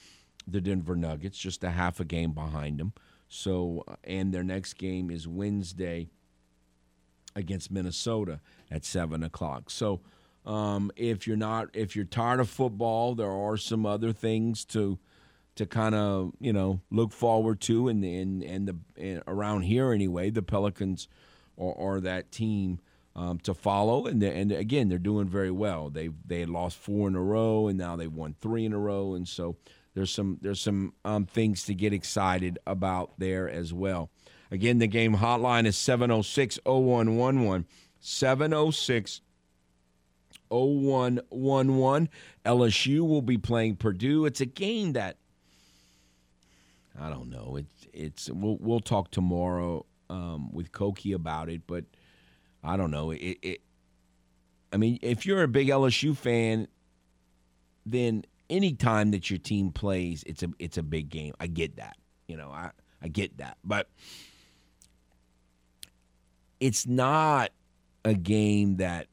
[0.46, 2.92] the Denver Nuggets, just a half a game behind them.
[3.28, 6.09] So, and their next game is Wednesday
[7.35, 8.40] against Minnesota
[8.70, 9.70] at seven o'clock.
[9.70, 10.01] So,
[10.44, 14.98] um, if you're not if you're tired of football, there are some other things to
[15.57, 19.93] to kind of you know look forward to, and and and the and around here
[19.93, 21.09] anyway, the Pelicans
[21.59, 22.78] are, are that team
[23.16, 25.90] um, to follow, and and again they're doing very well.
[25.90, 29.15] They they lost four in a row, and now they've won three in a row,
[29.15, 29.57] and so
[29.97, 34.10] there's some there's some um, things to get excited about there as well.
[34.51, 37.66] Again, the game hotline is 706 0111.
[37.98, 39.23] 706
[40.51, 42.09] 0111.
[42.44, 44.27] LSU will be playing Purdue.
[44.27, 45.16] It's a game that
[47.01, 47.56] I don't know.
[47.56, 51.86] It's it's we'll we'll talk tomorrow um, with Koki about it, but
[52.62, 53.12] I don't know.
[53.12, 53.60] It, it
[54.74, 56.68] I mean, if you're a big LSU fan,
[57.86, 61.35] then any time that your team plays, it's a it's a big game.
[61.40, 61.97] I get that.
[62.27, 62.70] You know, I
[63.02, 63.59] I get that.
[63.64, 63.89] But
[66.60, 67.51] it's not
[68.05, 69.09] a game that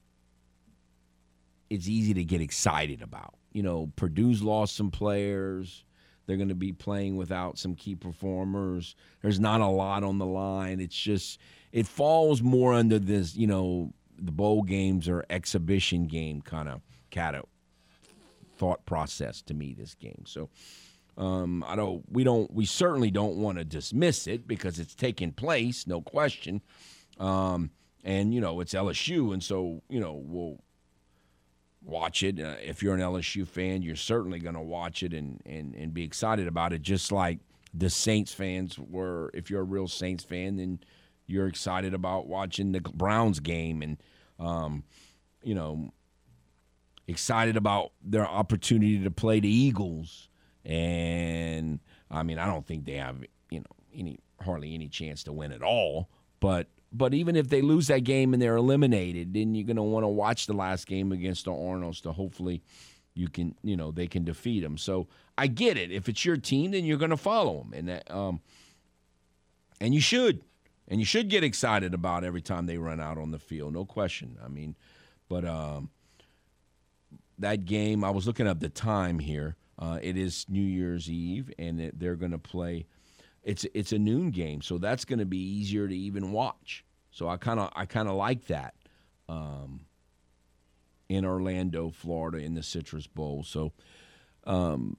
[1.70, 3.36] it's easy to get excited about.
[3.52, 5.84] You know, Purdue's lost some players.
[6.26, 8.96] They're going to be playing without some key performers.
[9.22, 10.80] There's not a lot on the line.
[10.80, 11.40] It's just
[11.72, 16.82] it falls more under this, you know, the bowl games or exhibition game kind of
[17.12, 17.46] kind of
[18.64, 19.76] thought process to me.
[19.78, 20.50] This game, so
[21.18, 22.02] um, I don't.
[22.10, 22.52] We don't.
[22.54, 26.62] We certainly don't want to dismiss it because it's taking place, no question.
[27.20, 27.72] Um,
[28.06, 30.64] and you know it's LSU, and so you know we'll
[31.82, 32.40] watch it.
[32.40, 35.94] Uh, if you're an LSU fan, you're certainly going to watch it and, and and
[35.94, 37.40] be excited about it, just like
[37.74, 39.30] the Saints fans were.
[39.34, 40.80] If you're a real Saints fan, then
[41.28, 43.98] you're excited about watching the Browns game, and
[44.40, 44.86] um,
[45.44, 45.92] you know
[47.08, 50.30] excited about their opportunity to play the Eagles.
[50.66, 55.34] And I mean, I don't think they have you know any hardly any chance to
[55.34, 56.10] win at all,
[56.40, 59.84] but but even if they lose that game and they're eliminated, then you're going to
[59.84, 62.62] want to watch the last game against the Arnolds to hopefully
[63.16, 64.78] you can, you know, they can defeat them.
[64.78, 65.08] So
[65.38, 65.92] I get it.
[65.92, 68.42] If it's your team, then you're going to follow them, and that, um,
[69.82, 70.42] and you should,
[70.88, 73.86] and you should get excited about every time they run out on the field, no
[73.86, 74.38] question.
[74.44, 74.76] I mean,
[75.28, 75.90] but um,
[77.40, 79.56] that game, I was looking up the time here.
[79.80, 82.86] Uh, it is New Year's Eve, and it, they're going to play
[83.44, 86.84] it's it's a noon game, so that's going to be easier to even watch.
[87.12, 88.74] So I kind of I kind of like that
[89.28, 89.82] um,
[91.10, 93.44] in Orlando, Florida, in the Citrus Bowl.
[93.44, 93.74] So
[94.46, 94.98] um,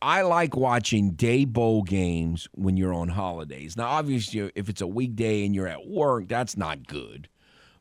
[0.00, 3.76] I like watching day bowl games when you're on holidays.
[3.76, 7.28] Now, obviously, if it's a weekday and you're at work, that's not good.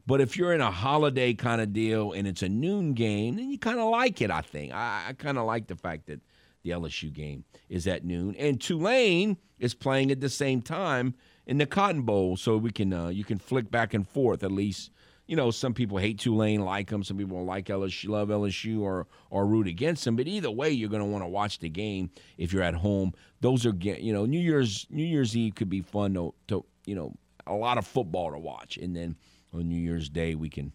[0.08, 3.52] But if you're in a holiday kind of deal and it's a noon game, then
[3.52, 4.32] you kind of like it.
[4.32, 6.22] I think I, I kind of like the fact that
[6.64, 11.14] the LSU game is at noon, and Tulane is playing at the same time
[11.46, 14.52] in the Cotton Bowl, so we can uh, you can flick back and forth at
[14.52, 14.92] least.
[15.28, 17.04] You know, some people hate Tulane, like them.
[17.04, 20.16] Some people like LSU, love LSU, or or root against them.
[20.16, 23.12] But either way, you're going to want to watch the game if you're at home.
[23.42, 26.96] Those are, you know, New Year's New Year's Eve could be fun to, to you
[26.96, 27.14] know,
[27.46, 29.18] a lot of football to watch, and then
[29.54, 30.74] on New Year's Day we can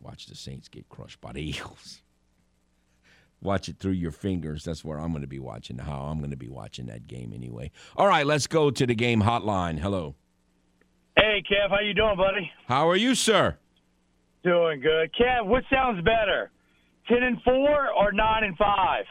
[0.00, 2.02] watch the Saints get crushed by the Eagles
[3.42, 4.64] watch it through your fingers.
[4.64, 5.78] That's where I'm going to be watching.
[5.78, 7.70] How I'm going to be watching that game anyway.
[7.96, 9.78] All right, let's go to the game hotline.
[9.78, 10.14] Hello.
[11.16, 12.50] Hey, Kev, how you doing, buddy?
[12.66, 13.56] How are you, sir?
[14.42, 15.44] Doing good, Kev.
[15.46, 16.50] What sounds better,
[17.08, 19.04] ten and four or nine and five?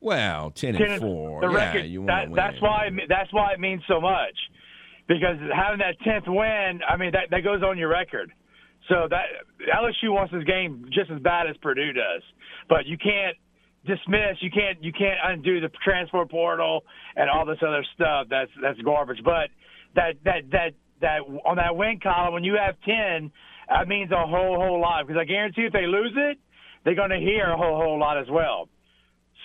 [0.00, 1.40] Well, ten, 10 and four.
[1.40, 2.88] The yeah, record, that, That's why.
[3.08, 4.36] That's why it means so much,
[5.08, 8.30] because having that tenth win, I mean, that that goes on your record.
[8.88, 9.24] So that
[9.66, 12.22] LSU wants this game just as bad as Purdue does,
[12.68, 13.36] but you can't
[13.86, 14.40] dismiss.
[14.40, 16.84] You can't you can't undo the transfer portal
[17.16, 18.28] and all this other stuff.
[18.30, 19.20] That's that's garbage.
[19.24, 19.50] But
[19.94, 20.70] that that that
[21.00, 23.32] that on that win column, when you have ten,
[23.68, 25.06] that means a whole whole lot.
[25.06, 26.38] Because I guarantee if they lose it,
[26.84, 28.68] they're going to hear a whole whole lot as well.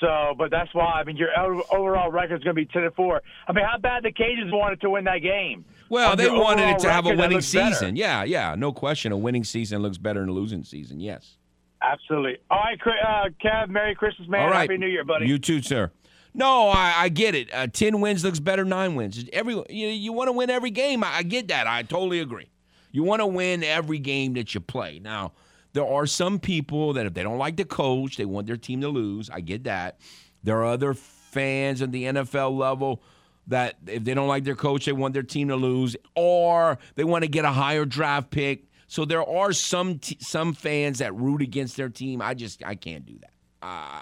[0.04, 1.30] So, but that's why I mean your
[1.72, 3.22] overall record is going to be ten and four.
[3.48, 5.64] I mean, how bad the Cajuns wanted to win that game?
[5.88, 7.96] Well, they wanted it to have a winning season.
[7.96, 7.96] Better.
[7.96, 9.14] Yeah, yeah, no question.
[9.14, 11.00] A winning season looks better than a losing season.
[11.00, 11.38] Yes.
[11.82, 12.38] Absolutely.
[12.52, 13.70] All right, uh, Kev.
[13.70, 14.42] Merry Christmas, man.
[14.42, 14.70] All right.
[14.70, 15.28] Happy New Year, buddy.
[15.28, 15.92] You too, sir.
[16.34, 17.54] No, I, I get it.
[17.54, 19.24] Uh, Ten wins looks better nine wins.
[19.32, 21.04] Every you, you want to win every game.
[21.04, 21.68] I, I get that.
[21.68, 22.50] I totally agree.
[22.92, 25.00] You want to win every game that you play.
[25.00, 25.32] Now,
[25.74, 28.82] there are some people that if they don't like the coach, they want their team
[28.82, 29.30] to lose.
[29.30, 30.00] I get that.
[30.44, 33.02] There are other fans at the NFL level
[33.48, 37.04] that if they don't like their coach, they want their team to lose, or they
[37.04, 38.66] want to get a higher draft pick.
[38.88, 42.22] So there are some t- some fans that root against their team.
[42.22, 43.68] I just I can't do that.
[43.68, 44.02] Uh,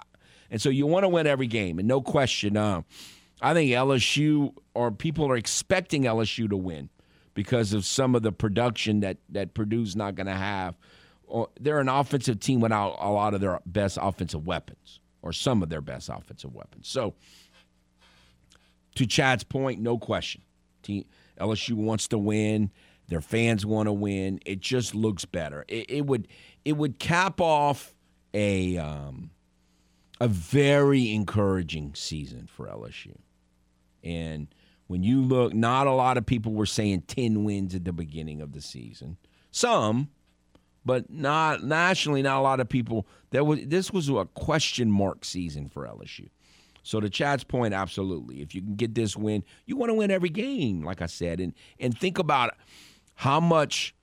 [0.50, 2.56] and so you want to win every game, and no question.
[2.56, 2.82] Uh,
[3.40, 6.90] I think LSU or people are expecting LSU to win
[7.34, 10.76] because of some of the production that that Purdue's not going to have.
[11.60, 15.68] They're an offensive team without a lot of their best offensive weapons, or some of
[15.68, 16.88] their best offensive weapons.
[16.88, 17.14] So
[18.96, 20.42] to Chad's point, no question.
[20.82, 21.04] Team,
[21.40, 22.70] LSU wants to win.
[23.08, 24.40] Their fans want to win.
[24.46, 25.64] It just looks better.
[25.68, 26.28] It, it would
[26.64, 27.94] it would cap off
[28.32, 29.30] a um,
[30.20, 33.16] a very encouraging season for LSU.
[34.04, 34.48] And
[34.86, 38.40] when you look, not a lot of people were saying ten wins at the beginning
[38.40, 39.16] of the season.
[39.50, 40.08] Some,
[40.84, 42.22] but not nationally.
[42.22, 43.06] Not a lot of people.
[43.30, 46.28] That was this was a question mark season for LSU.
[46.82, 48.42] So to Chad's point, absolutely.
[48.42, 51.40] If you can get this win, you want to win every game, like I said,
[51.40, 52.54] and and think about
[53.14, 53.94] how much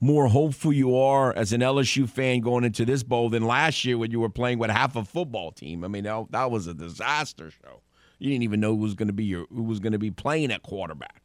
[0.00, 3.98] more hopeful you are as an LSU fan going into this bowl than last year
[3.98, 5.84] when you were playing with half a football team.
[5.84, 7.82] I mean, that, was a disaster show.
[8.18, 10.10] You didn't even know who was going to be your who was going to be
[10.10, 11.22] playing at quarterback.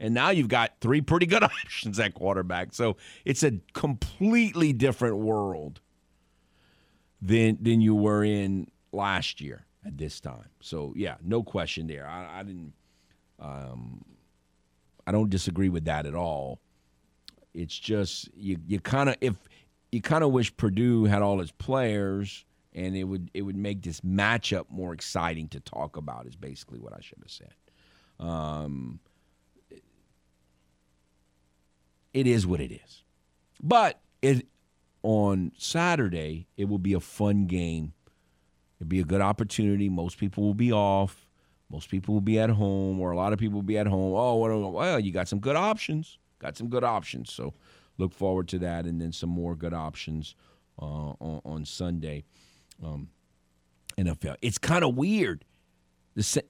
[0.00, 2.72] And now you've got three pretty good options at quarterback.
[2.72, 5.80] So it's a completely different world
[7.20, 10.48] than than you were in last year at this time.
[10.60, 12.06] So yeah, no question there.
[12.06, 12.72] I, I didn't.
[13.40, 14.04] Um,
[15.06, 16.60] I don't disagree with that at all.
[17.54, 19.36] It's just you you kind of if
[19.90, 22.44] you kind of wish Purdue had all its players
[22.74, 26.26] and it would it would make this matchup more exciting to talk about.
[26.26, 27.54] Is basically what I should have said.
[28.20, 29.00] Um,
[32.18, 33.04] it is what it is,
[33.62, 34.46] but it
[35.02, 37.92] on Saturday it will be a fun game.
[38.80, 39.88] It'll be a good opportunity.
[39.88, 41.26] Most people will be off.
[41.70, 44.14] Most people will be at home, or a lot of people will be at home.
[44.16, 46.18] Oh, well, you got some good options.
[46.40, 47.32] Got some good options.
[47.32, 47.54] So
[47.98, 50.34] look forward to that, and then some more good options
[50.80, 52.24] uh, on, on Sunday.
[52.82, 53.10] Um,
[53.96, 54.36] NFL.
[54.42, 55.44] It's kind of weird.
[56.14, 56.42] The,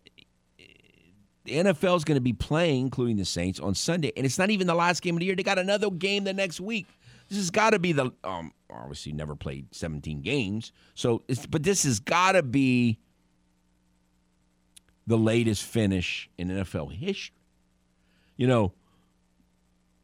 [1.48, 4.50] the NFL is going to be playing, including the Saints, on Sunday, and it's not
[4.50, 5.34] even the last game of the year.
[5.34, 6.86] They got another game the next week.
[7.28, 11.82] This has got to be the um, obviously never played 17 games, so but this
[11.84, 12.98] has got to be
[15.06, 17.34] the latest finish in NFL history.
[18.36, 18.72] You know,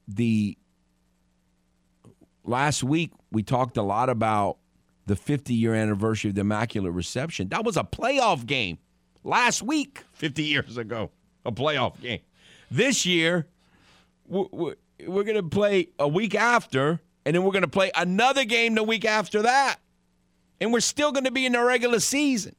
[0.08, 0.58] the
[2.42, 4.58] last week we talked a lot about
[5.06, 7.48] the 50 year anniversary of the Immaculate Reception.
[7.48, 8.78] That was a playoff game
[9.22, 11.10] last week, 50 years ago,
[11.44, 12.20] a playoff game.
[12.70, 13.46] This year,
[14.26, 18.74] we're going to play a week after, and then we're going to play another game
[18.74, 19.76] the week after that.
[20.60, 22.54] And we're still going to be in the regular season.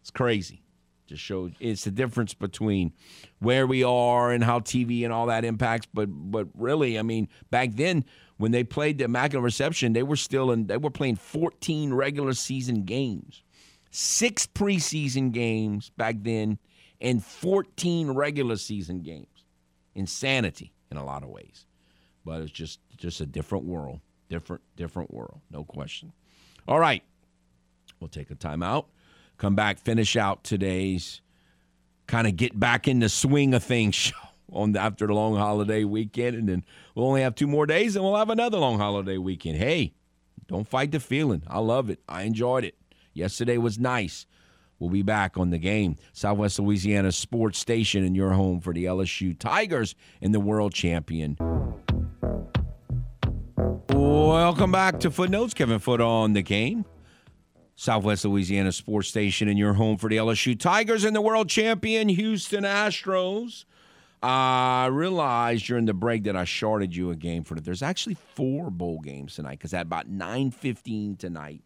[0.00, 0.62] It's crazy.
[1.06, 2.92] Just shows it's the difference between
[3.38, 5.86] where we are and how TV and all that impacts.
[5.92, 8.04] But but really, I mean, back then
[8.38, 10.66] when they played the Immaculate Reception, they were still in.
[10.66, 13.42] They were playing 14 regular season games,
[13.90, 16.58] six preseason games back then,
[17.04, 19.28] and 14 regular season games.
[19.94, 21.66] Insanity in a lot of ways,
[22.24, 26.12] but it's just just a different world, different different world, no question.
[26.66, 27.04] All right,
[28.00, 28.86] we'll take a timeout
[29.38, 31.20] come back, finish out today's
[32.06, 34.16] kind of get back in the swing of things show
[34.52, 36.64] on the, after the long holiday weekend, and then
[36.94, 39.56] we'll only have two more days, and we'll have another long holiday weekend.
[39.56, 39.94] Hey,
[40.46, 41.42] don't fight the feeling.
[41.48, 42.00] I love it.
[42.08, 42.76] I enjoyed it.
[43.14, 44.26] Yesterday was nice.
[44.78, 45.96] We'll be back on the game.
[46.12, 51.36] Southwest Louisiana Sports Station in your home for the LSU Tigers and the world champion.
[53.88, 55.54] Welcome back to Footnotes.
[55.54, 56.84] Kevin Foote on the game.
[57.76, 62.08] Southwest Louisiana Sports Station in your home for the LSU Tigers and the world champion
[62.08, 63.64] Houston Astros.
[64.22, 67.64] I realized during the break that I shorted you a game for it.
[67.64, 71.62] There's actually four bowl games tonight because at about 9:15 tonight,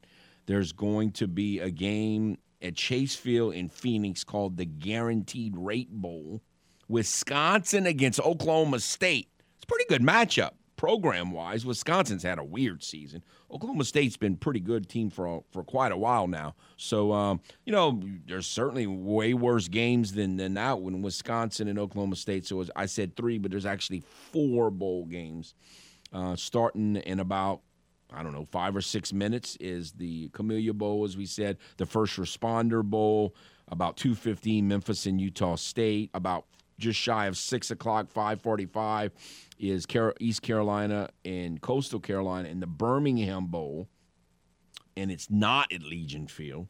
[0.46, 5.90] there's going to be a game at Chase Field in Phoenix called the Guaranteed Rate
[5.90, 6.42] Bowl.
[6.88, 9.28] Wisconsin against Oklahoma State.
[9.56, 11.66] It's a pretty good matchup program wise.
[11.66, 13.22] Wisconsin's had a weird season.
[13.50, 16.54] Oklahoma State's been pretty good team for for quite a while now.
[16.78, 21.78] So um, you know, there's certainly way worse games than than that when Wisconsin and
[21.78, 22.46] Oklahoma State.
[22.46, 24.00] So I said three, but there's actually
[24.32, 25.54] four bowl games
[26.14, 27.60] uh, starting in about.
[28.12, 31.86] I don't know, five or six minutes is the Camellia Bowl, as we said, the
[31.86, 33.34] First Responder Bowl,
[33.68, 36.46] about 215 Memphis and Utah State, about
[36.78, 39.12] just shy of six o'clock, 545
[39.58, 39.86] is
[40.20, 43.88] East Carolina and Coastal Carolina in the Birmingham Bowl,
[44.96, 46.68] and it's not at Legion Field.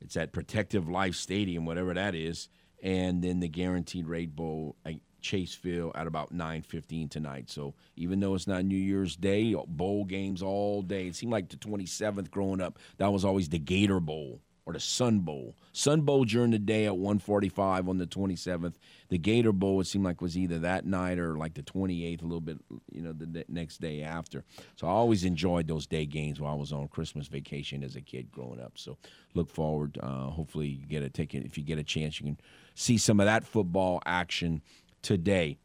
[0.00, 2.48] It's at Protective Life Stadium, whatever that is,
[2.82, 4.74] and then the Guaranteed Rate Bowl
[5.22, 7.48] at Chase Field at about 9:15 tonight.
[7.48, 11.06] So even though it's not New Year's Day, bowl games all day.
[11.06, 14.80] It seemed like the 27th growing up, that was always the Gator Bowl or the
[14.80, 15.56] Sun Bowl.
[15.72, 18.74] Sun Bowl during the day at 145 on the 27th.
[19.08, 22.24] The Gator Bowl, it seemed like was either that night or like the 28th, a
[22.24, 22.58] little bit,
[22.92, 24.44] you know, the next day after.
[24.76, 28.00] So I always enjoyed those day games while I was on Christmas vacation as a
[28.00, 28.74] kid growing up.
[28.76, 28.98] So
[29.34, 29.98] look forward.
[30.00, 31.44] Uh, hopefully, you get a ticket.
[31.44, 32.38] If you get a chance, you can
[32.74, 34.62] see some of that football action
[35.02, 35.58] today.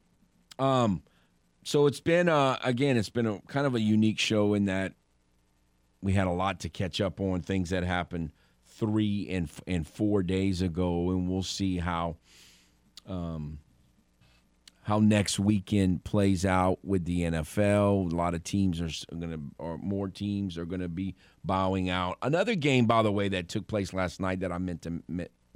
[0.60, 1.04] Um,
[1.64, 4.94] so it's been, uh, again, it's been a kind of a unique show in that
[6.02, 8.32] we had a lot to catch up on, things that happened–
[8.78, 12.18] three and and four days ago, and we'll see how
[13.08, 13.60] um,
[14.84, 18.12] how next weekend plays out with the NFL.
[18.12, 21.90] A lot of teams are going to, or more teams are going to be bowing
[21.90, 22.18] out.
[22.22, 25.02] Another game, by the way, that took place last night that I meant to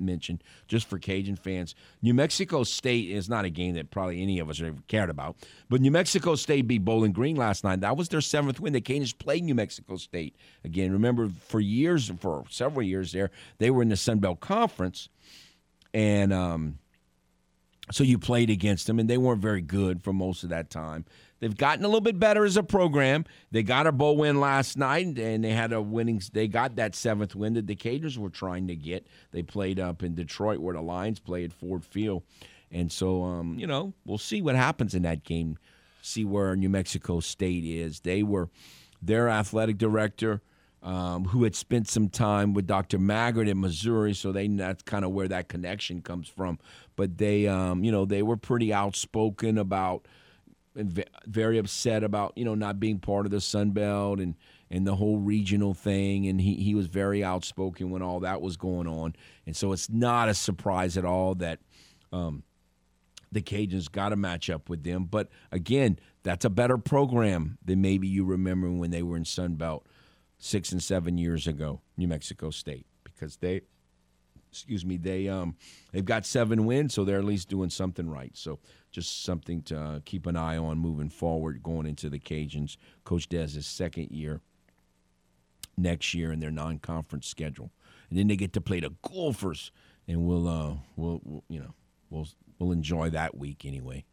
[0.01, 1.75] mention just for Cajun fans.
[2.01, 5.35] New Mexico State is not a game that probably any of us ever cared about,
[5.69, 7.81] but New Mexico State beat Bowling Green last night.
[7.81, 8.73] That was their seventh win.
[8.73, 10.91] The Cajuns played New Mexico State again.
[10.91, 15.09] Remember, for years, for several years there, they were in the Sun Belt Conference,
[15.93, 16.79] and um,
[17.91, 21.05] So you played against them, and they weren't very good for most of that time.
[21.41, 23.25] They've gotten a little bit better as a program.
[23.49, 26.21] They got a bowl win last night, and they had a winning.
[26.31, 29.07] They got that seventh win that the Cajuns were trying to get.
[29.31, 32.21] They played up in Detroit, where the Lions play at Ford Field,
[32.71, 35.57] and so um, you know we'll see what happens in that game.
[36.03, 38.01] See where New Mexico State is.
[38.01, 38.49] They were
[39.01, 40.41] their athletic director.
[40.83, 42.97] Um, who had spent some time with Dr.
[42.97, 46.57] Maggard in Missouri, so they that's kind of where that connection comes from.
[46.95, 50.07] But they, um, you know, they were pretty outspoken about
[50.75, 54.35] and very upset about you know not being part of the Sun Belt and
[54.69, 56.27] and the whole regional thing.
[56.27, 59.15] And he he was very outspoken when all that was going on.
[59.45, 61.59] And so it's not a surprise at all that.
[62.11, 62.43] Um,
[63.33, 67.81] the Cajuns got to match up with them, but again, that's a better program than
[67.81, 69.87] maybe you remember when they were in Sun Belt
[70.37, 73.61] six and seven years ago, New Mexico State, because they,
[74.51, 75.55] excuse me, they um
[75.91, 78.31] they've got seven wins, so they're at least doing something right.
[78.35, 78.59] So
[78.91, 82.77] just something to uh, keep an eye on moving forward, going into the Cajuns.
[83.03, 84.41] Coach Dez's second year
[85.77, 87.71] next year in their non-conference schedule,
[88.09, 89.71] and then they get to play the Gophers,
[90.07, 91.73] and we'll uh we'll, we'll you know
[92.09, 92.27] we'll
[92.59, 94.05] we'll enjoy that week anyway.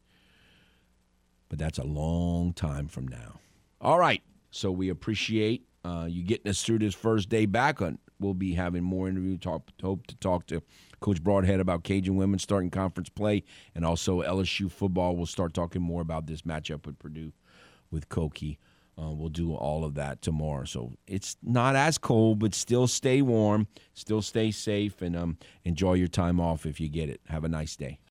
[1.48, 3.40] But that's a long time from now.
[3.80, 7.80] All right, so we appreciate uh, you getting us through this first day back.
[7.82, 9.68] On we'll be having more interview talk.
[9.82, 10.62] Hope to talk to
[11.00, 13.44] Coach Brodhead about Cajun women starting conference play,
[13.74, 15.16] and also LSU football.
[15.16, 17.32] We'll start talking more about this matchup with Purdue
[17.90, 18.58] with Koki.
[19.00, 20.64] Uh, we'll do all of that tomorrow.
[20.64, 25.94] So it's not as cold, but still stay warm, still stay safe, and um, enjoy
[25.94, 27.20] your time off if you get it.
[27.28, 28.00] Have a nice day.